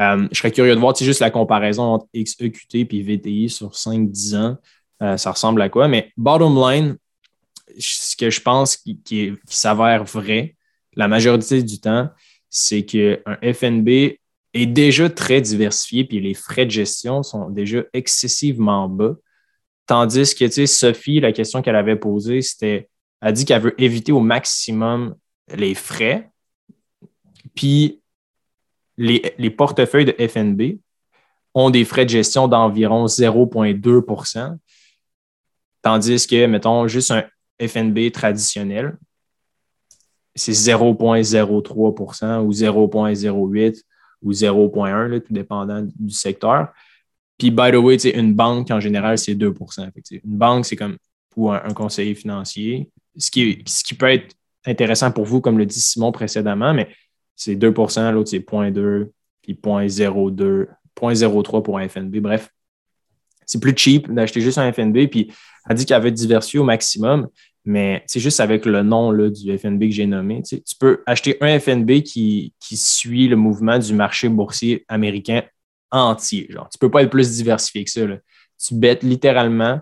Euh, 0.00 0.26
je 0.32 0.38
serais 0.38 0.50
curieux 0.50 0.74
de 0.74 0.80
voir 0.80 0.96
juste 0.96 1.20
la 1.20 1.30
comparaison 1.30 1.82
entre 1.82 2.06
XEQT 2.14 2.88
et 2.90 3.02
VTI 3.02 3.48
sur 3.48 3.72
5-10 3.72 4.36
ans. 4.36 4.56
Euh, 5.02 5.16
ça 5.16 5.30
ressemble 5.30 5.62
à 5.62 5.68
quoi? 5.68 5.86
Mais 5.86 6.12
bottom 6.16 6.56
line, 6.56 6.96
ce 7.78 8.16
que 8.16 8.30
je 8.30 8.40
pense 8.40 8.76
qui, 8.76 8.98
qui 9.00 9.34
s'avère 9.46 10.04
vrai 10.04 10.56
la 10.96 11.08
majorité 11.08 11.62
du 11.62 11.80
temps, 11.80 12.08
c'est 12.54 12.84
qu'un 12.84 13.18
FNB 13.42 13.88
est 14.54 14.66
déjà 14.66 15.10
très 15.10 15.40
diversifié, 15.40 16.04
puis 16.04 16.20
les 16.20 16.34
frais 16.34 16.64
de 16.64 16.70
gestion 16.70 17.24
sont 17.24 17.50
déjà 17.50 17.82
excessivement 17.92 18.88
bas. 18.88 19.16
Tandis 19.86 20.34
que, 20.34 20.44
tu 20.44 20.52
sais, 20.52 20.66
Sophie, 20.66 21.18
la 21.18 21.32
question 21.32 21.62
qu'elle 21.62 21.74
avait 21.74 21.96
posée, 21.96 22.42
c'était, 22.42 22.88
elle 23.20 23.32
dit 23.32 23.44
qu'elle 23.44 23.60
veut 23.60 23.82
éviter 23.82 24.12
au 24.12 24.20
maximum 24.20 25.16
les 25.48 25.74
frais, 25.74 26.30
puis 27.56 28.00
les, 28.96 29.50
portefeuilles 29.50 30.04
de 30.04 30.28
FNB 30.28 30.78
ont 31.54 31.70
des 31.70 31.84
frais 31.84 32.04
de 32.04 32.10
gestion 32.10 32.46
d'environ 32.46 33.06
0,2% 33.06 34.56
tandis 35.82 36.26
que, 36.28 36.46
mettons, 36.46 36.86
juste 36.86 37.10
un 37.10 37.24
FNB 37.60 38.12
traditionnel, 38.12 38.96
c'est 40.34 40.52
0,03% 40.52 42.40
ou 42.40 42.50
0,08 42.50 43.82
ou 44.22 44.32
0,1, 44.32 45.20
tout 45.20 45.32
dépendant 45.32 45.82
du 45.82 46.14
secteur. 46.14 46.68
Puis, 47.38 47.50
by 47.50 47.70
the 47.72 47.76
way, 47.76 47.96
une 47.96 48.34
banque, 48.34 48.70
en 48.70 48.80
général, 48.80 49.18
c'est 49.18 49.34
2% 49.34 49.90
Une 50.10 50.20
banque, 50.24 50.66
c'est 50.66 50.76
comme 50.76 50.96
pour 51.30 51.52
un, 51.52 51.72
conseiller 51.74 52.14
financier, 52.14 52.90
ce 53.16 53.30
qui, 53.30 53.62
ce 53.66 53.82
qui 53.82 53.94
peut 53.94 54.10
être 54.10 54.36
intéressant 54.64 55.10
pour 55.10 55.24
vous, 55.24 55.40
comme 55.40 55.58
le 55.58 55.66
dit 55.66 55.80
Simon 55.80 56.12
précédemment, 56.12 56.72
mais 56.72 56.88
c'est 57.34 57.56
2% 57.56 58.12
l'autre 58.12 58.30
c'est 58.30 58.38
0.2, 58.38 59.10
puis 59.42 59.54
0.02, 59.54 60.66
0.03 60.96 61.62
pour 61.62 61.78
un 61.78 61.88
FNB. 61.88 62.18
Bref, 62.18 62.50
c'est 63.46 63.60
plus 63.60 63.74
cheap 63.76 64.10
d'acheter 64.12 64.40
juste 64.40 64.58
un 64.58 64.72
FNB, 64.72 65.08
puis 65.10 65.32
elle 65.68 65.76
dit 65.76 65.84
qu'elle 65.84 66.02
veut 66.02 66.12
diversifier 66.12 66.60
au 66.60 66.64
maximum. 66.64 67.28
Mais 67.64 68.02
c'est 68.06 68.20
juste 68.20 68.40
avec 68.40 68.66
le 68.66 68.82
nom 68.82 69.10
là, 69.10 69.30
du 69.30 69.56
FNB 69.56 69.80
que 69.80 69.90
j'ai 69.90 70.06
nommé. 70.06 70.42
Tu 70.42 70.60
peux 70.78 71.02
acheter 71.06 71.38
un 71.40 71.58
FNB 71.58 72.02
qui, 72.02 72.52
qui 72.60 72.76
suit 72.76 73.28
le 73.28 73.36
mouvement 73.36 73.78
du 73.78 73.94
marché 73.94 74.28
boursier 74.28 74.84
américain 74.88 75.42
entier. 75.90 76.46
Genre. 76.50 76.68
Tu 76.68 76.76
ne 76.76 76.80
peux 76.80 76.90
pas 76.90 77.02
être 77.02 77.10
plus 77.10 77.36
diversifié 77.36 77.84
que 77.84 77.90
ça. 77.90 78.00
Tu 78.58 78.74
bêtes 78.74 79.02
littéralement, 79.02 79.80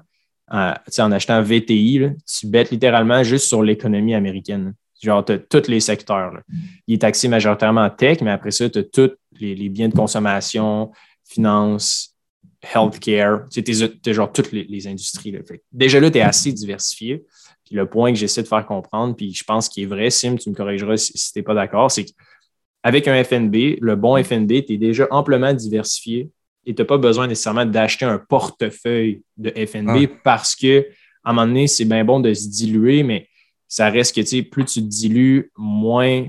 euh, 0.53 0.75
en 0.99 1.13
achetant 1.13 1.43
VTI, 1.43 2.11
tu 2.27 2.47
bêtes 2.47 2.71
littéralement 2.71 3.23
juste 3.23 3.47
sur 3.47 3.63
l'économie 3.63 4.15
américaine. 4.15 4.75
Genre, 5.03 5.25
tu 5.25 5.33
as 5.33 5.39
tous 5.39 5.69
les 5.69 5.81
secteurs. 5.81 6.41
Il 6.87 6.95
est 6.95 6.99
taxé 6.99 7.27
majoritairement 7.27 7.83
en 7.83 7.91
tech, 7.91 8.19
mais 8.21 8.31
après 8.31 8.53
ça, 8.53 8.71
tu 8.71 8.79
as 8.79 8.85
tous 8.85 9.11
les, 9.41 9.69
biens 9.69 9.89
de 9.89 9.95
consommation, 9.95 10.93
finance, 11.25 12.15
healthcare. 12.63 13.49
Tu 13.51 13.65
as 14.07 14.13
genre 14.13 14.31
toutes 14.31 14.53
les, 14.53 14.87
industries. 14.87 15.35
déjà 15.73 15.99
là, 15.99 16.11
tu 16.11 16.19
es 16.19 16.21
assez 16.21 16.53
diversifié. 16.53 17.25
Le 17.73 17.87
point 17.87 18.13
que 18.13 18.19
j'essaie 18.19 18.43
de 18.43 18.49
faire 18.49 18.67
comprendre, 18.67 19.17
puis 19.17 19.33
je 19.33 19.45
pense 19.45 19.69
qu'il 19.69 19.85
est 19.85 19.87
vrai, 19.87 20.11
Sim, 20.11 20.37
tu 20.37 20.51
me 20.51 20.55
corrigeras 20.55 20.97
si, 20.97 21.13
tu 21.13 21.39
n'es 21.39 21.43
pas 21.43 21.55
d'accord, 21.55 21.91
c'est 21.91 22.05
qu'avec 22.05 23.09
un 23.09 23.25
FNB, 23.25 23.79
le 23.81 23.97
bon 23.97 24.23
FNB, 24.23 24.65
tu 24.67 24.75
es 24.75 24.77
déjà 24.77 25.07
amplement 25.11 25.53
diversifié 25.53 26.31
et 26.65 26.75
tu 26.75 26.83
n'as 26.83 26.87
pas 26.87 26.99
besoin 26.99 27.27
nécessairement 27.27 27.67
d'acheter 27.67 28.05
un 28.05 28.19
portefeuille 28.19 29.23
de 29.37 29.51
FNB 29.67 30.07
parce 30.23 30.55
que 30.55 30.87
à 31.25 31.31
un 31.31 31.33
moment 31.33 31.47
donné, 31.47 31.67
c'est 31.67 31.85
bien 31.85 32.05
bon 32.05 32.21
de 32.21 32.35
se 32.35 32.49
diluer, 32.49 33.03
mais 33.03 33.29
ça 33.69 33.89
reste 33.89 34.15
que 34.15 34.41
plus 34.43 34.65
tu 34.65 34.81
te 34.83 34.87
dilues, 34.87 35.51
moins 35.57 36.27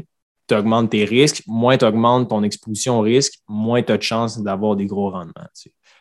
tu 0.47 0.55
augmentes 0.55 0.91
tes 0.91 1.05
risques, 1.05 1.43
moins 1.47 1.77
tu 1.77 1.85
augmentes 1.85 2.29
ton 2.29 2.43
exposition 2.43 2.99
au 2.99 3.01
risque, 3.01 3.39
moins 3.47 3.81
tu 3.81 3.91
as 3.91 3.97
de 3.97 4.03
chances 4.03 4.41
d'avoir 4.41 4.75
des 4.75 4.85
gros 4.85 5.09
rendements. 5.09 5.49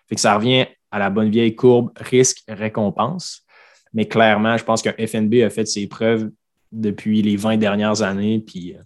Fait 0.08 0.14
que 0.14 0.20
ça 0.20 0.36
revient 0.36 0.66
à 0.90 0.98
la 0.98 1.10
bonne 1.10 1.30
vieille 1.30 1.54
courbe 1.54 1.90
risque-récompense. 1.96 3.44
Mais 3.94 4.06
clairement, 4.06 4.56
je 4.56 4.64
pense 4.64 4.82
qu'un 4.82 4.94
FNB 4.94 5.34
a 5.44 5.50
fait 5.50 5.66
ses 5.66 5.86
preuves 5.86 6.30
depuis 6.70 7.22
les 7.22 7.36
20 7.36 7.58
dernières 7.58 8.02
années. 8.02 8.40
Puis 8.40 8.74
euh, 8.74 8.82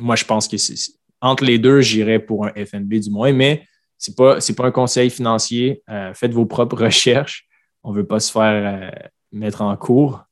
moi, 0.00 0.16
je 0.16 0.24
pense 0.24 0.48
que 0.48 0.56
c'est 0.56 0.74
entre 1.22 1.44
les 1.44 1.58
deux, 1.58 1.80
j'irais 1.80 2.18
pour 2.18 2.46
un 2.46 2.52
FNB 2.52 2.94
du 2.94 3.10
moins, 3.10 3.32
mais 3.32 3.66
ce 3.96 4.10
n'est 4.10 4.14
pas, 4.16 4.38
pas 4.56 4.66
un 4.66 4.72
conseil 4.72 5.08
financier. 5.08 5.82
Euh, 5.88 6.12
faites 6.12 6.32
vos 6.32 6.44
propres 6.44 6.76
recherches. 6.84 7.46
On 7.84 7.92
ne 7.92 7.96
veut 7.96 8.06
pas 8.06 8.20
se 8.20 8.30
faire 8.30 8.42
euh, 8.82 9.08
mettre 9.30 9.62
en 9.62 9.74
cours. 9.76 10.24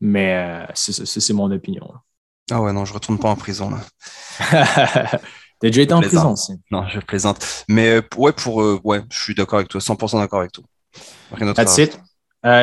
Mais 0.00 0.34
euh, 0.36 0.66
c'est 0.74 1.32
mon 1.32 1.50
opinion. 1.52 1.88
Ah 2.50 2.60
ouais, 2.60 2.72
non, 2.72 2.84
je 2.84 2.92
retourne 2.92 3.20
pas 3.20 3.30
en 3.30 3.36
prison. 3.36 3.70
T'as 4.50 5.20
déjà 5.60 5.82
été 5.82 5.94
en 5.94 6.00
prison 6.00 6.32
aussi. 6.32 6.54
Non, 6.72 6.88
je 6.88 6.98
plaisante. 6.98 7.64
Mais 7.68 8.00
ouais, 8.16 8.32
pour 8.32 8.56
ouais, 8.84 9.02
je 9.12 9.22
suis 9.22 9.34
d'accord 9.36 9.60
avec 9.60 9.68
toi, 9.68 9.80
100% 9.80 10.18
d'accord 10.18 10.40
avec 10.40 10.50
toi. 10.50 10.64
That's 11.54 11.78
it? 11.78 12.00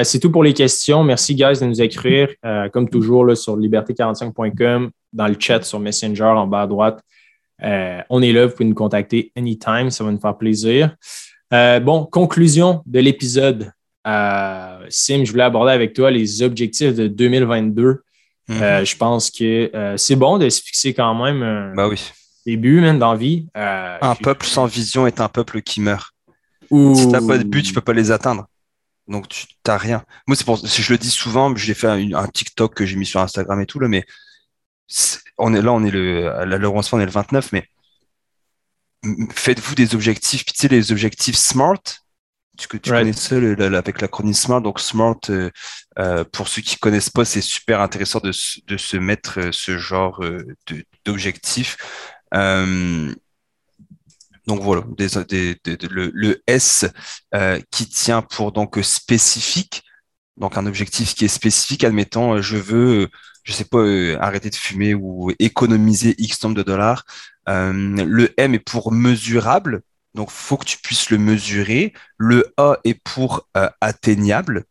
C'est 0.04 0.20
tout 0.20 0.32
pour 0.32 0.44
les 0.44 0.54
questions. 0.54 1.04
Merci, 1.04 1.36
guys, 1.36 1.60
de 1.60 1.66
nous 1.66 1.82
écrire. 1.82 2.30
comme 2.74 2.90
toujours, 2.90 3.26
là, 3.26 3.36
sur 3.36 3.58
liberté45.com, 3.58 4.90
dans 5.14 5.28
le 5.28 5.36
chat 5.40 5.62
sur 5.64 5.80
Messenger 5.80 6.24
en 6.24 6.48
bas 6.48 6.64
à 6.64 6.68
droite. 6.68 7.02
on 7.62 8.22
est 8.22 8.34
là, 8.34 8.46
vous 8.46 8.54
pouvez 8.54 8.66
nous 8.66 8.76
contacter 8.76 9.32
anytime, 9.38 9.90
ça 9.90 10.04
va 10.04 10.12
nous 10.12 10.20
faire 10.20 10.38
plaisir. 10.38 10.96
bon, 11.52 12.06
conclusion 12.06 12.82
de 12.86 13.00
l'épisode. 13.00 13.72
Euh, 14.08 14.86
Sim, 14.90 15.24
je 15.26 15.32
voulais 15.32 15.44
aborder 15.44 15.72
avec 15.72 15.94
toi 15.94 16.12
les 16.12 16.42
objectifs 16.42 16.96
de 16.96 17.08
2022. 17.08 18.02
Mhm. 18.48 18.62
Euh, 18.62 18.86
je 18.86 18.98
pense 18.98 19.30
que 19.30 19.70
euh, 19.76 19.98
c'est 19.98 20.16
bon 20.16 20.38
de 20.38 20.50
se 20.50 20.62
fixer 20.62 20.94
quand 20.94 21.14
même 21.24 21.44
un 21.44 21.76
bah 21.76 21.88
oui. 21.88 22.02
début 22.46 22.82
même 22.82 22.98
dans 22.98 23.16
vie. 23.16 23.48
un 23.54 24.16
peuple 24.16 24.46
sans 24.46 24.66
vision 24.66 25.06
est 25.06 25.22
un 25.22 25.30
peuple 25.30 25.62
qui 25.62 25.82
meurt. 25.82 26.12
Si 26.72 27.08
tu 27.08 27.08
n'as 27.08 27.26
pas 27.26 27.38
de 27.38 27.44
but, 27.44 27.64
tu 27.64 27.70
ne 27.70 27.76
peux 27.76 27.82
pas 27.82 27.94
les 27.94 28.12
atteindre. 28.12 28.46
Donc, 29.10 29.28
tu 29.28 29.46
n'as 29.68 29.78
rien. 29.78 30.04
Moi, 30.28 30.36
c'est 30.36 30.46
pour 30.46 30.60
si 30.60 30.82
je 30.82 30.94
le 30.94 30.98
dis 30.98 31.10
souvent, 31.10 31.56
je 31.56 31.68
l'ai 31.68 31.74
fait 31.74 31.88
un, 31.88 32.28
TikTok 32.28 32.74
que 32.74 32.86
j'ai 32.86 32.96
mis 32.96 33.06
sur 33.06 33.20
Instagram 33.20 33.60
et 33.62 33.66
tout, 33.66 33.80
là, 33.80 33.88
mais 33.88 34.06
on 35.38 35.54
est 35.54 35.62
là, 35.62 35.74
on 35.74 35.84
est 35.84 35.92
le, 35.92 36.46
le 36.46 36.58
lancement, 36.58 36.98
on 36.98 37.02
est 37.02 37.06
le 37.06 37.12
29, 37.12 37.52
mais 37.52 37.68
faites-vous 39.32 39.76
des 39.76 39.96
objectifs, 39.96 40.46
tu 40.46 40.54
sais, 40.56 40.68
les 40.68 40.92
objectifs 40.92 41.36
SMART, 41.36 41.82
que 42.68 42.78
tu 42.78 42.90
connais 42.90 43.14
ça 43.14 43.36
avec 43.36 44.02
l'acronyme 44.02 44.34
SMART. 44.34 44.62
Donc 44.62 44.80
SMART, 44.80 45.20
euh, 45.30 45.50
euh, 45.98 46.24
pour 46.24 46.48
ceux 46.48 46.62
qui 46.62 46.78
connaissent 46.78 47.10
pas, 47.10 47.26
c'est 47.26 47.42
super 47.42 47.82
intéressant 47.82 48.20
de, 48.20 48.32
de, 48.68 48.78
se 48.78 48.98
mettre 48.98 49.40
euh, 49.40 49.50
ce 49.52 49.78
genre 49.78 50.24
d'objectif. 51.06 51.78
Donc 54.50 54.62
voilà, 54.62 54.84
le, 54.98 56.42
S 56.48 56.86
qui 57.72 57.86
tient 57.88 58.22
pour 58.22 58.52
donc 58.52 58.80
spécifique, 58.82 59.84
donc 60.38 60.58
un 60.58 60.66
objectif 60.66 61.16
qui 61.16 61.26
est 61.26 61.30
spécifique. 61.30 61.84
Admettons, 61.84 62.42
je 62.42 62.58
veux, 62.58 63.10
je 63.44 63.54
sais 63.54 63.66
pas, 63.66 63.86
arrêter 64.20 64.50
de 64.50 64.56
fumer 64.56 64.94
ou 64.96 65.32
économiser 65.40 66.16
X 66.18 66.44
nombre 66.44 66.56
de 66.56 66.64
dollars. 66.64 67.06
le 67.48 68.30
M 68.38 68.56
est 68.56 68.60
pour 68.60 68.92
mesurable. 68.92 69.84
Donc, 70.16 70.32
faut 70.32 70.58
que 70.58 70.66
tu 70.66 70.78
puisses 70.78 71.10
le 71.12 71.18
mesurer. 71.18 71.94
Le 72.18 72.54
A 72.58 72.78
est 72.84 72.96
pour 72.96 73.48
euh, 73.58 73.70
atteignable. 73.82 74.66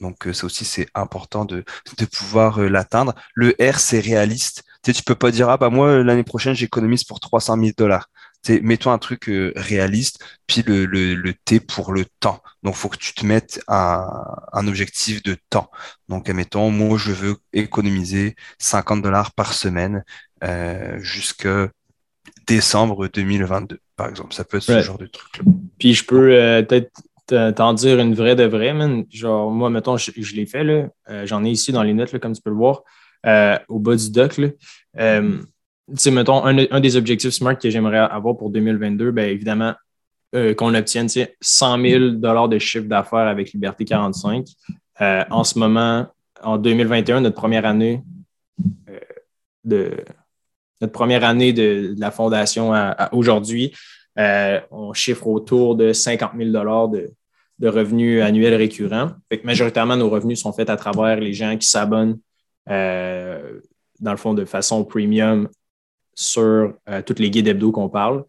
Donc, 0.00 0.26
euh, 0.26 0.32
ça 0.32 0.46
aussi, 0.46 0.64
c'est 0.64 0.88
important 0.94 1.44
de, 1.44 1.64
pouvoir 2.10 2.60
euh, 2.60 2.68
l'atteindre. 2.68 3.14
Le 3.34 3.54
R, 3.60 3.78
c'est 3.78 4.00
réaliste. 4.00 4.64
Tu 4.82 4.90
sais, 4.90 4.98
tu 4.98 5.04
peux 5.04 5.14
pas 5.14 5.30
dire, 5.30 5.48
ah 5.50 5.56
bah 5.58 5.70
moi, 5.70 6.02
l'année 6.02 6.24
prochaine, 6.24 6.54
j'économise 6.54 7.04
pour 7.04 7.20
300 7.20 7.56
000 7.58 7.70
dollars. 7.76 8.08
Mets-toi 8.48 8.92
un 8.92 8.98
truc 8.98 9.30
réaliste, 9.56 10.24
puis 10.46 10.62
le, 10.66 10.84
le, 10.86 11.34
T 11.44 11.60
pour 11.60 11.92
le 11.92 12.04
temps. 12.20 12.42
Donc, 12.62 12.74
faut 12.74 12.88
que 12.88 12.96
tu 12.96 13.14
te 13.14 13.24
mettes 13.24 13.62
un, 13.68 14.04
un 14.52 14.66
objectif 14.66 15.22
de 15.22 15.36
temps. 15.50 15.70
Donc, 16.08 16.28
admettons, 16.28 16.70
moi, 16.70 16.98
je 16.98 17.12
veux 17.12 17.36
économiser 17.52 18.34
50 18.58 19.02
dollars 19.02 19.32
par 19.32 19.52
semaine 19.52 20.04
euh, 20.42 20.98
jusqu'à 20.98 21.68
décembre 22.46 23.08
2022 23.08 23.78
par 24.02 24.10
exemple. 24.10 24.34
Ça 24.34 24.44
peut 24.44 24.56
être 24.56 24.64
ce 24.64 24.80
genre 24.82 24.98
de 24.98 25.06
truc-là. 25.06 25.44
Puis 25.78 25.94
je 25.94 26.04
peux 26.04 26.32
euh, 26.32 26.62
peut-être 26.62 26.90
t'en 27.54 27.72
dire 27.72 27.98
une 28.00 28.14
vraie 28.14 28.36
de 28.36 28.44
vraie, 28.44 28.74
man. 28.74 29.04
Genre, 29.10 29.50
moi, 29.50 29.70
mettons, 29.70 29.96
je, 29.96 30.34
l'ai 30.34 30.46
fait, 30.46 30.64
là. 30.64 30.88
Euh, 31.08 31.24
j'en 31.24 31.44
ai 31.44 31.50
ici 31.50 31.72
dans 31.72 31.82
les 31.82 31.94
notes, 31.94 32.12
là, 32.12 32.18
comme 32.18 32.34
tu 32.34 32.42
peux 32.42 32.50
le 32.50 32.56
voir, 32.56 32.82
euh, 33.26 33.58
au 33.68 33.78
bas 33.78 33.96
du 33.96 34.10
doc, 34.10 34.38
là. 34.38 34.48
Sais, 35.94 36.10
mettons, 36.10 36.44
un, 36.44 36.80
des 36.80 36.96
objectifs 36.96 37.32
SMART 37.32 37.58
que 37.58 37.70
j'aimerais 37.70 37.98
avoir 37.98 38.36
pour 38.36 38.50
2022, 38.50 39.10
bien 39.10 39.26
évidemment, 39.26 39.74
qu'on 40.56 40.74
obtienne 40.74 41.08
100 41.08 41.82
000 41.82 42.10
de 42.48 42.58
chiffre 42.58 42.86
d'affaires 42.86 43.28
avec 43.28 43.52
Liberté 43.52 43.84
45. 43.84 44.46
en 45.00 45.44
ce 45.44 45.58
moment, 45.58 46.06
en 46.42 46.56
2021, 46.56 47.20
notre 47.20 47.36
première 47.36 47.66
année 47.66 48.02
de, 49.64 49.96
notre 50.80 50.92
première 50.92 51.24
année 51.24 51.52
de, 51.52 51.94
la 51.98 52.10
fondation 52.10 52.72
à, 52.74 53.08
aujourd'hui, 53.12 53.72
euh, 54.18 54.60
on 54.70 54.92
chiffre 54.92 55.26
autour 55.26 55.76
de 55.76 55.92
50 55.92 56.32
000 56.36 56.50
de, 56.88 57.10
de 57.58 57.68
revenus 57.68 58.22
annuels 58.22 58.54
récurrents. 58.54 59.10
Majoritairement, 59.44 59.96
nos 59.96 60.10
revenus 60.10 60.40
sont 60.40 60.52
faits 60.52 60.70
à 60.70 60.76
travers 60.76 61.20
les 61.20 61.32
gens 61.32 61.56
qui 61.56 61.66
s'abonnent, 61.66 62.18
euh, 62.68 63.60
dans 64.00 64.10
le 64.10 64.16
fond, 64.16 64.34
de 64.34 64.44
façon 64.44 64.84
premium 64.84 65.48
sur 66.14 66.74
euh, 66.88 67.02
toutes 67.04 67.18
les 67.18 67.30
guides 67.30 67.48
hebdo 67.48 67.72
qu'on 67.72 67.88
parle. 67.88 68.24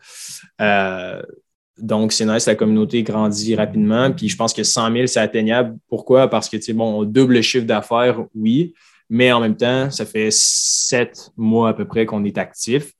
donc, 1.77 2.11
c'est 2.11 2.25
nice, 2.25 2.45
la 2.45 2.55
communauté 2.55 3.03
grandit 3.03 3.55
rapidement. 3.55 4.11
Puis 4.11 4.29
je 4.29 4.37
pense 4.37 4.53
que 4.53 4.63
100 4.63 4.91
000, 4.93 5.07
c'est 5.07 5.19
atteignable. 5.19 5.77
Pourquoi? 5.87 6.29
Parce 6.29 6.49
que, 6.49 6.71
bon, 6.71 6.99
on 6.99 7.03
double 7.03 7.33
le 7.35 7.41
chiffre 7.41 7.65
d'affaires, 7.65 8.19
oui, 8.35 8.73
mais 9.09 9.31
en 9.31 9.39
même 9.39 9.55
temps, 9.55 9.89
ça 9.91 10.05
fait 10.05 10.29
sept 10.31 11.31
mois 11.37 11.69
à 11.69 11.73
peu 11.73 11.85
près 11.85 12.05
qu'on 12.05 12.23
est 12.23 12.37
actif. 12.37 12.93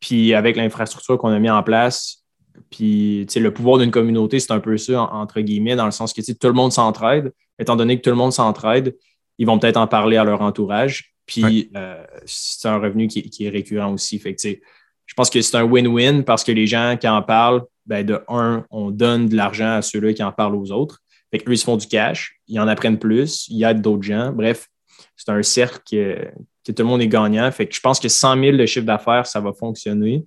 Puis 0.00 0.34
avec 0.34 0.56
l'infrastructure 0.56 1.18
qu'on 1.18 1.30
a 1.30 1.38
mis 1.38 1.50
en 1.50 1.62
place, 1.62 2.24
puis 2.70 3.26
le 3.34 3.50
pouvoir 3.52 3.78
d'une 3.78 3.90
communauté, 3.90 4.40
c'est 4.40 4.52
un 4.52 4.60
peu 4.60 4.76
ça, 4.76 5.02
entre 5.02 5.40
guillemets, 5.40 5.76
dans 5.76 5.84
le 5.84 5.90
sens 5.90 6.12
que 6.12 6.20
tout 6.20 6.46
le 6.46 6.52
monde 6.52 6.72
s'entraide. 6.72 7.32
Étant 7.58 7.76
donné 7.76 7.96
que 7.96 8.02
tout 8.02 8.10
le 8.10 8.16
monde 8.16 8.32
s'entraide, 8.32 8.96
ils 9.38 9.46
vont 9.46 9.58
peut-être 9.58 9.76
en 9.76 9.86
parler 9.86 10.16
à 10.16 10.24
leur 10.24 10.42
entourage. 10.42 11.15
Puis 11.26 11.70
euh, 11.76 12.04
c'est 12.24 12.68
un 12.68 12.78
revenu 12.78 13.08
qui, 13.08 13.30
est 13.40 13.48
récurrent 13.48 13.92
aussi. 13.92 14.18
Fait 14.18 14.36
je 14.40 15.14
pense 15.14 15.30
que 15.30 15.40
c'est 15.40 15.56
un 15.56 15.64
win-win 15.64 16.24
parce 16.24 16.44
que 16.44 16.52
les 16.52 16.66
gens 16.66 16.96
qui 16.98 17.08
en 17.08 17.22
parlent, 17.22 17.62
ben, 17.84 18.04
de 18.04 18.20
un, 18.28 18.64
on 18.70 18.90
donne 18.90 19.28
de 19.28 19.36
l'argent 19.36 19.76
à 19.76 19.82
ceux-là 19.82 20.12
qui 20.12 20.22
en 20.22 20.32
parlent 20.32 20.56
aux 20.56 20.70
autres. 20.72 21.00
Fait 21.30 21.42
ils 21.46 21.58
se 21.58 21.64
font 21.64 21.76
du 21.76 21.86
cash, 21.86 22.38
ils 22.46 22.60
en 22.60 22.68
apprennent 22.68 22.98
plus, 22.98 23.46
il 23.48 23.58
y 23.58 23.64
a 23.64 23.74
d'autres 23.74 24.02
gens. 24.02 24.32
Bref, 24.32 24.68
c'est 25.16 25.30
un 25.30 25.42
cercle 25.42 25.80
que, 25.90 26.28
tout 26.64 26.74
le 26.78 26.84
monde 26.84 27.00
est 27.00 27.08
gagnant. 27.08 27.50
Fait 27.52 27.66
que 27.66 27.74
je 27.74 27.80
pense 27.80 28.00
que 28.00 28.08
100 28.08 28.40
000 28.40 28.56
de 28.56 28.66
chiffre 28.66 28.86
d'affaires, 28.86 29.26
ça 29.26 29.40
va 29.40 29.52
fonctionner. 29.52 30.24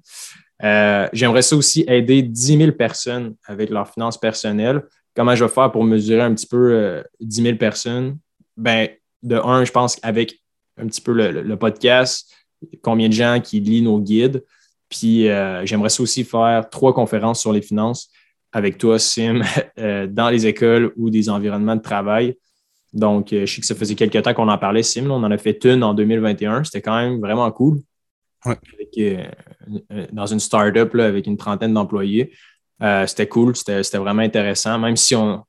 Euh, 0.63 1.07
j'aimerais 1.11 1.41
ça 1.41 1.55
aussi 1.55 1.83
aider 1.87 2.21
10 2.21 2.57
000 2.57 2.71
personnes 2.73 3.35
avec 3.45 3.69
leurs 3.69 3.91
finances 3.91 4.17
personnelles. 4.17 4.83
Comment 5.15 5.35
je 5.35 5.43
vais 5.43 5.51
faire 5.51 5.71
pour 5.71 5.83
mesurer 5.83 6.21
un 6.21 6.33
petit 6.33 6.47
peu 6.47 7.03
10 7.19 7.41
euh, 7.41 7.43
000 7.43 7.57
personnes? 7.57 8.17
Ben, 8.55 8.89
de 9.21 9.35
un, 9.35 9.65
je 9.65 9.71
pense 9.71 9.97
qu'avec 9.97 10.39
un 10.79 10.87
petit 10.87 11.01
peu 11.01 11.13
le, 11.13 11.55
podcast, 11.57 12.33
combien 12.81 13.07
de 13.07 13.13
gens 13.13 13.39
qui 13.43 13.59
lisent 13.59 13.83
nos 13.83 13.99
guides. 13.99 14.43
Puis 14.89 15.29
euh, 15.29 15.65
j'aimerais 15.65 15.89
ça 15.89 16.01
aussi 16.01 16.23
faire 16.23 16.69
trois 16.69 16.93
conférences 16.93 17.39
sur 17.39 17.53
les 17.53 17.61
finances 17.61 18.09
avec 18.51 18.77
toi, 18.77 18.97
Sim, 18.97 19.41
dans 19.77 20.29
les 20.29 20.47
écoles 20.47 20.91
ou 20.97 21.09
des 21.09 21.29
environnements 21.29 21.75
de 21.75 21.81
travail 21.81 22.35
Donc, 22.93 23.27
je 23.31 23.45
sais 23.45 23.61
que 23.61 23.67
ça 23.67 23.75
faisait 23.75 23.93
quelques 23.93 24.21
temps 24.23 24.33
qu'on 24.33 24.49
en 24.49 24.57
parlait, 24.57 24.81
Sim. 24.81 25.09
On 25.11 25.23
en 25.23 25.29
a 25.29 25.37
fait 25.37 25.63
une 25.65 25.83
en 25.83 25.93
2021. 25.93 26.63
C'était 26.63 26.81
quand 26.81 26.97
même 26.97 27.19
vraiment 27.19 27.51
cool. 27.51 27.79
dans 30.11 30.25
une 30.25 30.39
startup 30.39 30.93
là, 30.95 31.05
avec 31.05 31.27
une 31.27 31.37
trentaine 31.37 31.73
d'employés. 31.73 32.31
c'était 33.05 33.27
cool, 33.27 33.55
c'était 33.55 33.97
vraiment 33.99 34.23
intéressant, 34.23 34.79
même 34.79 34.95
si 34.95 35.13
on, 35.13 35.43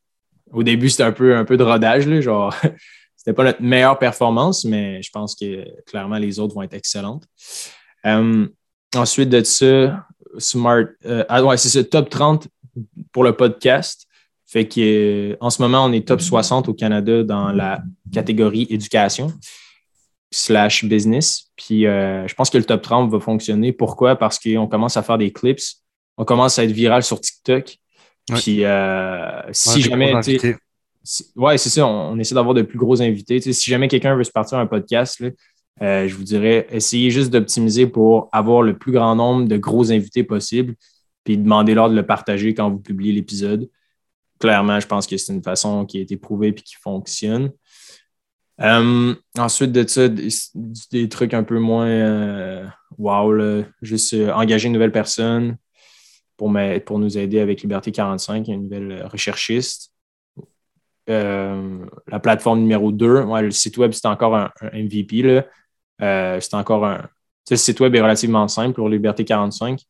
au 0.52 0.62
début, 0.62 0.88
c'était 0.88 1.04
un 1.04 1.12
peu, 1.12 1.36
un 1.36 1.44
peu 1.44 1.56
de 1.56 1.62
rodage, 1.62 2.06
là, 2.06 2.20
genre, 2.20 2.54
c'était 3.20 3.34
pas 3.34 3.44
notre 3.44 3.60
meilleure 3.60 3.98
performance, 3.98 4.64
mais 4.64 5.02
je 5.02 5.10
pense 5.10 5.34
que 5.34 5.66
clairement, 5.84 6.16
les 6.16 6.38
autres 6.38 6.54
vont 6.54 6.62
être 6.62 6.72
excellentes. 6.72 7.24
Euh, 8.06 8.48
ensuite 8.96 9.28
de 9.28 9.44
ça, 9.44 10.06
Smart, 10.38 10.86
euh, 11.04 11.22
ah 11.28 11.44
ouais, 11.44 11.58
c'est 11.58 11.68
ça, 11.68 11.84
top 11.84 12.08
30 12.08 12.48
pour 13.12 13.22
le 13.22 13.36
podcast. 13.36 14.06
Fait 14.46 14.64
qu'en 14.66 15.50
ce 15.50 15.60
moment, 15.60 15.84
on 15.84 15.92
est 15.92 16.08
top 16.08 16.22
60 16.22 16.70
au 16.70 16.72
Canada 16.72 17.22
dans 17.22 17.52
la 17.52 17.82
catégorie 18.10 18.66
éducation 18.70 19.30
slash 20.30 20.86
business. 20.86 21.50
Puis 21.56 21.86
euh, 21.86 22.26
je 22.26 22.34
pense 22.34 22.48
que 22.48 22.56
le 22.56 22.64
top 22.64 22.80
30 22.80 23.10
va 23.10 23.20
fonctionner. 23.20 23.74
Pourquoi? 23.74 24.16
Parce 24.16 24.38
qu'on 24.38 24.66
commence 24.66 24.96
à 24.96 25.02
faire 25.02 25.18
des 25.18 25.30
clips. 25.30 25.60
On 26.16 26.24
commence 26.24 26.58
à 26.58 26.64
être 26.64 26.72
viral 26.72 27.02
sur 27.02 27.20
TikTok. 27.20 27.76
Puis 28.36 28.64
euh, 28.64 29.42
si 29.52 29.82
jamais. 29.82 30.14
Ouais, 31.36 31.58
c'est 31.58 31.70
ça, 31.70 31.86
on, 31.86 32.18
essaie 32.18 32.34
d'avoir 32.34 32.54
de 32.54 32.62
plus 32.62 32.78
gros 32.78 33.00
invités. 33.02 33.40
si 33.40 33.70
jamais 33.70 33.88
quelqu'un 33.88 34.14
veut 34.16 34.24
se 34.24 34.30
partir 34.30 34.58
un 34.58 34.66
podcast, 34.66 35.22
euh, 35.82 36.08
je 36.08 36.14
vous 36.14 36.24
dirais, 36.24 36.66
essayez 36.70 37.10
juste 37.10 37.30
d'optimiser 37.30 37.86
pour 37.86 38.28
avoir 38.32 38.62
le 38.62 38.76
plus 38.76 38.92
grand 38.92 39.14
nombre 39.16 39.48
de 39.48 39.56
gros 39.56 39.90
invités 39.92 40.24
possible, 40.24 40.74
puis 41.24 41.38
demandez-leur 41.38 41.90
de 41.90 41.94
le 41.94 42.04
partager 42.04 42.54
quand 42.54 42.70
vous 42.70 42.80
publiez 42.80 43.12
l'épisode. 43.12 43.68
Clairement, 44.38 44.80
je 44.80 44.86
pense 44.86 45.06
que 45.06 45.16
c'est 45.16 45.32
une 45.32 45.42
façon 45.42 45.84
qui 45.86 45.98
a 45.98 46.00
été 46.00 46.16
prouvée 46.16 46.48
et 46.48 46.54
qui 46.54 46.76
fonctionne. 46.76 47.52
Euh, 48.60 49.14
ensuite 49.38 49.72
de 49.72 49.86
ça, 49.86 50.08
des, 50.08 51.08
trucs 51.08 51.32
un 51.32 51.44
peu 51.44 51.58
moins 51.58 52.70
wow, 52.98 53.64
juste 53.80 54.14
engager 54.34 54.66
une 54.66 54.74
nouvelle 54.74 54.92
personne, 54.92 55.56
pour, 56.40 56.50
pour 56.86 56.98
nous 56.98 57.18
aider 57.18 57.38
avec 57.38 57.60
Liberté 57.60 57.92
45, 57.92 58.48
une 58.48 58.62
nouvelle 58.62 59.06
recherchiste. 59.12 59.89
Euh, 61.10 61.84
la 62.06 62.20
plateforme 62.20 62.60
numéro 62.60 62.92
2, 62.92 63.24
le 63.42 63.50
site 63.50 63.76
web, 63.78 63.92
c'est 63.92 64.06
encore 64.06 64.36
un, 64.36 64.50
MVP. 64.72 65.42
Euh, 66.00 66.40
c'est 66.40 66.54
encore 66.54 66.86
un. 66.86 67.08
Le 67.50 67.56
site 67.56 67.80
web 67.80 67.94
est 67.96 68.00
relativement 68.00 68.46
simple 68.46 68.74
pour 68.74 68.88
Liberté 68.88 69.24
45. 69.24 69.80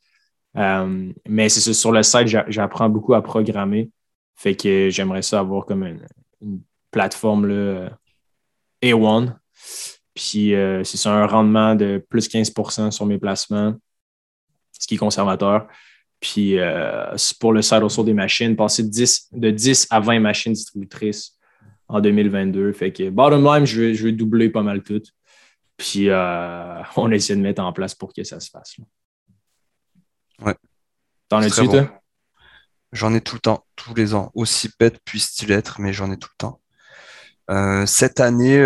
Euh, 0.56 1.12
mais 1.28 1.48
c'est 1.48 1.74
sur 1.74 1.92
le 1.92 2.02
site, 2.02 2.26
j'apprends 2.48 2.88
beaucoup 2.88 3.14
à 3.14 3.22
programmer. 3.22 3.90
Fait 4.34 4.56
que 4.56 4.88
j'aimerais 4.88 5.22
ça 5.22 5.40
avoir 5.40 5.66
comme 5.66 5.84
une, 5.84 6.62
plateforme 6.90 7.46
là, 7.46 7.90
A1. 8.82 9.34
Puis 10.14 10.54
c'est 10.84 11.08
un 11.08 11.26
rendement 11.26 11.74
de 11.74 12.04
plus 12.08 12.28
15% 12.28 12.90
sur 12.90 13.06
mes 13.06 13.18
placements, 13.18 13.74
ce 14.72 14.86
qui 14.86 14.94
est 14.94 14.98
conservateur. 14.98 15.68
Puis 16.20 16.58
euh, 16.58 17.16
pour 17.40 17.52
le 17.52 17.62
side 17.62 17.82
des 18.04 18.12
machines, 18.12 18.54
passer 18.54 18.82
de 18.82 18.88
10, 18.88 19.28
de 19.32 19.50
10 19.50 19.86
à 19.90 20.00
20 20.00 20.20
machines 20.20 20.52
distributrices 20.52 21.38
en 21.88 22.00
2022. 22.00 22.72
Fait 22.72 22.92
que 22.92 23.08
bottom 23.08 23.44
line, 23.44 23.64
je 23.64 23.80
vais, 23.80 23.94
je 23.94 24.04
vais 24.04 24.12
doubler 24.12 24.50
pas 24.50 24.62
mal 24.62 24.82
tout. 24.82 25.02
Puis 25.76 26.10
euh, 26.10 26.82
on 26.96 27.10
essaie 27.10 27.36
de 27.36 27.40
mettre 27.40 27.62
en 27.62 27.72
place 27.72 27.94
pour 27.94 28.12
que 28.12 28.22
ça 28.22 28.38
se 28.38 28.50
fasse. 28.50 28.76
Ouais. 30.42 30.54
T'en 31.28 31.38
as-tu, 31.38 31.66
toi? 31.68 32.02
J'en 32.92 33.14
ai 33.14 33.20
tout 33.20 33.36
le 33.36 33.40
temps, 33.40 33.64
tous 33.76 33.94
les 33.94 34.14
ans. 34.14 34.30
Aussi 34.34 34.68
bête 34.78 34.98
puisse-t-il 35.04 35.52
être, 35.52 35.80
mais 35.80 35.92
j'en 35.92 36.10
ai 36.10 36.18
tout 36.18 36.28
le 36.32 36.38
temps. 36.38 36.60
Euh, 37.48 37.86
cette 37.86 38.20
année, 38.20 38.58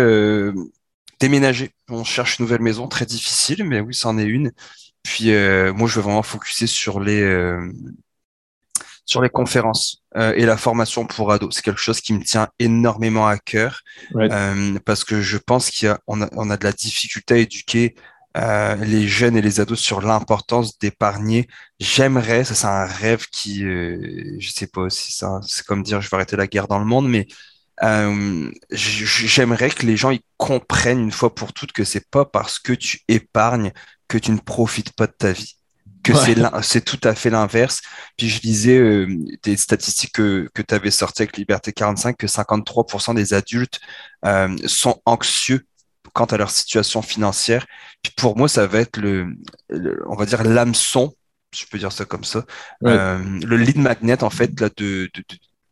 déménager. 1.19 1.71
On 1.89 2.03
cherche 2.03 2.39
une 2.39 2.45
nouvelle 2.45 2.61
maison, 2.61 2.87
très 2.87 3.05
difficile, 3.05 3.63
mais 3.63 3.79
oui, 3.79 3.93
c'en 3.93 4.17
est 4.17 4.25
une. 4.25 4.51
Puis 5.05 5.31
euh, 5.31 5.71
moi, 5.71 5.87
je 5.87 5.95
veux 5.95 6.01
vraiment 6.01 6.23
focuser 6.23 6.65
sur 6.65 6.99
les 6.99 7.21
euh, 7.21 7.71
sur 9.05 9.21
les 9.21 9.29
conférences 9.29 10.01
euh, 10.17 10.33
et 10.35 10.47
la 10.47 10.57
formation 10.57 11.05
pour 11.05 11.31
ados. 11.31 11.55
C'est 11.55 11.61
quelque 11.61 11.79
chose 11.79 12.01
qui 12.01 12.11
me 12.11 12.23
tient 12.23 12.49
énormément 12.57 13.27
à 13.27 13.37
cœur 13.37 13.81
parce 14.83 15.03
que 15.03 15.21
je 15.21 15.37
pense 15.37 15.69
qu'il 15.69 15.85
y 15.85 15.89
a 15.89 15.99
on, 16.07 16.23
a 16.23 16.29
on 16.33 16.49
a 16.49 16.57
de 16.57 16.63
la 16.63 16.71
difficulté 16.71 17.35
à 17.35 17.37
éduquer 17.37 17.95
les 18.81 19.07
jeunes 19.07 19.37
et 19.37 19.41
les 19.41 19.59
ados 19.59 19.79
sur 19.79 20.01
l'importance 20.01 20.79
d'épargner. 20.79 21.47
J'aimerais, 21.79 22.43
ça 22.43 22.55
c'est 22.55 22.67
un 22.67 22.85
rêve 22.85 23.27
qui, 23.27 23.59
je 23.61 24.49
sais 24.51 24.67
pas 24.67 24.89
si 24.89 25.11
ça, 25.13 25.39
c'est 25.47 25.65
comme 25.65 25.83
dire 25.83 26.01
je 26.01 26.09
vais 26.09 26.15
arrêter 26.15 26.35
la 26.35 26.47
guerre 26.47 26.67
dans 26.67 26.79
le 26.79 26.85
monde, 26.85 27.07
mais 27.07 27.27
j'aimerais 28.71 29.69
que 29.69 29.85
les 29.85 29.97
gens 29.97 30.09
ils 30.09 30.23
comprennent 30.37 30.99
une 30.99 31.11
fois 31.11 31.33
pour 31.35 31.53
toutes 31.53 31.73
que 31.73 31.83
c'est 31.83 32.09
pas 32.09 32.25
parce 32.25 32.57
que 32.57 32.73
tu 32.73 33.01
épargnes 33.07 33.71
que 34.07 34.17
tu 34.17 34.31
ne 34.31 34.39
profites 34.39 34.93
pas 34.93 35.07
de 35.07 35.13
ta 35.17 35.31
vie 35.31 35.57
que 36.05 36.61
c'est 36.61 36.81
tout 36.81 36.99
à 37.03 37.15
fait 37.15 37.29
l'inverse. 37.29 37.81
Puis 38.17 38.29
je 38.29 38.41
lisais 38.41 38.77
euh, 38.77 39.07
des 39.43 39.57
statistiques 39.57 40.13
que, 40.13 40.49
que 40.53 40.61
tu 40.61 40.73
avais 40.73 40.91
sorties 40.91 41.23
avec 41.23 41.37
Liberté 41.37 41.73
45, 41.73 42.17
que 42.17 42.27
53% 42.27 43.15
des 43.15 43.33
adultes 43.33 43.79
euh, 44.25 44.55
sont 44.65 45.01
anxieux 45.05 45.65
quant 46.13 46.25
à 46.25 46.37
leur 46.37 46.51
situation 46.51 47.01
financière. 47.01 47.65
Puis 48.01 48.13
pour 48.15 48.37
moi, 48.37 48.47
ça 48.47 48.67
va 48.67 48.79
être 48.79 48.97
le, 48.97 49.35
on 50.07 50.15
va 50.15 50.25
dire 50.25 50.43
l'hameçon, 50.43 51.13
je 51.53 51.65
peux 51.65 51.77
dire 51.77 51.91
ça 51.91 52.05
comme 52.05 52.23
ça, 52.23 52.45
euh, 52.85 53.19
le 53.43 53.57
lead 53.57 53.77
magnet 53.77 54.23
en 54.23 54.29
fait 54.29 54.59
là, 54.59 54.69
de, 54.77 55.09
de, 55.13 55.23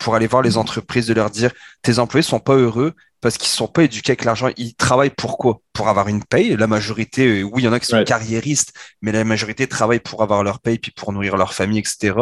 pour 0.03 0.15
aller 0.15 0.27
voir 0.27 0.41
les 0.41 0.57
entreprises, 0.57 1.07
de 1.07 1.13
leur 1.13 1.29
dire 1.29 1.51
tes 1.81 1.97
employés 1.97 2.23
sont 2.23 2.41
pas 2.41 2.55
heureux, 2.55 2.93
parce 3.21 3.37
qu'ils 3.37 3.47
sont 3.47 3.69
pas 3.69 3.83
éduqués 3.83 4.11
avec 4.11 4.25
l'argent. 4.25 4.49
Ils 4.57 4.75
travaillent 4.75 5.15
pourquoi 5.15 5.61
Pour 5.71 5.87
avoir 5.87 6.09
une 6.09 6.25
paye. 6.25 6.57
La 6.57 6.67
majorité, 6.67 7.39
euh, 7.39 7.43
oui, 7.43 7.61
il 7.61 7.65
y 7.65 7.67
en 7.69 7.73
a 7.73 7.79
qui 7.79 7.85
sont 7.85 8.03
carriéristes, 8.03 8.73
mais 9.01 9.13
la 9.13 9.23
majorité 9.23 9.65
travaille 9.65 10.01
pour 10.01 10.21
avoir 10.21 10.43
leur 10.43 10.59
paye, 10.59 10.77
puis 10.77 10.91
pour 10.91 11.13
nourrir 11.13 11.37
leur 11.37 11.53
famille, 11.53 11.79
etc. 11.79 12.15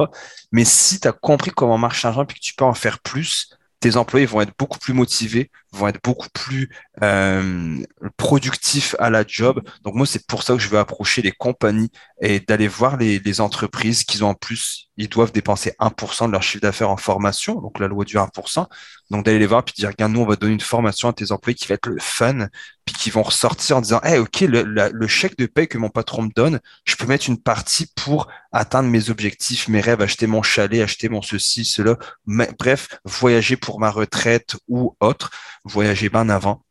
Mais 0.52 0.64
si 0.64 1.00
tu 1.00 1.08
as 1.08 1.12
compris 1.12 1.50
comment 1.50 1.80
marche 1.80 2.04
l'argent, 2.04 2.24
puis 2.24 2.40
que 2.40 2.46
tu 2.46 2.54
peux 2.54 2.66
en 2.66 2.76
faire 2.76 3.00
plus, 3.00 3.50
tes 3.80 3.98
employés 3.98 4.28
vont 4.28 4.42
être 4.42 4.54
beaucoup 4.60 4.78
plus 4.78 4.94
motivés, 4.94 5.50
vont 5.74 5.88
être 5.88 6.02
beaucoup 6.04 6.28
plus 6.34 6.70
euh, 7.02 7.78
productifs 8.18 8.96
à 9.00 9.10
la 9.10 9.24
job. 9.26 9.62
Donc 9.84 9.96
moi, 9.96 10.06
c'est 10.06 10.26
pour 10.28 10.44
ça 10.44 10.54
que 10.54 10.60
je 10.60 10.68
veux 10.68 10.80
approcher 10.80 11.22
les 11.22 11.32
compagnies 11.32 11.92
et 12.22 12.40
d'aller 12.40 12.68
voir 12.68 12.98
les, 12.98 13.20
les, 13.20 13.42
entreprises 13.42 14.04
qui 14.04 14.22
ont 14.22 14.30
en 14.30 14.34
plus, 14.34 14.90
ils 14.98 15.10
doivent 15.10 15.32
dépenser 15.32 15.74
1% 15.80 16.28
de 16.28 16.32
leur 16.32 16.44
chiffre 16.44 16.62
d'affaires 16.62 16.90
en 16.90 16.98
formation, 16.98 17.56
donc 17.56 17.80
la 17.80 17.88
loi 17.88 18.06
du 18.06 18.18
1%. 18.18 18.68
Donc 19.10 19.26
d'aller 19.26 19.40
les 19.40 19.46
voir 19.46 19.64
puis 19.64 19.74
dire, 19.78 19.90
regarde, 19.90 20.14
nous, 20.14 20.22
on 20.22 20.26
va 20.26 20.36
donner 20.36 20.54
une 20.54 20.60
formation 20.60 21.10
à 21.10 21.14
tes 21.14 21.32
employés 21.32 21.56
qui 21.56 21.68
va 21.68 21.76
être 21.76 21.88
le 21.88 22.00
fun, 22.00 22.48
puis 22.86 22.96
qui 22.96 23.10
vont 23.10 23.24
ressortir 23.24 23.78
en 23.78 23.82
disant, 23.82 24.00
hey, 24.04 24.18
ok, 24.18 24.42
le, 24.42 24.64
le 24.64 25.08
chèque 25.08 25.38
de 25.38 25.46
paie 25.46 25.68
que 25.68 25.78
mon 25.78 25.90
patron 25.90 26.24
me 26.24 26.32
donne, 26.36 26.60
je 26.86 26.96
peux 26.96 27.06
mettre 27.06 27.28
une 27.28 27.42
partie 27.42 27.88
pour 27.96 28.28
atteindre 28.52 28.90
mes 28.90 29.10
objectifs, 29.10 29.68
mes 29.68 29.82
rêves, 29.82 30.02
acheter 30.02 30.28
mon 30.28 30.44
chalet, 30.44 30.82
acheter 30.82 31.10
mon 31.10 31.22
ceci, 31.22 31.66
cela, 31.66 31.98
bref, 32.26 32.90
voyager 33.04 33.58
pour 33.58 33.80
ma 33.80 33.92
retraite 33.92 34.56
ou 34.68 34.96
autre, 35.00 35.32
voyager 35.64 36.10
bien 36.10 36.30
avant. 36.30 36.64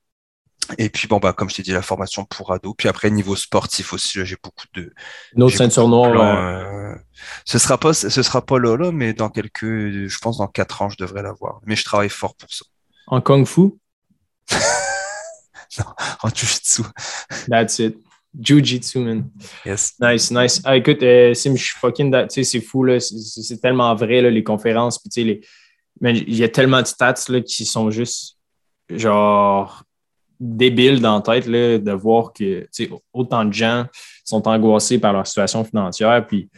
Et 0.78 0.88
puis, 0.88 1.09
bon, 1.09 1.18
bah, 1.18 1.32
comme 1.32 1.51
je 1.51 1.57
t'ai 1.57 1.62
dit, 1.62 1.72
la 1.72 1.82
formation 1.82 2.24
pour 2.24 2.53
ados. 2.53 2.74
Puis 2.76 2.88
après, 2.88 3.11
niveau 3.11 3.34
sportif 3.34 3.93
aussi, 3.93 4.24
j'ai 4.24 4.36
beaucoup 4.43 4.66
de. 4.74 4.93
Notre 5.34 5.57
ceinture 5.57 5.88
noire. 5.88 6.14
Euh, 6.20 6.95
ce 7.45 7.59
sera 7.59 7.78
pas, 7.78 7.93
ce 7.93 8.22
sera 8.22 8.45
pas 8.45 8.59
là, 8.59 8.93
mais 8.93 9.12
dans 9.12 9.30
quelques, 9.30 9.64
je 9.64 10.18
pense, 10.18 10.38
dans 10.38 10.47
quatre 10.47 10.82
ans, 10.82 10.88
je 10.88 10.97
devrais 10.97 11.22
l'avoir. 11.22 11.61
Mais 11.64 11.76
je 11.76 11.84
travaille 11.84 12.09
fort 12.09 12.34
pour 12.36 12.53
ça. 12.53 12.64
En 13.07 13.20
Kung 13.20 13.47
Fu? 13.47 13.61
non, 15.78 15.86
en 16.22 16.28
Jiu-Jitsu. 16.28 16.82
That's 17.49 17.78
it. 17.80 17.97
Jiu-Jitsu, 18.38 19.01
man. 19.01 19.30
Yes. 19.64 19.95
Nice, 20.01 20.30
nice. 20.30 20.61
Ah, 20.64 20.76
écoute, 20.76 21.03
euh, 21.03 21.34
Sim, 21.34 21.57
je 21.57 21.64
suis 21.64 21.78
fucking. 21.78 22.12
Tu 22.12 22.26
sais, 22.28 22.45
c'est 22.45 22.61
fou, 22.61 22.84
là. 22.84 23.01
C'est 23.01 23.61
tellement 23.61 23.95
vrai, 23.95 24.20
là, 24.20 24.30
les 24.30 24.45
conférences. 24.45 24.99
Puis, 24.99 25.11
tu 25.11 25.20
sais, 25.20 25.24
les... 25.24 26.18
il 26.20 26.36
y 26.36 26.45
a 26.45 26.49
tellement 26.49 26.80
de 26.80 26.86
stats, 26.86 27.24
là, 27.28 27.41
qui 27.41 27.64
sont 27.64 27.91
juste, 27.91 28.36
genre, 28.99 29.84
débile 30.41 31.01
dans 31.01 31.16
la 31.16 31.20
tête 31.20 31.47
là, 31.47 31.78
de 31.78 31.93
voir 31.93 32.32
que 32.32 32.66
autant 33.12 33.45
de 33.45 33.53
gens 33.53 33.84
sont 34.24 34.49
angoissés 34.49 34.99
par 34.99 35.12
leur 35.12 35.26
situation 35.26 35.62
financière. 35.64 36.26
Puis 36.26 36.49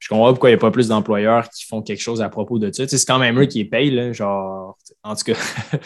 je 0.00 0.08
comprends 0.08 0.30
pourquoi 0.30 0.50
il 0.50 0.54
n'y 0.54 0.58
a 0.58 0.60
pas 0.60 0.72
plus 0.72 0.88
d'employeurs 0.88 1.48
qui 1.48 1.64
font 1.64 1.80
quelque 1.80 2.02
chose 2.02 2.20
à 2.20 2.28
propos 2.28 2.58
de 2.58 2.70
ça. 2.72 2.86
C'est 2.86 3.06
quand 3.06 3.20
même 3.20 3.40
eux 3.40 3.46
qui 3.46 3.58
les 3.58 3.64
payent. 3.64 3.92
Là, 3.92 4.12
genre, 4.12 4.76
en 5.02 5.14
tout 5.14 5.24
cas, 5.24 5.38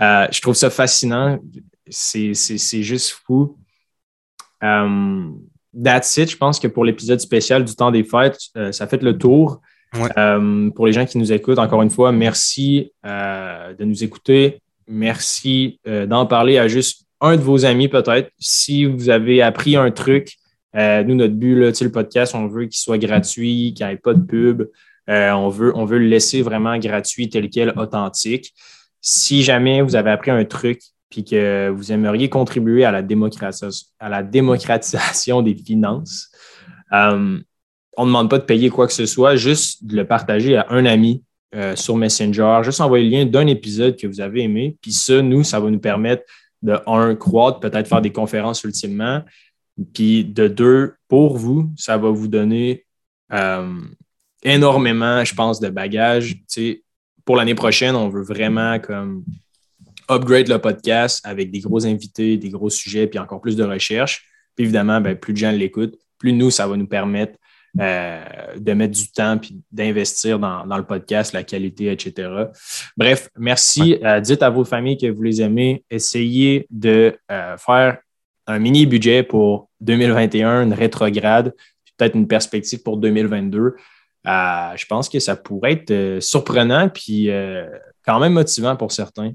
euh, 0.00 0.28
je 0.30 0.40
trouve 0.40 0.54
ça 0.54 0.70
fascinant. 0.70 1.38
C'est 1.88 2.34
juste 2.82 3.18
fou. 3.24 3.58
Um, 4.60 5.40
that's 5.82 6.16
it. 6.18 6.30
Je 6.30 6.36
pense 6.36 6.60
que 6.60 6.68
pour 6.68 6.84
l'épisode 6.84 7.20
spécial 7.20 7.64
du 7.64 7.74
temps 7.74 7.90
des 7.90 8.04
fêtes, 8.04 8.38
euh, 8.56 8.70
ça 8.70 8.86
fait 8.86 9.02
le 9.02 9.16
tour. 9.16 9.60
pour 9.92 10.86
les 10.86 10.92
gens 10.92 11.06
qui 11.06 11.18
nous 11.18 11.32
écoutent, 11.32 11.58
encore 11.58 11.82
une 11.82 11.90
fois, 11.90 12.12
merci 12.12 12.92
de 13.02 13.84
nous 13.84 14.04
écouter 14.04 14.60
merci 14.88 15.80
euh, 15.86 16.06
d'en 16.06 16.26
parler 16.26 16.58
à 16.58 16.68
juste 16.68 17.06
un 17.20 17.36
de 17.36 17.42
vos 17.42 17.64
amis 17.64 17.88
peut-être. 17.88 18.30
Si 18.38 18.84
vous 18.84 19.08
avez 19.10 19.42
appris 19.42 19.76
un 19.76 19.90
truc, 19.90 20.34
euh, 20.76 21.04
nous, 21.04 21.14
notre 21.14 21.34
but, 21.34 21.54
là, 21.54 21.70
le 21.80 21.90
podcast, 21.90 22.34
on 22.34 22.46
veut 22.46 22.64
qu'il 22.64 22.78
soit 22.78 22.98
gratuit, 22.98 23.74
qu'il 23.74 23.86
n'y 23.86 23.92
ait 23.92 23.96
pas 23.96 24.14
de 24.14 24.22
pub. 24.22 24.68
Euh, 25.08 25.30
on, 25.32 25.48
veut, 25.48 25.98
le 25.98 26.06
laisser 26.06 26.42
vraiment 26.42 26.76
gratuit, 26.78 27.28
tel 27.28 27.48
quel, 27.50 27.72
authentique. 27.76 28.54
Si 29.00 29.42
jamais 29.42 29.82
vous 29.82 29.96
avez 29.96 30.10
appris 30.10 30.30
un 30.30 30.44
truc 30.44 30.80
puis 31.10 31.24
que 31.24 31.68
vous 31.68 31.92
aimeriez 31.92 32.28
contribuer 32.28 32.84
à 32.84 32.90
la, 32.90 33.02
à 34.00 34.08
la 34.08 34.22
démocratisation 34.22 35.42
des 35.42 35.54
finances, 35.54 36.30
on 36.90 38.02
ne 38.02 38.06
demande 38.06 38.30
pas 38.30 38.38
de 38.38 38.44
payer 38.44 38.70
quoi 38.70 38.86
que 38.86 38.92
ce 38.92 39.06
soit, 39.06 39.36
juste 39.36 39.84
de 39.84 39.96
le 39.96 40.06
partager 40.06 40.56
à 40.56 40.66
un 40.70 40.86
ami 40.86 41.22
euh, 41.54 41.76
sur 41.76 41.96
Messenger, 41.96 42.60
juste 42.62 42.80
envoyer 42.80 43.08
le 43.08 43.16
lien 43.16 43.26
d'un 43.26 43.46
épisode 43.46 43.96
que 43.96 44.06
vous 44.06 44.20
avez 44.20 44.42
aimé. 44.42 44.76
Puis 44.80 44.92
ça, 44.92 45.22
nous, 45.22 45.44
ça 45.44 45.60
va 45.60 45.70
nous 45.70 45.78
permettre 45.78 46.24
de, 46.62 46.76
un, 46.86 47.14
croître, 47.14 47.60
peut-être 47.60 47.86
faire 47.86 48.00
des 48.00 48.10
conférences 48.10 48.64
ultimement. 48.64 49.22
Puis 49.92 50.24
de 50.24 50.48
deux, 50.48 50.94
pour 51.08 51.36
vous, 51.36 51.70
ça 51.76 51.96
va 51.96 52.10
vous 52.10 52.26
donner 52.26 52.84
euh, 53.32 53.80
énormément, 54.42 55.24
je 55.24 55.34
pense, 55.34 55.60
de 55.60 55.68
bagages. 55.68 56.36
pour 57.24 57.36
l'année 57.36 57.54
prochaine, 57.54 57.94
on 57.94 58.08
veut 58.08 58.24
vraiment 58.24 58.78
comme 58.80 59.24
upgrade 60.10 60.48
le 60.48 60.58
podcast 60.58 61.24
avec 61.24 61.50
des 61.50 61.60
gros 61.60 61.86
invités, 61.86 62.36
des 62.36 62.50
gros 62.50 62.70
sujets, 62.70 63.06
puis 63.06 63.18
encore 63.18 63.40
plus 63.40 63.56
de 63.56 63.64
recherche. 63.64 64.26
Puis 64.56 64.64
évidemment, 64.64 65.00
ben, 65.00 65.16
plus 65.16 65.32
de 65.32 65.38
gens 65.38 65.52
l'écoutent, 65.52 65.96
plus 66.18 66.32
nous, 66.32 66.50
ça 66.50 66.66
va 66.66 66.76
nous 66.76 66.86
permettre 66.86 67.38
euh, 67.80 68.22
de 68.56 68.72
mettre 68.72 68.94
du 68.94 69.10
temps 69.10 69.36
puis 69.36 69.60
d'investir 69.72 70.38
dans, 70.38 70.76
le 70.76 70.84
podcast, 70.84 71.32
la 71.32 71.42
qualité, 71.42 71.90
etc. 71.90 72.28
Bref, 72.96 73.28
merci. 73.36 73.98
Euh, 74.04 74.20
dites 74.20 74.44
à 74.44 74.50
vos 74.50 74.64
familles 74.64 74.96
que 74.96 75.10
vous 75.10 75.22
les 75.24 75.42
aimez. 75.42 75.84
Essayez 75.90 76.68
de 76.70 77.18
euh, 77.32 77.56
faire 77.56 77.98
un 78.46 78.60
mini 78.60 78.86
budget 78.86 79.24
pour 79.24 79.70
2021, 79.80 80.62
une 80.62 80.72
rétrograde, 80.72 81.52
peut-être 81.98 82.14
une 82.14 82.28
perspective 82.28 82.80
pour 82.80 82.96
2022. 82.96 83.74
je 84.24 84.86
pense 84.86 85.08
que 85.08 85.18
ça 85.18 85.34
pourrait 85.34 85.72
être 85.72 86.20
surprenant 86.20 86.88
puis 86.88 87.28
quand 88.06 88.20
même 88.20 88.34
motivant 88.34 88.76
pour 88.76 88.92
certains. 88.92 89.32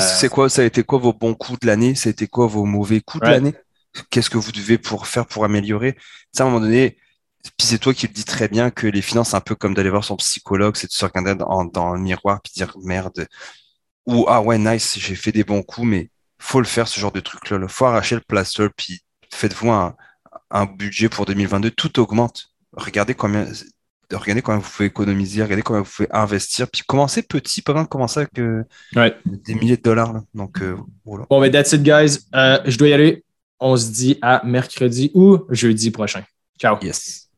c'est 0.00 0.28
quoi, 0.28 0.48
ça 0.48 0.62
a 0.62 0.64
été 0.64 0.82
quoi 0.82 0.98
vos 0.98 1.12
bons 1.12 1.34
coups 1.34 1.60
de 1.60 1.68
l'année? 1.68 1.94
Ça 1.94 2.08
a 2.08 2.10
été 2.10 2.26
quoi 2.26 2.48
vos 2.48 2.64
mauvais 2.64 3.00
coups 3.00 3.22
de 3.24 3.30
l'année? 3.30 3.54
Qu'est-ce 4.10 4.30
que 4.30 4.38
vous 4.38 4.50
devez 4.50 4.78
pour 4.78 5.06
faire 5.06 5.26
pour 5.26 5.44
améliorer? 5.44 5.96
Ça, 6.32 6.42
à 6.42 6.46
un 6.46 6.50
moment 6.50 6.64
donné, 6.64 6.96
puis 7.42 7.66
c'est 7.66 7.78
toi 7.78 7.94
qui 7.94 8.06
le 8.06 8.12
dis 8.12 8.24
très 8.24 8.48
bien 8.48 8.70
que 8.70 8.86
les 8.86 9.02
finances, 9.02 9.30
c'est 9.30 9.36
un 9.36 9.40
peu 9.40 9.54
comme 9.54 9.74
d'aller 9.74 9.90
voir 9.90 10.04
son 10.04 10.16
psychologue, 10.16 10.76
c'est 10.76 10.88
de 10.88 10.92
se 10.92 11.04
regarder 11.04 11.34
dans, 11.34 11.64
dans, 11.64 11.94
le 11.94 12.00
miroir 12.00 12.40
puis 12.42 12.52
dire 12.54 12.74
merde. 12.82 13.26
Ou 14.06 14.26
ah 14.28 14.40
ouais, 14.42 14.58
nice, 14.58 14.98
j'ai 14.98 15.14
fait 15.14 15.32
des 15.32 15.44
bons 15.44 15.62
coups, 15.62 15.86
mais 15.86 16.10
faut 16.38 16.60
le 16.60 16.66
faire 16.66 16.88
ce 16.88 16.98
genre 16.98 17.12
de 17.12 17.20
truc-là. 17.20 17.58
Il 17.60 17.68
faut 17.68 17.86
arracher 17.86 18.14
le 18.14 18.22
plaster, 18.22 18.68
puis 18.76 19.02
faites-vous 19.32 19.70
un, 19.70 19.94
un, 20.50 20.66
budget 20.66 21.08
pour 21.08 21.26
2022. 21.26 21.70
Tout 21.70 22.00
augmente. 22.00 22.50
Regardez 22.72 23.14
combien, 23.14 23.46
regardez 24.12 24.42
combien 24.42 24.60
vous 24.60 24.70
pouvez 24.70 24.86
économiser, 24.86 25.42
regardez 25.42 25.62
combien 25.62 25.82
vous 25.82 25.90
pouvez 25.90 26.08
investir, 26.12 26.68
puis 26.70 26.82
commencez 26.86 27.22
petit, 27.22 27.62
pas 27.62 27.72
besoin 27.72 27.84
de 27.84 27.88
commencer 27.88 28.20
avec 28.20 28.38
euh, 28.38 28.64
des 29.24 29.54
milliers 29.54 29.76
de 29.76 29.82
dollars. 29.82 30.14
Donc 30.34 30.60
euh, 30.60 30.76
voilà. 31.04 31.26
Bon, 31.28 31.40
mais 31.40 31.50
that's 31.50 31.72
it, 31.72 31.82
guys. 31.82 32.20
Euh, 32.34 32.58
je 32.64 32.76
dois 32.76 32.88
y 32.88 32.92
aller. 32.92 33.24
On 33.58 33.76
se 33.76 33.90
dit 33.90 34.18
à 34.22 34.42
mercredi 34.44 35.10
ou 35.14 35.40
jeudi 35.50 35.90
prochain. 35.90 36.24
Ciao. 36.58 36.78
Yes. 36.82 37.29